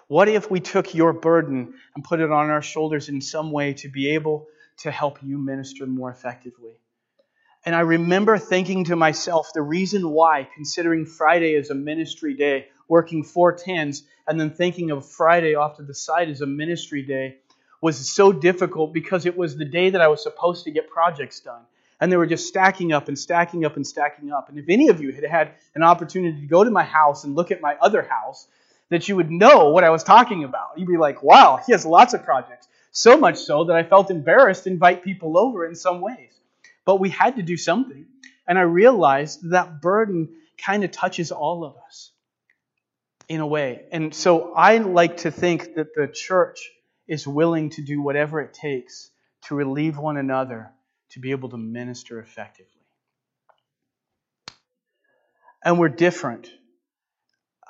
What 0.08 0.28
if 0.28 0.52
we 0.52 0.60
took 0.60 0.94
your 0.94 1.12
burden 1.12 1.74
and 1.96 2.04
put 2.04 2.20
it 2.20 2.32
on 2.32 2.52
our 2.52 2.62
shoulders 2.62 3.10
in 3.10 3.20
some 3.20 3.52
way 3.52 3.74
to 3.76 3.90
be 3.90 4.10
able 4.12 4.48
to 4.82 4.92
help 4.92 5.20
you 5.24 5.38
minister 5.38 5.86
more 5.86 6.10
effectively? 6.10 6.74
And 7.66 7.76
I 7.76 7.82
remember 7.82 8.38
thinking 8.38 8.86
to 8.86 8.96
myself 8.96 9.52
the 9.54 9.62
reason 9.62 10.10
why, 10.10 10.48
considering 10.56 11.06
Friday 11.06 11.56
as 11.56 11.70
a 11.70 11.76
ministry 11.76 12.34
day, 12.34 12.68
working 12.88 13.24
four 13.24 13.54
tens, 13.54 14.04
and 14.28 14.40
then 14.40 14.50
thinking 14.50 14.90
of 14.90 15.06
Friday 15.06 15.56
off 15.56 15.78
to 15.78 15.84
the 15.84 15.94
side 15.94 16.30
as 16.30 16.42
a 16.42 16.48
ministry 16.48 17.04
day, 17.04 17.38
was 17.82 18.14
so 18.14 18.32
difficult 18.32 18.94
because 18.94 19.26
it 19.26 19.38
was 19.38 19.56
the 19.56 19.66
day 19.66 19.92
that 19.92 20.02
I 20.02 20.08
was 20.08 20.24
supposed 20.24 20.64
to 20.66 20.72
get 20.72 20.90
projects 20.90 21.40
done. 21.40 21.62
And 22.00 22.12
they 22.12 22.18
were 22.18 22.26
just 22.26 22.48
stacking 22.48 22.94
up 22.94 23.08
and 23.08 23.18
stacking 23.18 23.64
up 23.64 23.76
and 23.76 23.86
stacking 23.86 24.32
up. 24.32 24.50
And 24.50 24.58
if 24.58 24.66
any 24.68 24.90
of 24.90 25.02
you 25.02 25.12
had 25.12 25.24
had 25.24 25.52
an 25.76 25.84
opportunity 25.84 26.42
to 26.42 26.48
go 26.48 26.64
to 26.64 26.72
my 26.72 26.84
house 26.84 27.24
and 27.24 27.36
look 27.36 27.52
at 27.52 27.62
my 27.62 27.76
other 27.80 28.02
house, 28.02 28.48
that 28.90 29.08
you 29.08 29.16
would 29.16 29.32
know 29.32 29.70
what 29.70 29.84
I 29.84 29.90
was 29.92 30.04
talking 30.04 30.44
about. 30.44 30.78
You'd 30.78 30.88
be 30.88 30.98
like, 30.98 31.24
wow, 31.24 31.60
he 31.66 31.72
has 31.72 31.86
lots 31.86 32.14
of 32.14 32.24
projects. 32.24 32.68
So 32.92 33.18
much 33.18 33.38
so 33.38 33.66
that 33.66 33.76
I 33.76 33.84
felt 33.84 34.12
embarrassed 34.12 34.66
to 34.66 34.70
invite 34.70 35.04
people 35.04 35.38
over 35.38 35.66
in 35.66 35.76
some 35.76 36.02
ways. 36.02 36.34
But 36.86 37.00
we 37.00 37.10
had 37.10 37.38
to 37.38 37.42
do 37.42 37.58
something. 37.58 38.06
And 38.48 38.60
I 38.60 38.64
realized 38.64 39.52
that 39.52 39.82
burden 39.82 40.30
kind 40.58 40.84
of 40.84 40.92
touches 40.92 41.32
all 41.32 41.64
of 41.64 41.76
us 41.88 42.12
in 43.30 43.40
a 43.40 43.48
way. 43.48 43.86
And 43.92 44.14
so 44.14 44.54
I 44.54 44.80
like 44.80 45.18
to 45.18 45.32
think 45.32 45.76
that 45.76 45.96
the 45.96 46.08
church 46.08 46.70
is 47.08 47.26
willing 47.26 47.70
to 47.72 47.82
do 47.82 48.02
whatever 48.02 48.42
it 48.42 48.54
takes 48.54 49.10
to 49.44 49.56
relieve 49.56 49.98
one 49.98 50.18
another 50.18 50.72
to 51.12 51.20
be 51.20 51.32
able 51.32 51.50
to 51.50 51.58
minister 51.58 52.20
effectively. 52.20 52.68
And 55.64 55.80
we're 55.80 55.90
different 55.90 56.50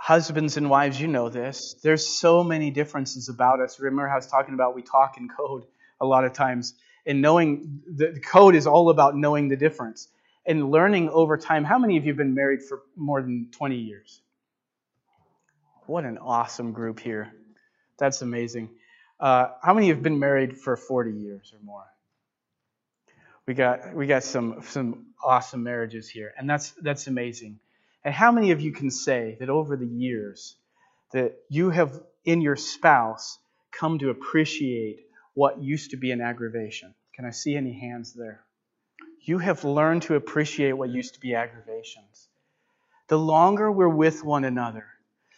husbands 0.02 0.58
and 0.58 0.68
wives, 0.68 1.00
you 1.00 1.08
know 1.08 1.30
this. 1.30 1.76
There's 1.84 2.04
so 2.08 2.44
many 2.44 2.72
differences 2.72 3.30
about 3.30 3.60
us. 3.60 3.80
Remember, 3.80 4.10
I 4.10 4.16
was 4.16 4.26
talking 4.26 4.56
about 4.56 4.74
we 4.74 4.82
talk 4.82 5.18
in 5.18 5.30
code 5.30 5.64
a 6.02 6.06
lot 6.08 6.26
of 6.26 6.34
times. 6.34 6.74
And 7.06 7.22
knowing 7.22 7.84
the 7.86 8.20
code 8.20 8.56
is 8.56 8.66
all 8.66 8.90
about 8.90 9.16
knowing 9.16 9.48
the 9.48 9.56
difference 9.56 10.08
and 10.44 10.72
learning 10.72 11.10
over 11.10 11.38
time. 11.38 11.64
How 11.64 11.78
many 11.78 11.98
of 11.98 12.06
you 12.06 12.14
have 12.14 12.18
been 12.18 12.34
married 12.34 12.64
for 12.64 12.82
more 12.96 13.22
than 13.22 13.50
20 13.52 13.76
years? 13.76 14.22
What 15.86 16.04
an 16.04 16.18
awesome 16.18 16.72
group 16.72 17.00
here. 17.00 17.32
That's 18.00 18.24
amazing. 18.24 18.70
Uh, 19.20 19.50
how 19.62 19.76
many 19.76 19.90
have 19.90 20.02
been 20.02 20.18
married 20.18 20.58
for 20.58 20.76
40 20.78 21.12
years 21.12 21.54
or 21.54 21.64
more? 21.64 21.86
We 23.46 23.54
got 23.54 23.94
we 23.94 24.08
got 24.08 24.24
some 24.24 24.64
some 24.64 25.08
awesome 25.24 25.62
marriages 25.62 26.10
here, 26.10 26.34
and 26.38 26.50
that's 26.50 26.72
that's 26.82 27.06
amazing. 27.06 27.60
And 28.04 28.14
how 28.14 28.32
many 28.32 28.52
of 28.52 28.62
you 28.62 28.72
can 28.72 28.90
say 28.90 29.38
that 29.40 29.50
over 29.50 29.78
the 29.78 29.88
years 29.88 30.56
that 31.14 31.38
you 31.50 31.70
have 31.70 32.02
in 32.26 32.42
your 32.42 32.56
spouse 32.56 33.38
come 33.72 34.00
to 34.00 34.10
appreciate 34.10 35.02
what 35.34 35.62
used 35.62 35.92
to 35.92 35.98
be 35.98 36.12
an 36.12 36.22
aggravation? 36.22 36.94
Can 37.14 37.26
I 37.26 37.32
see 37.32 37.56
any 37.56 37.74
hands 37.74 38.14
there? 38.14 38.44
You 39.24 39.38
have 39.38 39.64
learned 39.64 40.04
to 40.04 40.16
appreciate 40.16 40.74
what 40.74 40.90
used 40.90 41.14
to 41.14 41.20
be 41.20 41.36
aggravations. 41.36 42.28
The 43.08 43.20
longer 43.20 43.72
we're 43.72 43.88
with 43.88 44.24
one 44.24 44.46
another, 44.46 44.86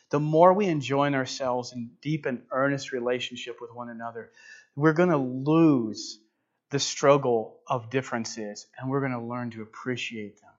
the 0.09 0.19
more 0.19 0.53
we 0.53 0.67
enjoy 0.67 1.11
ourselves 1.13 1.73
in 1.73 1.91
deep 2.01 2.25
and 2.25 2.43
earnest 2.51 2.91
relationship 2.91 3.57
with 3.59 3.73
one 3.73 3.89
another, 3.89 4.31
we're 4.75 4.93
going 4.93 5.09
to 5.09 5.17
lose 5.17 6.19
the 6.69 6.79
struggle 6.79 7.59
of 7.67 7.89
differences 7.89 8.67
and 8.77 8.89
we're 8.89 9.01
going 9.01 9.11
to 9.11 9.19
learn 9.19 9.51
to 9.51 9.61
appreciate 9.63 10.39
them. 10.39 10.52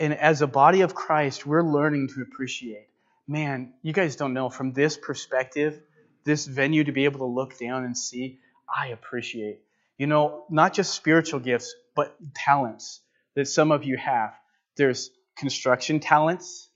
And 0.00 0.14
as 0.14 0.40
a 0.40 0.46
body 0.46 0.80
of 0.80 0.94
Christ, 0.94 1.44
we're 1.44 1.62
learning 1.62 2.08
to 2.14 2.22
appreciate. 2.22 2.88
Man, 3.28 3.74
you 3.82 3.92
guys 3.92 4.16
don't 4.16 4.32
know 4.32 4.48
from 4.48 4.72
this 4.72 4.96
perspective, 4.96 5.78
this 6.24 6.46
venue 6.46 6.84
to 6.84 6.90
be 6.90 7.04
able 7.04 7.18
to 7.18 7.26
look 7.26 7.58
down 7.58 7.84
and 7.84 7.96
see, 7.96 8.38
I 8.74 8.88
appreciate. 8.88 9.60
You 9.98 10.06
know, 10.06 10.46
not 10.48 10.72
just 10.72 10.94
spiritual 10.94 11.38
gifts, 11.40 11.74
but 11.94 12.16
talents 12.34 13.02
that 13.36 13.46
some 13.46 13.70
of 13.70 13.84
you 13.84 13.98
have. 13.98 14.32
There's 14.76 15.10
construction 15.36 16.00
talents. 16.00 16.70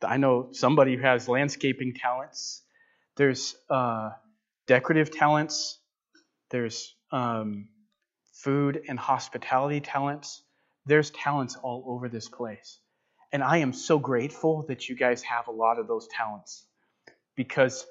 I 0.00 0.16
know 0.16 0.50
somebody 0.52 0.94
who 0.94 1.02
has 1.02 1.28
landscaping 1.28 1.94
talents. 1.94 2.62
There's 3.16 3.56
uh, 3.68 4.10
decorative 4.68 5.10
talents. 5.10 5.80
There's 6.50 6.94
um, 7.10 7.68
food 8.34 8.82
and 8.88 9.00
hospitality 9.00 9.80
talents. 9.80 10.42
There's 10.86 11.10
talents 11.10 11.56
all 11.56 11.84
over 11.86 12.08
this 12.08 12.28
place. 12.28 12.78
And 13.32 13.42
I 13.42 13.58
am 13.58 13.72
so 13.72 13.98
grateful 13.98 14.64
that 14.68 14.88
you 14.88 14.96
guys 14.96 15.22
have 15.22 15.48
a 15.48 15.52
lot 15.52 15.78
of 15.78 15.88
those 15.88 16.06
talents 16.08 16.64
because 17.34 17.86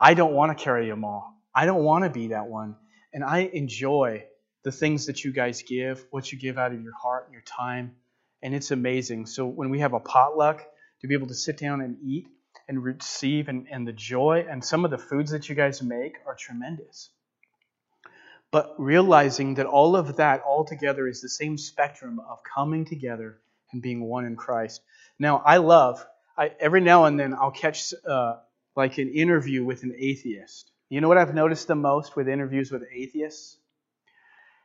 I 0.00 0.14
don't 0.14 0.32
want 0.32 0.56
to 0.56 0.64
carry 0.64 0.88
them 0.88 1.04
all. 1.04 1.34
I 1.54 1.66
don't 1.66 1.84
want 1.84 2.04
to 2.04 2.10
be 2.10 2.28
that 2.28 2.46
one. 2.46 2.76
And 3.12 3.24
I 3.24 3.40
enjoy 3.40 4.24
the 4.62 4.72
things 4.72 5.06
that 5.06 5.24
you 5.24 5.32
guys 5.32 5.62
give, 5.62 6.04
what 6.10 6.32
you 6.32 6.38
give 6.38 6.58
out 6.58 6.72
of 6.72 6.82
your 6.82 6.94
heart 6.94 7.24
and 7.26 7.32
your 7.32 7.42
time. 7.42 7.96
And 8.42 8.54
it's 8.54 8.70
amazing. 8.70 9.26
So 9.26 9.46
when 9.46 9.70
we 9.70 9.80
have 9.80 9.92
a 9.92 10.00
potluck, 10.00 10.66
to 11.00 11.08
be 11.08 11.14
able 11.14 11.28
to 11.28 11.34
sit 11.34 11.58
down 11.58 11.80
and 11.80 11.98
eat 12.02 12.28
and 12.68 12.82
receive 12.82 13.48
and, 13.48 13.66
and 13.70 13.86
the 13.86 13.92
joy 13.92 14.46
and 14.48 14.64
some 14.64 14.84
of 14.84 14.90
the 14.90 14.98
foods 14.98 15.30
that 15.30 15.48
you 15.48 15.54
guys 15.54 15.82
make 15.82 16.16
are 16.26 16.34
tremendous 16.34 17.10
but 18.50 18.74
realizing 18.78 19.54
that 19.54 19.66
all 19.66 19.96
of 19.96 20.16
that 20.16 20.42
all 20.42 20.64
together 20.64 21.06
is 21.06 21.20
the 21.20 21.28
same 21.28 21.58
spectrum 21.58 22.20
of 22.28 22.38
coming 22.42 22.84
together 22.84 23.38
and 23.72 23.82
being 23.82 24.02
one 24.02 24.24
in 24.24 24.36
Christ. 24.36 24.82
Now, 25.18 25.42
I 25.44 25.58
love, 25.58 26.04
I, 26.38 26.52
every 26.60 26.80
now 26.80 27.04
and 27.06 27.18
then 27.18 27.34
I'll 27.34 27.50
catch 27.50 27.92
uh, 28.08 28.36
like 28.74 28.98
an 28.98 29.08
interview 29.08 29.64
with 29.64 29.82
an 29.82 29.94
atheist. 29.98 30.70
You 30.88 31.00
know 31.00 31.08
what 31.08 31.18
I've 31.18 31.34
noticed 31.34 31.66
the 31.66 31.74
most 31.74 32.14
with 32.14 32.28
interviews 32.28 32.70
with 32.70 32.82
atheists? 32.92 33.56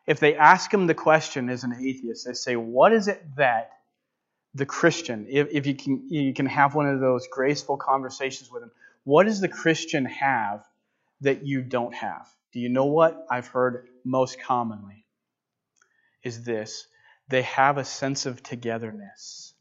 If 0.05 0.19
they 0.19 0.35
ask 0.35 0.69
them 0.69 0.87
the 0.87 0.93
question 0.93 1.49
as 1.49 1.63
an 1.63 1.73
atheist, 1.73 2.25
they 2.25 2.33
say, 2.33 2.55
What 2.55 2.93
is 2.93 3.07
it 3.07 3.23
that 3.37 3.71
the 4.53 4.65
Christian, 4.65 5.27
if, 5.29 5.47
if 5.51 5.65
you, 5.65 5.75
can, 5.75 6.07
you 6.09 6.33
can 6.33 6.45
have 6.45 6.75
one 6.75 6.87
of 6.87 6.99
those 6.99 7.27
graceful 7.27 7.77
conversations 7.77 8.51
with 8.51 8.63
him, 8.63 8.71
what 9.03 9.25
does 9.25 9.39
the 9.39 9.47
Christian 9.47 10.05
have 10.05 10.65
that 11.21 11.45
you 11.45 11.61
don't 11.61 11.93
have? 11.93 12.27
Do 12.53 12.59
you 12.59 12.69
know 12.69 12.85
what 12.85 13.25
I've 13.29 13.47
heard 13.47 13.87
most 14.03 14.39
commonly? 14.41 15.05
Is 16.23 16.43
this 16.43 16.87
they 17.29 17.43
have 17.43 17.77
a 17.77 17.85
sense 17.85 18.25
of 18.25 18.43
togetherness. 18.43 19.53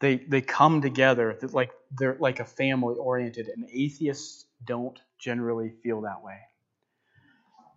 They, 0.00 0.16
they 0.16 0.40
come 0.40 0.82
together 0.82 1.38
like 1.52 1.70
they're 1.96 2.16
like 2.18 2.40
a 2.40 2.44
family 2.44 2.96
oriented, 2.96 3.48
and 3.48 3.68
atheists 3.72 4.46
don't 4.64 4.98
generally 5.18 5.70
feel 5.82 6.02
that 6.02 6.22
way. 6.22 6.38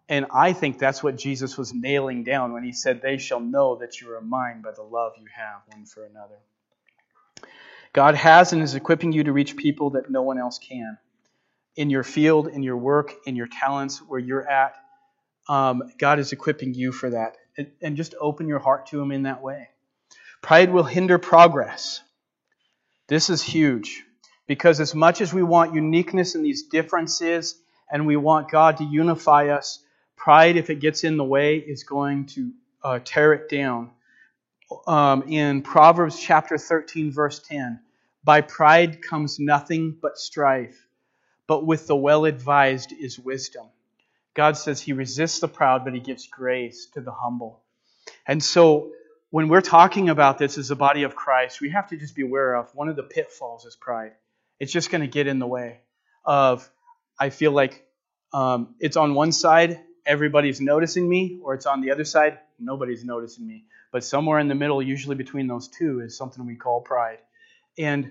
And 0.10 0.26
I 0.34 0.54
think 0.54 0.78
that's 0.78 1.04
what 1.04 1.18
Jesus 1.18 1.58
was 1.58 1.74
nailing 1.74 2.24
down 2.24 2.52
when 2.52 2.64
he 2.64 2.74
said, 2.74 3.02
They 3.02 3.18
shall 3.18 3.40
know 3.40 3.78
that 3.78 4.02
you 4.02 4.12
are 4.14 4.22
mine 4.22 4.62
by 4.62 4.72
the 4.72 4.84
love 4.84 5.14
you 5.18 5.28
have 5.34 5.62
one 5.68 5.86
for 5.86 6.04
another. 6.06 6.38
God 7.94 8.16
has 8.16 8.54
and 8.54 8.62
is 8.62 8.76
equipping 8.76 9.12
you 9.12 9.24
to 9.24 9.34
reach 9.34 9.56
people 9.56 9.92
that 9.92 10.10
no 10.10 10.22
one 10.22 10.38
else 10.38 10.60
can 10.60 10.98
in 11.76 11.90
your 11.90 12.04
field, 12.04 12.48
in 12.48 12.64
your 12.64 12.78
work, 12.78 13.14
in 13.26 13.36
your 13.36 13.48
talents, 13.48 14.00
where 14.00 14.20
you're 14.20 14.48
at. 14.48 14.76
Um, 15.48 15.84
God 15.98 16.20
is 16.20 16.32
equipping 16.32 16.74
you 16.74 16.92
for 16.92 17.10
that. 17.12 17.38
And, 17.58 17.72
and 17.82 17.98
just 17.98 18.16
open 18.20 18.48
your 18.48 18.60
heart 18.60 18.88
to 18.88 19.02
Him 19.02 19.12
in 19.12 19.24
that 19.24 19.42
way. 19.42 19.70
Pride 20.42 20.72
will 20.72 20.84
hinder 20.84 21.18
progress. 21.18 22.02
This 23.08 23.30
is 23.30 23.42
huge 23.42 24.04
because, 24.48 24.80
as 24.80 24.96
much 24.96 25.22
as 25.22 25.34
we 25.34 25.44
want 25.44 25.76
uniqueness 25.76 26.36
in 26.36 26.44
these 26.44 26.64
differences 26.64 27.60
and 27.92 28.08
we 28.08 28.16
want 28.16 28.50
God 28.50 28.78
to 28.78 28.84
unify 28.86 29.50
us, 29.50 29.84
pride, 30.16 30.56
if 30.56 30.70
it 30.70 30.80
gets 30.80 31.04
in 31.04 31.18
the 31.18 31.24
way, 31.24 31.58
is 31.58 31.84
going 31.84 32.28
to 32.28 32.52
uh, 32.84 33.00
tear 33.04 33.34
it 33.34 33.50
down. 33.50 33.92
Um, 34.88 35.24
in 35.24 35.62
Proverbs 35.62 36.18
chapter 36.20 36.58
13, 36.58 37.12
verse 37.12 37.40
10, 37.40 37.82
by 38.24 38.42
pride 38.42 39.02
comes 39.02 39.40
nothing 39.40 39.98
but 40.02 40.18
strife 40.18 40.88
but 41.52 41.66
with 41.66 41.86
the 41.86 41.96
well 41.98 42.24
advised 42.24 42.94
is 42.94 43.20
wisdom. 43.20 43.66
God 44.34 44.56
says 44.56 44.80
he 44.80 44.94
resists 44.94 45.42
the 45.42 45.50
proud, 45.50 45.84
but 45.84 45.94
he 45.94 46.00
gives 46.00 46.26
grace 46.26 46.86
to 46.94 47.02
the 47.02 47.12
humble. 47.12 47.62
And 48.26 48.42
so, 48.42 48.94
when 49.32 49.50
we're 49.50 49.60
talking 49.60 50.08
about 50.08 50.38
this 50.38 50.58
as 50.58 50.72
a 50.72 50.78
body 50.78 51.04
of 51.04 51.14
Christ, 51.14 51.60
we 51.60 51.72
have 51.72 51.90
to 51.90 51.98
just 51.98 52.16
be 52.16 52.22
aware 52.22 52.56
of 52.56 52.74
one 52.74 52.88
of 52.88 52.96
the 52.96 53.04
pitfalls 53.04 53.66
is 53.66 53.76
pride. 53.76 54.14
It's 54.62 54.72
just 54.72 54.92
going 54.92 55.02
to 55.02 55.10
get 55.10 55.28
in 55.28 55.40
the 55.40 55.46
way 55.46 55.82
of, 56.24 56.70
I 57.20 57.32
feel 57.32 57.52
like 57.52 57.86
um, 58.32 58.74
it's 58.80 58.96
on 58.96 59.14
one 59.14 59.34
side, 59.34 59.78
everybody's 60.06 60.62
noticing 60.62 61.06
me, 61.06 61.42
or 61.44 61.54
it's 61.54 61.66
on 61.66 61.82
the 61.82 61.92
other 61.92 62.06
side, 62.06 62.40
nobody's 62.60 63.04
noticing 63.04 63.46
me. 63.46 63.66
But 63.92 64.06
somewhere 64.06 64.40
in 64.40 64.48
the 64.48 64.56
middle, 64.56 64.82
usually 64.82 65.18
between 65.18 65.48
those 65.48 65.68
two, 65.68 66.00
is 66.00 66.16
something 66.16 66.46
we 66.46 66.56
call 66.56 66.80
pride. 66.80 67.20
And 67.78 68.10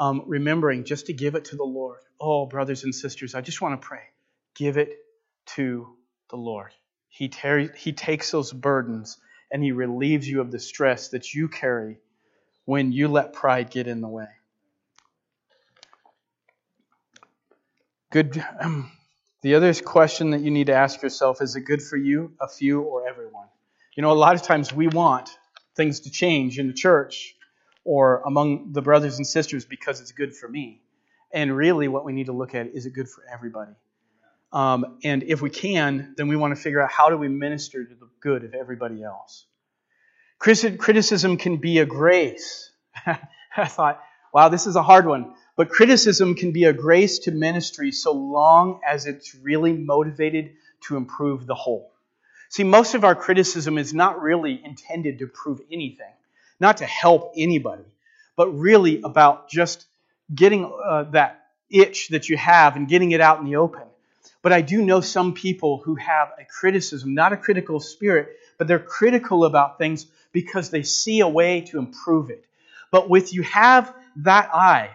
um, 0.00 0.24
remembering 0.26 0.82
just 0.82 1.06
to 1.06 1.12
give 1.12 1.36
it 1.36 1.44
to 1.44 1.56
the 1.56 1.62
Lord. 1.62 2.00
Oh, 2.22 2.46
brothers 2.46 2.84
and 2.84 2.94
sisters, 2.94 3.34
I 3.36 3.42
just 3.42 3.62
want 3.62 3.80
to 3.82 3.86
pray. 3.86 4.04
Give 4.56 4.78
it 4.78 4.98
to 5.56 5.88
the 6.30 6.36
Lord. 6.38 6.72
He, 7.10 7.28
tar- 7.30 7.74
he 7.76 7.92
takes 7.92 8.32
those 8.32 8.52
burdens 8.52 9.18
and 9.52 9.64
He 9.64 9.72
relieves 9.72 10.28
you 10.28 10.42
of 10.42 10.52
the 10.52 10.60
stress 10.60 11.10
that 11.10 11.34
you 11.34 11.48
carry 11.48 11.98
when 12.66 12.92
you 12.92 13.08
let 13.08 13.34
pride 13.34 13.70
get 13.70 13.88
in 13.88 14.02
the 14.02 14.08
way. 14.08 14.28
Good. 18.12 18.44
Um, 18.60 18.92
the 19.42 19.56
other 19.56 19.74
question 19.74 20.30
that 20.30 20.42
you 20.42 20.50
need 20.52 20.68
to 20.68 20.74
ask 20.74 21.02
yourself 21.02 21.42
is 21.42 21.56
it 21.56 21.62
good 21.62 21.82
for 21.82 21.98
you, 21.98 22.32
a 22.40 22.48
few, 22.48 22.82
or 22.82 23.08
everyone? 23.08 23.48
You 23.96 24.02
know, 24.02 24.12
a 24.12 24.14
lot 24.14 24.36
of 24.36 24.42
times 24.42 24.72
we 24.72 24.88
want 24.88 25.30
things 25.76 26.00
to 26.02 26.10
change 26.10 26.58
in 26.58 26.68
the 26.68 26.74
church 26.74 27.34
or 27.84 28.22
among 28.26 28.72
the 28.72 28.82
brothers 28.82 29.18
and 29.18 29.26
sisters 29.26 29.66
because 29.66 30.00
it's 30.00 30.12
good 30.12 30.36
for 30.36 30.48
me. 30.48 30.82
And 31.32 31.56
really, 31.56 31.88
what 31.88 32.04
we 32.04 32.12
need 32.12 32.26
to 32.26 32.32
look 32.32 32.54
at 32.54 32.68
is 32.68 32.86
it 32.86 32.92
good 32.92 33.08
for 33.08 33.24
everybody? 33.32 33.72
Um, 34.52 34.98
and 35.02 35.22
if 35.22 35.40
we 35.40 35.48
can, 35.48 36.14
then 36.16 36.28
we 36.28 36.36
want 36.36 36.54
to 36.54 36.60
figure 36.60 36.82
out 36.82 36.90
how 36.90 37.08
do 37.08 37.16
we 37.16 37.28
minister 37.28 37.84
to 37.84 37.94
the 37.94 38.08
good 38.20 38.44
of 38.44 38.54
everybody 38.54 39.02
else. 39.02 39.46
Criticism 40.38 41.36
can 41.36 41.56
be 41.56 41.78
a 41.78 41.86
grace. 41.86 42.70
I 43.56 43.66
thought, 43.66 44.02
wow, 44.34 44.48
this 44.48 44.66
is 44.66 44.76
a 44.76 44.82
hard 44.82 45.06
one. 45.06 45.34
But 45.56 45.70
criticism 45.70 46.34
can 46.34 46.52
be 46.52 46.64
a 46.64 46.72
grace 46.72 47.20
to 47.20 47.30
ministry 47.30 47.92
so 47.92 48.12
long 48.12 48.80
as 48.86 49.06
it's 49.06 49.34
really 49.34 49.72
motivated 49.72 50.52
to 50.82 50.96
improve 50.96 51.46
the 51.46 51.54
whole. 51.54 51.92
See, 52.48 52.64
most 52.64 52.94
of 52.94 53.04
our 53.04 53.14
criticism 53.14 53.78
is 53.78 53.94
not 53.94 54.20
really 54.20 54.60
intended 54.62 55.20
to 55.20 55.26
prove 55.26 55.60
anything, 55.70 56.12
not 56.60 56.78
to 56.78 56.86
help 56.86 57.32
anybody, 57.36 57.84
but 58.36 58.48
really 58.48 59.00
about 59.02 59.48
just 59.48 59.86
getting 60.34 60.72
uh, 60.84 61.04
that 61.04 61.46
itch 61.70 62.08
that 62.08 62.28
you 62.28 62.36
have 62.36 62.76
and 62.76 62.88
getting 62.88 63.12
it 63.12 63.20
out 63.20 63.38
in 63.40 63.46
the 63.46 63.56
open. 63.56 63.82
But 64.42 64.52
I 64.52 64.60
do 64.60 64.82
know 64.82 65.00
some 65.00 65.34
people 65.34 65.78
who 65.78 65.94
have 65.96 66.32
a 66.38 66.44
criticism, 66.44 67.14
not 67.14 67.32
a 67.32 67.36
critical 67.36 67.80
spirit, 67.80 68.36
but 68.58 68.66
they're 68.66 68.78
critical 68.78 69.44
about 69.44 69.78
things 69.78 70.06
because 70.32 70.70
they 70.70 70.82
see 70.82 71.20
a 71.20 71.28
way 71.28 71.62
to 71.62 71.78
improve 71.78 72.30
it. 72.30 72.44
But 72.90 73.08
with 73.08 73.32
you 73.32 73.42
have 73.42 73.94
that 74.16 74.50
eye, 74.54 74.90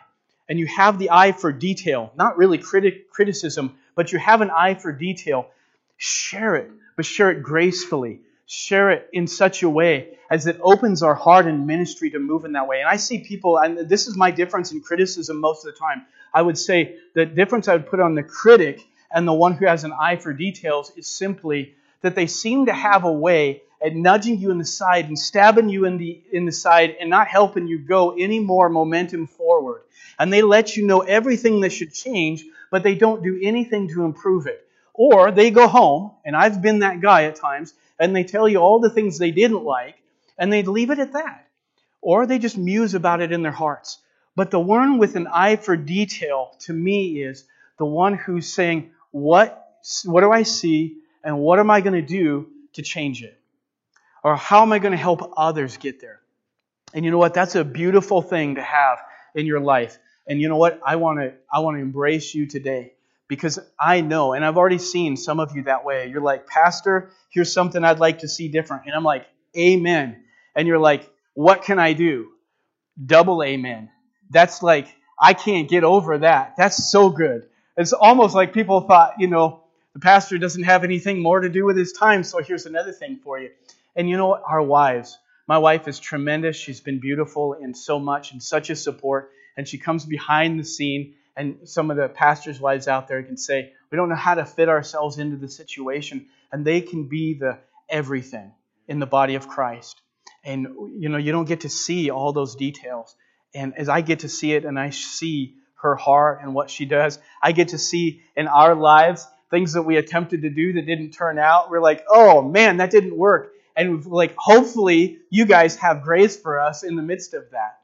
and 0.50 0.58
you 0.60 0.68
have 0.68 0.98
the 0.98 1.12
eye 1.12 1.34
for 1.34 1.52
detail, 1.52 2.12
not 2.16 2.38
really 2.38 2.58
criti- 2.58 3.08
criticism, 3.10 3.76
but 3.96 4.12
you 4.14 4.20
have 4.20 4.42
an 4.42 4.50
eye 4.50 4.76
for 4.76 4.92
detail, 4.94 5.48
share 5.98 6.56
it 6.56 6.72
but 6.98 7.06
share 7.06 7.32
it 7.32 7.42
gracefully. 7.44 8.20
Share 8.48 8.92
it 8.92 9.10
in 9.14 9.28
such 9.28 9.62
a 9.62 9.70
way 9.70 10.18
as 10.30 10.48
it 10.48 10.58
opens 10.62 11.04
our 11.04 11.16
heart 11.16 11.46
and 11.46 11.68
ministry 11.68 12.10
to 12.12 12.20
move 12.20 12.46
in 12.46 12.54
that 12.54 12.68
way. 12.68 12.80
And 12.80 12.90
I 12.90 12.96
see 12.96 13.20
people, 13.20 13.58
and 13.58 13.78
this 13.90 14.08
is 14.08 14.16
my 14.16 14.32
difference 14.32 14.72
in 14.72 14.82
criticism 14.82 15.40
most 15.40 15.66
of 15.66 15.74
the 15.74 15.80
time. 15.80 16.06
I 16.34 16.42
would 16.42 16.58
say 16.58 16.96
the 17.14 17.26
difference 17.26 17.68
I 17.68 17.74
would 17.74 17.88
put 17.88 18.00
on 18.00 18.16
the 18.16 18.24
critic 18.24 18.82
and 19.12 19.28
the 19.28 19.34
one 19.34 19.54
who 19.54 19.66
has 19.66 19.84
an 19.84 19.94
eye 19.94 20.16
for 20.16 20.34
details 20.34 20.92
is 20.96 21.08
simply 21.08 21.76
that 22.02 22.16
they 22.16 22.28
seem 22.28 22.66
to 22.66 22.74
have 22.74 23.04
a 23.04 23.12
way 23.12 23.64
at 23.82 23.96
nudging 23.96 24.40
you 24.40 24.52
in 24.52 24.58
the 24.58 24.66
side 24.66 25.08
and 25.08 25.18
stabbing 25.18 25.70
you 25.70 25.86
in 25.86 25.98
the 25.98 26.22
in 26.32 26.46
the 26.46 26.52
side 26.52 26.96
and 27.00 27.10
not 27.10 27.28
helping 27.28 27.68
you 27.68 27.78
go 27.78 28.16
any 28.18 28.40
more 28.40 28.70
momentum 28.70 29.28
forward. 29.28 29.82
And 30.20 30.32
they 30.32 30.42
let 30.42 30.76
you 30.76 30.86
know 30.86 31.02
everything 31.02 31.62
that 31.62 31.72
should 31.72 31.94
change, 31.94 32.44
but 32.72 32.84
they 32.84 32.96
don't 32.96 33.24
do 33.24 33.40
anything 33.44 33.90
to 33.90 34.04
improve 34.04 34.48
it. 34.48 34.64
Or 34.94 35.32
they 35.32 35.52
go 35.52 35.68
home, 35.68 36.12
and 36.26 36.36
I've 36.36 36.62
been 36.62 36.80
that 36.80 37.02
guy 37.02 37.26
at 37.26 37.36
times, 37.36 37.74
and 38.00 38.16
they 38.16 38.24
tell 38.24 38.48
you 38.48 38.58
all 38.58 38.80
the 38.80 38.90
things 38.90 39.18
they 39.18 39.32
didn't 39.32 39.64
like, 39.64 39.96
and 40.38 40.52
they 40.52 40.64
leave 40.64 40.92
it 40.92 41.00
at 41.00 41.14
that. 41.14 41.48
Or 42.02 42.26
they 42.26 42.40
just 42.40 42.58
muse 42.58 42.94
about 42.94 43.22
it 43.22 43.32
in 43.32 43.42
their 43.42 43.52
hearts. 43.52 44.00
But 44.36 44.52
the 44.52 44.60
one 44.60 44.98
with 44.98 45.16
an 45.16 45.28
eye 45.28 45.56
for 45.56 45.76
detail 45.76 46.56
to 46.62 46.74
me 46.74 47.22
is 47.24 47.46
the 47.78 47.86
one 47.86 48.14
who's 48.14 48.52
saying, 48.52 48.92
What, 49.12 49.80
what 50.06 50.22
do 50.22 50.32
I 50.32 50.44
see, 50.44 50.98
and 51.24 51.40
what 51.40 51.60
am 51.60 51.72
I 51.72 51.82
going 51.82 52.00
to 52.00 52.08
do 52.08 52.48
to 52.74 52.82
change 52.82 53.24
it? 53.24 53.38
Or 54.24 54.36
how 54.36 54.62
am 54.62 54.72
I 54.72 54.80
going 54.80 54.92
to 54.92 54.98
help 54.98 55.34
others 55.38 55.78
get 55.78 56.00
there? 56.02 56.20
And 56.94 57.04
you 57.04 57.12
know 57.12 57.18
what? 57.18 57.34
That's 57.34 57.56
a 57.56 57.64
beautiful 57.64 58.22
thing 58.22 58.56
to 58.56 58.62
have 58.62 59.00
in 59.34 59.46
your 59.46 59.60
life. 59.60 59.98
And 60.28 60.42
you 60.42 60.50
know 60.50 60.58
what? 60.58 60.80
I 60.86 60.98
want 60.98 61.20
to 61.20 61.34
I 61.52 61.60
want 61.60 61.78
to 61.78 61.82
embrace 61.82 62.36
you 62.36 62.46
today 62.46 62.94
because 63.28 63.60
I 63.80 64.02
know, 64.02 64.34
and 64.34 64.46
I've 64.46 64.58
already 64.58 64.78
seen 64.78 65.18
some 65.18 65.40
of 65.40 65.56
you 65.56 65.64
that 65.64 65.84
way. 65.84 66.08
You're 66.10 66.22
like, 66.22 66.48
Pastor, 66.48 67.12
here's 67.30 67.52
something 67.52 67.84
I'd 67.84 68.00
like 68.00 68.20
to 68.20 68.28
see 68.28 68.48
different. 68.48 68.84
And 68.86 68.96
I'm 68.96 69.04
like, 69.04 69.26
Amen. 69.58 70.24
And 70.56 70.68
you're 70.68 70.80
like, 70.80 71.10
What 71.34 71.64
can 71.64 71.80
I 71.80 71.94
do? 71.94 72.30
Double 73.04 73.44
amen. 73.44 73.90
That's 74.30 74.64
like, 74.64 74.88
I 75.20 75.34
can't 75.34 75.70
get 75.70 75.84
over 75.84 76.20
that. 76.20 76.54
That's 76.58 76.90
so 76.90 77.10
good. 77.10 77.48
It's 77.76 77.94
almost 77.94 78.36
like 78.36 78.54
people 78.54 78.82
thought, 78.82 79.16
you 79.20 79.28
know, 79.28 79.64
the 79.94 80.00
pastor 80.00 80.38
doesn't 80.38 80.64
have 80.64 80.84
anything 80.84 81.22
more 81.22 81.40
to 81.40 81.50
do 81.50 81.66
with 81.66 81.78
his 81.78 81.92
time, 81.92 82.24
so 82.24 82.40
here's 82.42 82.66
another 82.66 82.92
thing 82.92 83.20
for 83.24 83.40
you. 83.40 83.50
And 83.96 84.10
you 84.10 84.18
know 84.18 84.28
what? 84.28 84.44
Our 84.48 84.62
wives. 84.62 85.18
My 85.48 85.58
wife 85.58 85.88
is 85.88 86.00
tremendous. 86.00 86.56
She's 86.56 86.82
been 86.82 87.00
beautiful 87.00 87.54
in 87.54 87.74
so 87.74 88.00
much 88.00 88.32
and 88.32 88.44
such 88.44 88.70
a 88.70 88.76
support. 88.76 89.32
And 89.56 89.68
she 89.68 89.78
comes 89.78 90.06
behind 90.06 90.60
the 90.60 90.64
scene 90.64 91.16
and 91.38 91.70
some 91.70 91.92
of 91.92 91.98
the 91.98 92.10
pastors' 92.10 92.60
wives 92.60 92.88
out 92.88 93.08
there 93.08 93.22
can 93.22 93.38
say, 93.38 93.72
we 93.92 93.96
don't 93.96 94.10
know 94.10 94.16
how 94.16 94.34
to 94.34 94.44
fit 94.44 94.68
ourselves 94.68 95.20
into 95.20 95.38
the 95.38 95.48
situation, 95.48 96.26
and 96.52 96.66
they 96.66 96.82
can 96.82 97.08
be 97.08 97.36
the 97.36 97.60
everything 97.88 98.52
in 98.88 99.00
the 99.00 99.06
body 99.06 99.36
of 99.36 99.48
Christ. 99.48 100.02
And 100.44 100.68
you 101.00 101.10
know, 101.10 101.18
you 101.18 101.32
don't 101.32 101.48
get 101.48 101.62
to 101.62 101.70
see 101.70 102.10
all 102.10 102.34
those 102.34 102.56
details. 102.56 103.16
And 103.54 103.78
as 103.78 103.88
I 103.88 104.02
get 104.02 104.20
to 104.20 104.30
see 104.30 104.54
it 104.54 104.66
and 104.66 104.80
I 104.80 104.90
see 104.90 105.56
her 105.82 105.96
heart 105.96 106.40
and 106.42 106.54
what 106.54 106.70
she 106.70 106.86
does, 106.86 107.20
I 107.42 107.52
get 107.52 107.70
to 107.70 107.78
see 107.78 108.22
in 108.36 108.48
our 108.48 108.74
lives 108.76 109.28
things 109.52 109.74
that 109.74 109.84
we 109.84 109.98
attempted 109.98 110.42
to 110.42 110.50
do 110.50 110.74
that 110.74 110.86
didn't 110.86 111.12
turn 111.12 111.38
out. 111.38 111.70
We're 111.70 111.82
like, 111.82 112.04
oh 112.10 112.42
man, 112.42 112.78
that 112.78 112.92
didn't 112.92 113.16
work. 113.16 113.54
And 113.76 114.04
like, 114.06 114.34
hopefully, 114.36 115.20
you 115.30 115.46
guys 115.46 115.76
have 115.78 116.02
grace 116.02 116.36
for 116.36 116.60
us 116.60 116.84
in 116.84 116.96
the 116.96 117.04
midst 117.04 117.36
of 117.36 117.52
that. 117.52 117.80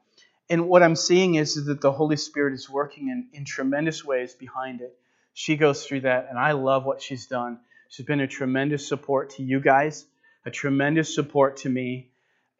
And 0.50 0.68
what 0.68 0.82
I'm 0.82 0.96
seeing 0.96 1.36
is, 1.36 1.56
is 1.56 1.66
that 1.66 1.80
the 1.80 1.92
Holy 1.92 2.16
Spirit 2.16 2.54
is 2.54 2.68
working 2.68 3.08
in, 3.08 3.28
in 3.32 3.44
tremendous 3.44 4.04
ways 4.04 4.34
behind 4.34 4.80
it. 4.80 4.96
She 5.32 5.56
goes 5.56 5.84
through 5.84 6.02
that, 6.02 6.26
and 6.28 6.38
I 6.38 6.52
love 6.52 6.84
what 6.84 7.02
she's 7.02 7.26
done. 7.26 7.60
She's 7.88 8.06
been 8.06 8.20
a 8.20 8.26
tremendous 8.26 8.86
support 8.86 9.30
to 9.30 9.42
you 9.42 9.60
guys, 9.60 10.04
a 10.44 10.50
tremendous 10.50 11.14
support 11.14 11.58
to 11.58 11.68
me, 11.68 12.10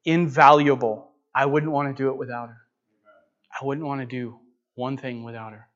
invaluable. 0.05 1.11
I 1.35 1.47
wouldn't 1.47 1.73
want 1.73 1.95
to 1.95 2.03
do 2.03 2.09
it 2.09 2.17
without 2.17 2.49
her. 2.49 2.61
I 3.61 3.65
wouldn't 3.65 3.87
want 3.87 4.01
to 4.01 4.07
do 4.07 4.39
one 4.75 4.97
thing 4.97 5.23
without 5.23 5.53
her. 5.53 5.69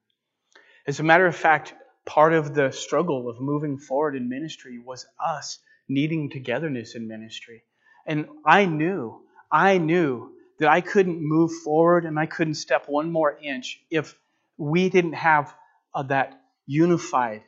As 0.87 1.01
a 1.01 1.05
matter 1.05 1.27
of 1.27 1.37
fact, 1.37 1.75
part 2.07 2.33
of 2.33 2.55
the 2.55 2.73
struggle 2.73 3.29
of 3.29 3.41
moving 3.41 3.79
forward 3.79 4.17
in 4.17 4.29
ministry 4.29 4.79
was 4.79 5.07
us 5.23 5.59
needing 5.89 6.31
togetherness 6.31 6.95
in 6.95 7.07
ministry. 7.07 7.65
And 8.07 8.27
I 8.45 8.65
knew, 8.65 9.23
I 9.53 9.79
knew 9.79 10.33
that 10.59 10.69
I 10.69 10.81
couldn't 10.81 11.21
move 11.21 11.53
forward 11.65 12.05
and 12.05 12.19
I 12.19 12.27
couldn't 12.27 12.55
step 12.55 12.89
one 12.89 13.11
more 13.11 13.37
inch 13.43 13.81
if 13.91 14.15
we 14.57 14.89
didn't 14.89 15.15
have 15.15 15.55
uh, 15.95 16.03
that 16.05 16.41
unified 16.67 17.43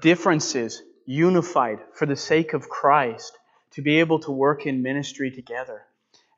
differences 0.00 0.82
unified 1.06 1.80
for 1.94 2.04
the 2.04 2.16
sake 2.16 2.52
of 2.52 2.68
Christ 2.68 3.36
to 3.72 3.82
be 3.82 4.00
able 4.00 4.20
to 4.20 4.30
work 4.30 4.66
in 4.66 4.82
ministry 4.82 5.30
together. 5.30 5.82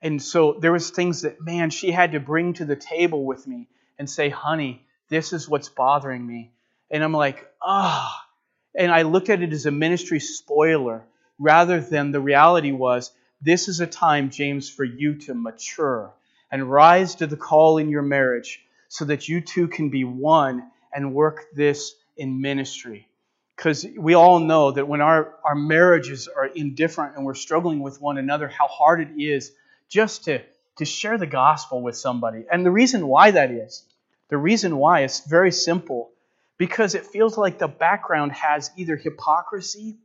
And 0.00 0.22
so 0.22 0.56
there 0.60 0.72
was 0.72 0.90
things 0.90 1.22
that 1.22 1.40
man 1.40 1.70
she 1.70 1.90
had 1.90 2.12
to 2.12 2.20
bring 2.20 2.54
to 2.54 2.64
the 2.64 2.76
table 2.76 3.24
with 3.24 3.46
me 3.46 3.68
and 3.98 4.08
say, 4.08 4.28
"Honey, 4.28 4.86
this 5.08 5.32
is 5.32 5.48
what's 5.48 5.68
bothering 5.68 6.24
me." 6.24 6.52
And 6.90 7.02
I'm 7.02 7.12
like, 7.12 7.46
"Ah." 7.60 8.16
Oh. 8.16 8.26
And 8.74 8.92
I 8.92 9.02
looked 9.02 9.28
at 9.28 9.42
it 9.42 9.52
as 9.52 9.66
a 9.66 9.72
ministry 9.72 10.20
spoiler 10.20 11.04
rather 11.38 11.80
than 11.80 12.12
the 12.12 12.20
reality 12.20 12.70
was 12.70 13.10
this 13.42 13.68
is 13.68 13.80
a 13.80 13.86
time, 13.86 14.30
James, 14.30 14.68
for 14.68 14.84
you 14.84 15.14
to 15.14 15.34
mature 15.34 16.12
and 16.50 16.70
rise 16.70 17.16
to 17.16 17.26
the 17.26 17.36
call 17.36 17.78
in 17.78 17.88
your 17.88 18.02
marriage 18.02 18.60
so 18.88 19.04
that 19.06 19.28
you 19.28 19.40
two 19.40 19.68
can 19.68 19.90
be 19.90 20.04
one 20.04 20.70
and 20.92 21.14
work 21.14 21.46
this 21.54 21.94
in 22.16 22.40
ministry. 22.40 23.08
Because 23.56 23.86
we 23.96 24.14
all 24.14 24.40
know 24.40 24.72
that 24.72 24.88
when 24.88 25.00
our, 25.00 25.34
our 25.44 25.54
marriages 25.54 26.28
are 26.28 26.46
indifferent 26.46 27.16
and 27.16 27.24
we're 27.24 27.34
struggling 27.34 27.80
with 27.80 28.00
one 28.00 28.18
another, 28.18 28.48
how 28.48 28.66
hard 28.66 29.00
it 29.00 29.22
is 29.22 29.52
just 29.88 30.24
to, 30.24 30.40
to 30.76 30.84
share 30.84 31.18
the 31.18 31.26
gospel 31.26 31.82
with 31.82 31.96
somebody. 31.96 32.46
And 32.50 32.64
the 32.64 32.70
reason 32.70 33.06
why 33.06 33.32
that 33.32 33.50
is, 33.50 33.84
the 34.28 34.38
reason 34.38 34.76
why 34.76 35.04
is 35.04 35.20
very 35.20 35.52
simple. 35.52 36.10
Because 36.56 36.94
it 36.94 37.06
feels 37.06 37.38
like 37.38 37.58
the 37.58 37.68
background 37.68 38.32
has 38.32 38.70
either 38.76 38.96
hypocrisy 38.96 39.96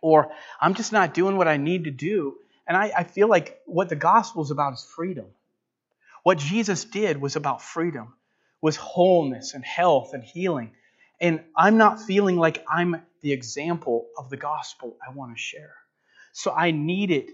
or 0.00 0.30
I'm 0.60 0.74
just 0.74 0.92
not 0.92 1.14
doing 1.14 1.36
what 1.36 1.48
I 1.48 1.56
need 1.56 1.84
to 1.84 1.90
do. 1.90 2.36
And 2.66 2.76
I, 2.76 2.92
I 2.96 3.04
feel 3.04 3.28
like 3.28 3.60
what 3.66 3.88
the 3.88 3.96
gospel 3.96 4.42
is 4.42 4.50
about 4.50 4.74
is 4.74 4.84
freedom. 4.84 5.26
What 6.22 6.38
Jesus 6.38 6.84
did 6.84 7.20
was 7.20 7.36
about 7.36 7.62
freedom, 7.62 8.14
was 8.60 8.76
wholeness 8.76 9.54
and 9.54 9.64
health 9.64 10.10
and 10.12 10.24
healing. 10.24 10.72
And 11.20 11.40
I'm 11.56 11.78
not 11.78 12.02
feeling 12.02 12.36
like 12.36 12.64
I'm 12.68 13.00
the 13.22 13.32
example 13.32 14.08
of 14.18 14.28
the 14.28 14.36
gospel 14.36 14.96
I 15.06 15.12
want 15.12 15.36
to 15.36 15.40
share. 15.40 15.74
So 16.32 16.52
I 16.52 16.72
need 16.72 17.10
it 17.10 17.30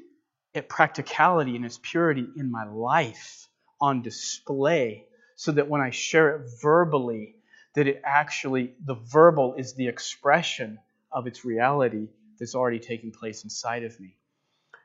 at 0.54 0.68
practicality 0.68 1.56
and 1.56 1.64
its 1.64 1.80
purity 1.82 2.26
in 2.36 2.50
my 2.50 2.64
life 2.64 3.48
on 3.80 4.02
display 4.02 5.06
so 5.36 5.52
that 5.52 5.68
when 5.68 5.80
I 5.80 5.90
share 5.90 6.36
it 6.36 6.50
verbally, 6.60 7.34
that 7.74 7.88
it 7.88 8.02
actually, 8.04 8.74
the 8.84 8.94
verbal 8.94 9.54
is 9.54 9.74
the 9.74 9.88
expression 9.88 10.78
of 11.10 11.26
its 11.26 11.44
reality 11.44 12.08
that's 12.38 12.54
already 12.54 12.78
taking 12.78 13.10
place 13.10 13.44
inside 13.44 13.84
of 13.84 13.98
me. 13.98 14.14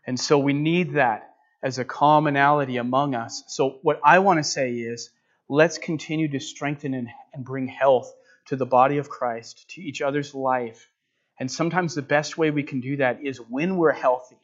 And 0.07 0.19
so 0.19 0.39
we 0.39 0.53
need 0.53 0.93
that 0.93 1.35
as 1.61 1.77
a 1.77 1.85
commonality 1.85 2.77
among 2.77 3.13
us. 3.13 3.43
So, 3.47 3.79
what 3.81 3.99
I 4.03 4.19
want 4.19 4.39
to 4.39 4.43
say 4.43 4.71
is 4.73 5.09
let's 5.49 5.77
continue 5.77 6.29
to 6.29 6.39
strengthen 6.39 6.93
and, 6.93 7.09
and 7.33 7.43
bring 7.43 7.67
health 7.67 8.13
to 8.47 8.55
the 8.55 8.65
body 8.65 8.97
of 8.97 9.09
Christ, 9.09 9.69
to 9.71 9.81
each 9.81 10.01
other's 10.01 10.33
life. 10.33 10.89
And 11.39 11.51
sometimes 11.51 11.93
the 11.93 12.01
best 12.01 12.37
way 12.37 12.49
we 12.51 12.63
can 12.63 12.79
do 12.79 12.97
that 12.97 13.23
is 13.23 13.37
when 13.37 13.77
we're 13.77 13.91
healthy, 13.91 14.37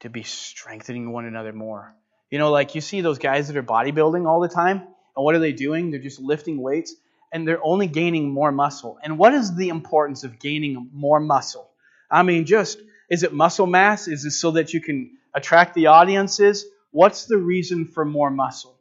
to 0.00 0.08
be 0.08 0.22
strengthening 0.22 1.12
one 1.12 1.26
another 1.26 1.52
more. 1.52 1.94
You 2.30 2.38
know, 2.38 2.50
like 2.50 2.74
you 2.74 2.80
see 2.80 3.00
those 3.00 3.18
guys 3.18 3.48
that 3.48 3.56
are 3.56 3.62
bodybuilding 3.62 4.26
all 4.26 4.40
the 4.40 4.48
time, 4.48 4.78
and 4.78 5.24
what 5.24 5.34
are 5.34 5.40
they 5.40 5.52
doing? 5.52 5.90
They're 5.90 6.00
just 6.00 6.20
lifting 6.20 6.62
weights, 6.62 6.94
and 7.32 7.46
they're 7.46 7.62
only 7.62 7.88
gaining 7.88 8.30
more 8.30 8.52
muscle. 8.52 8.98
And 9.02 9.18
what 9.18 9.34
is 9.34 9.54
the 9.54 9.68
importance 9.68 10.24
of 10.24 10.38
gaining 10.38 10.88
more 10.92 11.20
muscle? 11.20 11.68
I 12.10 12.22
mean, 12.22 12.46
just 12.46 12.80
is 13.10 13.24
it 13.24 13.32
muscle 13.32 13.66
mass? 13.66 14.06
Is 14.06 14.24
it 14.24 14.30
so 14.30 14.52
that 14.52 14.72
you 14.72 14.80
can 14.80 15.18
attract 15.34 15.74
the 15.74 15.88
audiences? 15.88 16.64
What's 16.92 17.26
the 17.26 17.36
reason 17.36 17.86
for 17.86 18.04
more 18.04 18.30
muscle? 18.30 18.78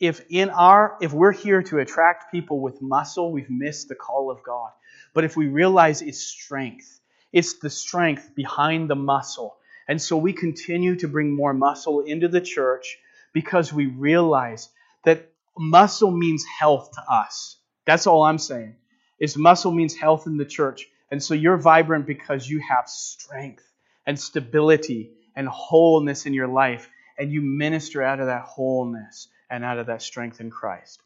If 0.00 0.24
in 0.28 0.50
our 0.50 0.96
if 1.00 1.12
we're 1.12 1.32
here 1.32 1.62
to 1.62 1.78
attract 1.78 2.32
people 2.32 2.60
with 2.60 2.82
muscle, 2.82 3.30
we've 3.30 3.50
missed 3.50 3.88
the 3.88 3.94
call 3.94 4.32
of 4.32 4.42
God. 4.42 4.70
But 5.14 5.24
if 5.24 5.36
we 5.36 5.46
realize 5.46 6.02
it's 6.02 6.20
strength, 6.20 7.00
it's 7.32 7.60
the 7.60 7.70
strength 7.70 8.34
behind 8.34 8.90
the 8.90 8.96
muscle. 8.96 9.56
And 9.86 10.02
so 10.02 10.16
we 10.16 10.32
continue 10.32 10.96
to 10.96 11.08
bring 11.08 11.30
more 11.34 11.54
muscle 11.54 12.00
into 12.00 12.28
the 12.28 12.40
church 12.40 12.98
because 13.32 13.72
we 13.72 13.86
realize 13.86 14.68
that 15.04 15.30
muscle 15.56 16.10
means 16.10 16.44
health 16.58 16.90
to 16.94 17.12
us. 17.12 17.56
That's 17.84 18.06
all 18.06 18.24
I'm 18.24 18.38
saying. 18.38 18.74
Is 19.20 19.36
muscle 19.36 19.70
means 19.72 19.94
health 19.94 20.26
in 20.26 20.36
the 20.36 20.44
church. 20.44 20.88
And 21.12 21.22
so 21.22 21.34
you're 21.34 21.58
vibrant 21.58 22.06
because 22.06 22.48
you 22.48 22.62
have 22.66 22.88
strength 22.88 23.70
and 24.06 24.18
stability 24.18 25.12
and 25.36 25.46
wholeness 25.46 26.24
in 26.24 26.32
your 26.32 26.48
life, 26.48 26.88
and 27.18 27.30
you 27.30 27.42
minister 27.42 28.02
out 28.02 28.18
of 28.18 28.26
that 28.26 28.44
wholeness 28.44 29.28
and 29.50 29.62
out 29.62 29.78
of 29.78 29.88
that 29.88 30.00
strength 30.00 30.40
in 30.40 30.50
Christ. 30.50 31.02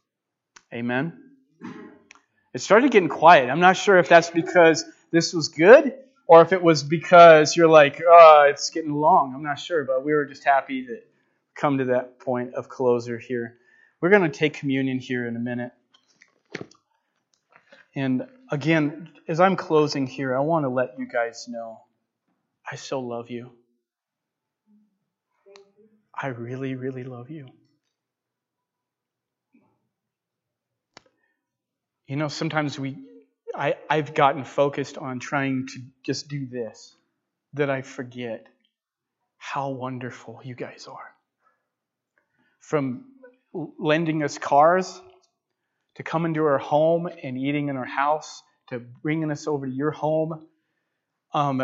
Amen? 0.73 1.33
It 2.55 2.61
started 2.61 2.93
getting 2.93 3.09
quiet. 3.09 3.51
I'm 3.51 3.59
not 3.59 3.77
sure 3.77 3.99
if 3.99 4.09
that's 4.09 4.31
because 4.31 4.85
this 5.11 5.35
was 5.35 5.49
good 5.49 5.95
or 6.29 6.41
if 6.41 6.53
it 6.53 6.63
was 6.63 6.85
because 6.85 7.57
you're 7.57 7.67
like, 7.69 8.01
oh, 8.09 8.47
it's 8.49 8.71
getting 8.71 8.95
long. 8.95 9.35
I'm 9.35 9.43
not 9.43 9.59
sure, 9.59 9.83
but 9.83 10.05
we 10.05 10.15
were 10.15 10.25
just 10.25 10.45
happy 10.45 10.87
to 10.87 11.01
come 11.57 11.79
to 11.79 11.87
that 11.87 12.21
point 12.21 12.55
of 12.55 12.69
closer 12.69 13.19
here. 13.19 13.57
We're 14.01 14.11
going 14.11 14.23
to 14.23 14.29
take 14.29 14.55
communion 14.55 15.01
here 15.01 15.27
in 15.27 15.35
a 15.35 15.41
minute. 15.41 15.73
And 17.97 18.27
again, 18.51 19.09
as 19.27 19.41
I'm 19.41 19.57
closing 19.57 20.07
here, 20.07 20.37
I 20.37 20.41
want 20.41 20.65
to 20.65 20.69
let 20.69 20.99
you 20.99 21.09
guys 21.09 21.47
know 21.49 21.81
I 22.71 22.77
so 22.77 23.01
love 23.01 23.31
you. 23.31 23.53
I 26.15 26.29
really, 26.29 26.75
really 26.75 27.05
love 27.05 27.31
you. 27.31 27.49
You 32.07 32.17
know, 32.17 32.29
sometimes 32.29 32.79
we, 32.79 32.97
I, 33.55 33.77
I've 33.89 34.15
gotten 34.15 34.45
focused 34.45 34.99
on 34.99 35.19
trying 35.19 35.67
to 35.69 35.81
just 36.05 36.29
do 36.29 36.47
this, 36.47 36.95
that 37.55 37.71
I 37.71 37.83
forget 37.83 38.47
how 39.39 39.71
wonderful 39.71 40.41
you 40.45 40.55
guys 40.55 40.87
are. 40.87 41.15
From 42.61 43.05
lending 43.79 44.23
us 44.23 44.39
cars 44.39 45.01
to 45.97 46.03
come 46.03 46.25
into 46.27 46.45
our 46.45 46.59
home 46.59 47.07
and 47.07 47.39
eating 47.39 47.69
in 47.69 47.77
our 47.77 47.87
house 47.87 48.43
to 48.69 48.79
bringing 48.79 49.31
us 49.31 49.47
over 49.47 49.67
to 49.67 49.73
your 49.73 49.91
home, 49.91 50.47
um, 51.33 51.63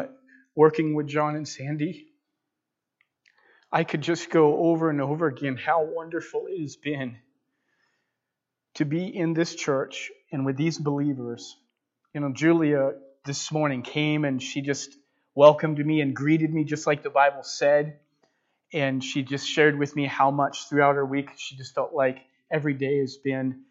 working 0.55 0.95
with 0.95 1.07
John 1.07 1.37
and 1.37 1.47
Sandy. 1.47 2.07
I 3.71 3.85
could 3.85 4.03
just 4.03 4.31
go 4.31 4.71
over 4.71 4.91
and 4.91 5.01
over 5.01 5.27
again 5.27 5.57
how 5.57 5.85
wonderful 5.85 6.47
it 6.49 6.61
has 6.61 6.77
been 6.77 7.17
to 8.75 8.85
be 8.85 9.07
in 9.07 9.35
this 9.35 9.55
church 9.55 10.11
and 10.31 10.47
with 10.47 10.57
these 10.57 10.79
believers. 10.79 11.57
You 12.15 12.21
know, 12.21 12.33
Julia 12.33 12.93
this 13.25 13.53
morning 13.53 13.83
came 13.83 14.25
and 14.25 14.43
she 14.43 14.61
just 14.63 14.97
welcomed 15.35 15.85
me 15.85 16.01
and 16.01 16.15
greeted 16.15 16.53
me 16.53 16.65
just 16.65 16.87
like 16.87 17.03
the 17.03 17.11
Bible 17.11 17.43
said. 17.43 17.99
And 18.73 19.05
she 19.05 19.23
just 19.23 19.47
shared 19.47 19.79
with 19.79 19.95
me 19.95 20.07
how 20.07 20.31
much 20.31 20.69
throughout 20.69 20.97
her 20.97 21.05
week 21.05 21.31
she 21.37 21.57
just 21.57 21.75
felt 21.75 21.93
like 21.93 22.19
every 22.51 22.75
day 22.75 22.99
has 23.01 23.17
been 23.17 23.65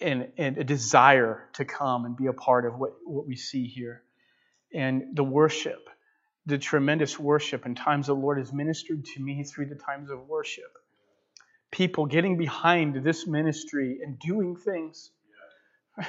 and, 0.00 0.32
and 0.36 0.58
a 0.58 0.64
desire 0.64 1.48
to 1.54 1.64
come 1.64 2.04
and 2.04 2.16
be 2.16 2.26
a 2.26 2.32
part 2.32 2.66
of 2.66 2.78
what, 2.78 2.94
what 3.04 3.26
we 3.26 3.36
see 3.36 3.66
here. 3.66 4.02
And 4.74 5.14
the 5.14 5.24
worship, 5.24 5.88
the 6.46 6.58
tremendous 6.58 7.18
worship 7.18 7.64
and 7.64 7.76
times 7.76 8.06
the 8.06 8.14
Lord 8.14 8.38
has 8.38 8.52
ministered 8.52 9.04
to 9.04 9.20
me 9.20 9.44
through 9.44 9.66
the 9.66 9.74
times 9.74 10.10
of 10.10 10.26
worship. 10.26 10.78
People 11.70 12.06
getting 12.06 12.36
behind 12.36 13.02
this 13.02 13.26
ministry 13.26 14.00
and 14.02 14.18
doing 14.18 14.56
things. 14.56 15.10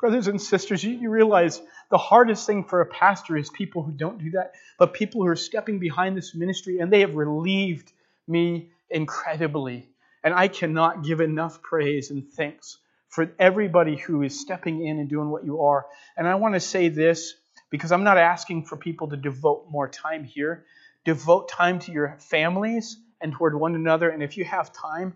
Brothers 0.00 0.26
and 0.26 0.40
sisters, 0.40 0.82
you, 0.82 0.92
you 0.92 1.10
realize 1.10 1.60
the 1.90 1.98
hardest 1.98 2.46
thing 2.46 2.64
for 2.64 2.80
a 2.80 2.86
pastor 2.86 3.36
is 3.36 3.50
people 3.50 3.82
who 3.82 3.92
don't 3.92 4.18
do 4.18 4.30
that, 4.32 4.52
but 4.78 4.94
people 4.94 5.22
who 5.22 5.28
are 5.28 5.36
stepping 5.36 5.78
behind 5.78 6.16
this 6.16 6.34
ministry 6.34 6.78
and 6.78 6.92
they 6.92 7.00
have 7.00 7.14
relieved 7.14 7.92
me 8.26 8.70
incredibly. 8.90 9.88
And 10.24 10.32
I 10.34 10.48
cannot 10.48 11.04
give 11.04 11.20
enough 11.20 11.62
praise 11.62 12.10
and 12.10 12.26
thanks 12.32 12.78
for 13.12 13.30
everybody 13.38 13.94
who 13.94 14.22
is 14.22 14.40
stepping 14.40 14.86
in 14.86 14.98
and 14.98 15.06
doing 15.06 15.28
what 15.28 15.44
you 15.44 15.60
are. 15.60 15.84
And 16.16 16.26
I 16.26 16.36
want 16.36 16.54
to 16.54 16.60
say 16.60 16.88
this 16.88 17.34
because 17.68 17.92
I'm 17.92 18.04
not 18.04 18.16
asking 18.16 18.64
for 18.64 18.78
people 18.78 19.10
to 19.10 19.18
devote 19.18 19.66
more 19.68 19.86
time 19.86 20.24
here. 20.24 20.64
Devote 21.04 21.50
time 21.50 21.78
to 21.80 21.92
your 21.92 22.16
families 22.20 22.96
and 23.20 23.34
toward 23.34 23.54
one 23.54 23.74
another. 23.74 24.08
And 24.08 24.22
if 24.22 24.38
you 24.38 24.46
have 24.46 24.72
time, 24.72 25.12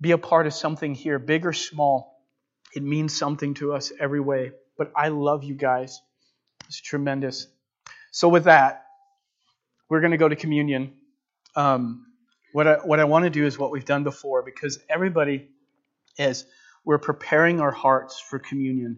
be 0.00 0.12
a 0.12 0.18
part 0.18 0.46
of 0.46 0.54
something 0.54 0.94
here, 0.94 1.18
big 1.18 1.46
or 1.46 1.52
small. 1.52 2.22
It 2.72 2.84
means 2.84 3.18
something 3.18 3.54
to 3.54 3.72
us 3.72 3.90
every 3.98 4.20
way. 4.20 4.52
But 4.76 4.92
I 4.94 5.08
love 5.08 5.42
you 5.42 5.56
guys. 5.56 6.00
It's 6.68 6.80
tremendous. 6.80 7.48
So, 8.12 8.28
with 8.28 8.44
that, 8.44 8.86
we're 9.88 10.00
going 10.00 10.12
to 10.12 10.16
go 10.16 10.28
to 10.28 10.36
communion. 10.36 10.92
Um, 11.56 12.06
what 12.52 12.68
I, 12.68 12.74
what 12.74 13.00
I 13.00 13.04
want 13.04 13.24
to 13.24 13.30
do 13.30 13.46
is 13.46 13.58
what 13.58 13.72
we've 13.72 13.84
done 13.84 14.04
before 14.04 14.42
because 14.42 14.78
everybody 14.88 15.48
is 16.16 16.44
we're 16.88 16.96
preparing 16.96 17.60
our 17.60 17.70
hearts 17.70 18.18
for 18.18 18.38
communion. 18.38 18.96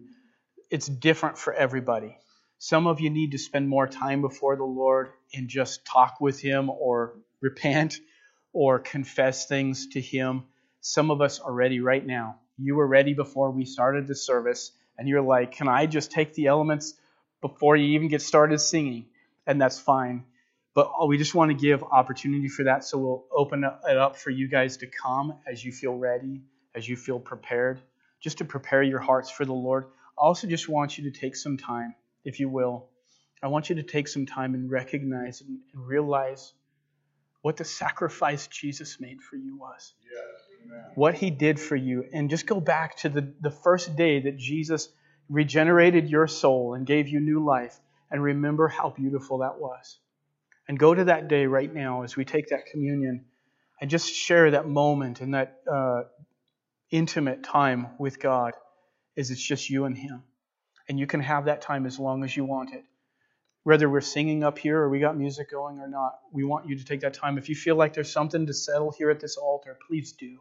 It's 0.69 0.87
different 0.87 1.37
for 1.37 1.53
everybody. 1.53 2.17
Some 2.57 2.87
of 2.87 3.01
you 3.01 3.09
need 3.09 3.31
to 3.31 3.37
spend 3.37 3.67
more 3.67 3.85
time 3.85 4.21
before 4.21 4.55
the 4.55 4.63
Lord 4.63 5.09
and 5.33 5.49
just 5.49 5.85
talk 5.85 6.21
with 6.21 6.39
Him 6.39 6.69
or 6.69 7.15
repent 7.41 7.99
or 8.53 8.79
confess 8.79 9.45
things 9.45 9.87
to 9.87 9.99
Him. 9.99 10.43
Some 10.79 11.11
of 11.11 11.19
us 11.19 11.41
are 11.41 11.51
ready 11.51 11.81
right 11.81 12.05
now. 12.05 12.37
You 12.57 12.75
were 12.75 12.87
ready 12.87 13.13
before 13.13 13.51
we 13.51 13.65
started 13.65 14.07
the 14.07 14.15
service, 14.15 14.71
and 14.97 15.09
you're 15.09 15.21
like, 15.21 15.51
Can 15.51 15.67
I 15.67 15.85
just 15.85 16.11
take 16.11 16.33
the 16.33 16.47
elements 16.47 16.93
before 17.41 17.75
you 17.75 17.95
even 17.95 18.07
get 18.07 18.21
started 18.21 18.59
singing? 18.59 19.07
And 19.45 19.61
that's 19.61 19.79
fine. 19.79 20.23
But 20.73 21.09
we 21.09 21.17
just 21.17 21.35
want 21.35 21.51
to 21.51 21.57
give 21.57 21.83
opportunity 21.83 22.47
for 22.47 22.63
that, 22.63 22.85
so 22.85 22.97
we'll 22.97 23.25
open 23.35 23.65
it 23.65 23.97
up 23.97 24.15
for 24.15 24.29
you 24.29 24.47
guys 24.47 24.77
to 24.77 24.87
come 24.87 25.33
as 25.45 25.61
you 25.61 25.73
feel 25.73 25.93
ready 25.93 26.39
as 26.75 26.87
you 26.87 26.95
feel 26.95 27.19
prepared, 27.19 27.81
just 28.19 28.39
to 28.39 28.45
prepare 28.45 28.83
your 28.83 28.99
hearts 28.99 29.29
for 29.29 29.45
the 29.45 29.53
Lord. 29.53 29.85
I 30.17 30.21
also 30.21 30.47
just 30.47 30.69
want 30.69 30.97
you 30.97 31.11
to 31.11 31.19
take 31.19 31.35
some 31.35 31.57
time, 31.57 31.95
if 32.23 32.39
you 32.39 32.49
will. 32.49 32.87
I 33.43 33.47
want 33.47 33.69
you 33.69 33.75
to 33.75 33.83
take 33.83 34.07
some 34.07 34.25
time 34.25 34.53
and 34.53 34.69
recognize 34.69 35.41
and, 35.41 35.59
realize 35.73 36.53
what 37.41 37.57
the 37.57 37.65
sacrifice 37.65 38.45
Jesus 38.47 38.99
made 38.99 39.21
for 39.21 39.35
you 39.35 39.57
was. 39.57 39.93
Yes, 40.03 40.41
what 40.95 41.15
he 41.15 41.29
did 41.29 41.59
for 41.59 41.75
you. 41.75 42.05
And 42.13 42.29
just 42.29 42.45
go 42.45 42.59
back 42.59 42.97
to 42.97 43.09
the, 43.09 43.33
the 43.41 43.49
first 43.49 43.95
day 43.95 44.21
that 44.21 44.37
Jesus 44.37 44.89
regenerated 45.29 46.09
your 46.09 46.27
soul 46.27 46.73
and 46.73 46.85
gave 46.85 47.07
you 47.07 47.19
new 47.19 47.43
life 47.43 47.79
and 48.11 48.21
remember 48.21 48.67
how 48.67 48.89
beautiful 48.89 49.39
that 49.39 49.59
was. 49.59 49.97
And 50.67 50.77
go 50.77 50.93
to 50.93 51.05
that 51.05 51.27
day 51.27 51.45
right 51.45 51.73
now 51.73 52.03
as 52.03 52.15
we 52.15 52.25
take 52.25 52.49
that 52.49 52.65
communion 52.71 53.25
and 53.79 53.89
just 53.89 54.13
share 54.13 54.51
that 54.51 54.67
moment 54.67 55.21
and 55.21 55.33
that 55.33 55.61
uh, 55.71 56.03
intimate 56.91 57.43
time 57.43 57.87
with 57.97 58.19
God 58.19 58.53
is 59.15 59.31
it's 59.31 59.41
just 59.41 59.69
you 59.69 59.85
and 59.85 59.97
Him. 59.97 60.23
And 60.87 60.99
you 60.99 61.07
can 61.07 61.21
have 61.21 61.45
that 61.45 61.61
time 61.61 61.85
as 61.85 61.97
long 61.97 62.23
as 62.23 62.35
you 62.35 62.43
want 62.45 62.73
it. 62.73 62.83
Whether 63.63 63.89
we're 63.89 64.01
singing 64.01 64.43
up 64.43 64.57
here 64.57 64.79
or 64.79 64.89
we 64.89 64.99
got 64.99 65.17
music 65.17 65.51
going 65.51 65.79
or 65.79 65.87
not, 65.87 66.13
we 66.33 66.43
want 66.43 66.67
you 66.67 66.77
to 66.77 66.85
take 66.85 67.01
that 67.01 67.13
time. 67.13 67.37
If 67.37 67.47
you 67.47 67.55
feel 67.55 67.75
like 67.75 67.93
there's 67.93 68.11
something 68.11 68.47
to 68.47 68.53
settle 68.53 68.91
here 68.91 69.09
at 69.09 69.19
this 69.19 69.37
altar, 69.37 69.77
please 69.87 70.13
do. 70.13 70.39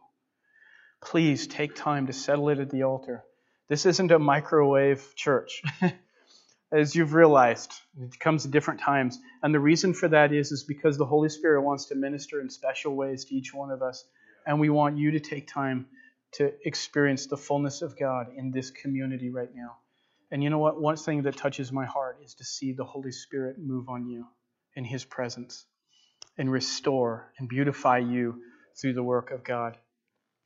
Please 1.03 1.47
take 1.47 1.75
time 1.75 2.07
to 2.07 2.13
settle 2.13 2.49
it 2.49 2.59
at 2.59 2.71
the 2.71 2.83
altar. 2.83 3.25
This 3.69 3.87
isn't 3.87 4.11
a 4.11 4.19
microwave 4.19 5.15
church. 5.15 5.63
As 6.73 6.95
you've 6.95 7.15
realized, 7.15 7.73
it 8.01 8.19
comes 8.19 8.45
at 8.45 8.51
different 8.51 8.81
times. 8.81 9.19
And 9.43 9.55
the 9.55 9.61
reason 9.61 9.93
for 9.93 10.09
that 10.09 10.33
is, 10.33 10.53
is 10.53 10.65
because 10.65 10.97
the 10.97 11.07
Holy 11.07 11.29
Spirit 11.29 11.63
wants 11.63 11.87
to 11.87 11.95
minister 11.95 12.41
in 12.41 12.49
special 12.49 12.97
ways 12.97 13.25
to 13.27 13.35
each 13.35 13.53
one 13.53 13.71
of 13.71 13.83
us. 13.83 14.05
And 14.47 14.61
we 14.61 14.71
want 14.71 14.99
you 14.99 15.13
to 15.13 15.21
take 15.21 15.47
time 15.47 15.87
to 16.33 16.53
experience 16.65 17.27
the 17.27 17.37
fullness 17.37 17.83
of 17.83 17.99
God 17.99 18.29
in 18.37 18.51
this 18.51 18.71
community 18.71 19.31
right 19.31 19.55
now. 19.55 19.77
And 20.31 20.43
you 20.43 20.51
know 20.51 20.59
what? 20.59 20.81
One 20.81 20.97
thing 20.97 21.23
that 21.23 21.37
touches 21.37 21.73
my 21.73 21.85
heart 21.87 22.19
is 22.25 22.35
to 22.35 22.45
see 22.45 22.73
the 22.73 22.85
Holy 22.85 23.13
Spirit 23.13 23.57
move 23.59 23.89
on 23.89 24.07
you 24.07 24.27
in 24.77 24.85
His 24.85 25.05
presence 25.05 25.67
and 26.39 26.51
restore 26.51 27.33
and 27.39 27.49
beautify 27.49 27.99
you 27.99 28.43
through 28.81 28.95
the 28.95 29.03
work 29.03 29.31
of 29.31 29.45
God. 29.45 29.77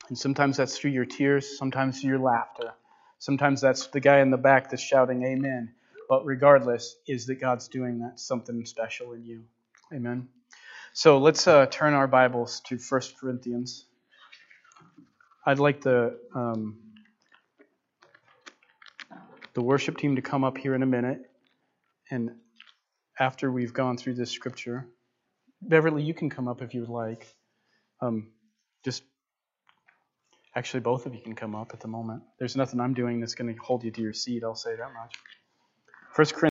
And 0.08 0.18
sometimes 0.18 0.56
that's 0.56 0.78
through 0.78 0.92
your 0.92 1.04
tears, 1.04 1.58
sometimes 1.58 2.00
through 2.00 2.10
your 2.10 2.18
laughter. 2.18 2.72
Sometimes 3.18 3.60
that's 3.60 3.86
the 3.88 4.00
guy 4.00 4.20
in 4.20 4.30
the 4.30 4.36
back 4.36 4.70
that's 4.70 4.82
shouting 4.82 5.22
amen. 5.24 5.74
But 6.08 6.24
regardless, 6.26 6.96
is 7.06 7.26
that 7.26 7.36
God's 7.36 7.68
doing 7.68 8.00
that 8.00 8.20
something 8.20 8.64
special 8.66 9.12
in 9.12 9.24
you. 9.24 9.44
Amen. 9.92 10.28
So 10.92 11.18
let's 11.18 11.46
uh, 11.46 11.66
turn 11.66 11.94
our 11.94 12.06
Bibles 12.06 12.60
to 12.66 12.78
1 12.78 13.00
Corinthians. 13.20 13.86
I'd 15.46 15.58
like 15.58 15.82
the 15.82 16.18
um, 16.34 16.78
the 19.54 19.62
worship 19.62 19.98
team 19.98 20.16
to 20.16 20.22
come 20.22 20.44
up 20.44 20.58
here 20.58 20.74
in 20.74 20.82
a 20.82 20.86
minute, 20.86 21.22
and 22.10 22.30
after 23.18 23.50
we've 23.52 23.72
gone 23.72 23.96
through 23.96 24.14
this 24.14 24.30
scripture, 24.30 24.86
Beverly, 25.62 26.02
you 26.02 26.14
can 26.14 26.30
come 26.30 26.48
up 26.48 26.62
if 26.62 26.74
you 26.74 26.80
would 26.80 26.90
like. 26.90 27.26
Um, 28.00 28.32
just 28.84 29.02
actually, 30.56 30.80
both 30.80 31.06
of 31.06 31.14
you 31.14 31.20
can 31.20 31.34
come 31.34 31.54
up 31.54 31.70
at 31.72 31.80
the 31.80 31.88
moment. 31.88 32.22
There's 32.38 32.56
nothing 32.56 32.80
I'm 32.80 32.94
doing 32.94 33.20
that's 33.20 33.34
going 33.34 33.54
to 33.54 33.60
hold 33.60 33.84
you 33.84 33.90
to 33.92 34.00
your 34.00 34.12
seat. 34.12 34.44
I'll 34.44 34.54
say 34.54 34.76
that 34.76 34.92
much. 34.94 35.16
First 36.12 36.34
Corinthians. 36.34 36.42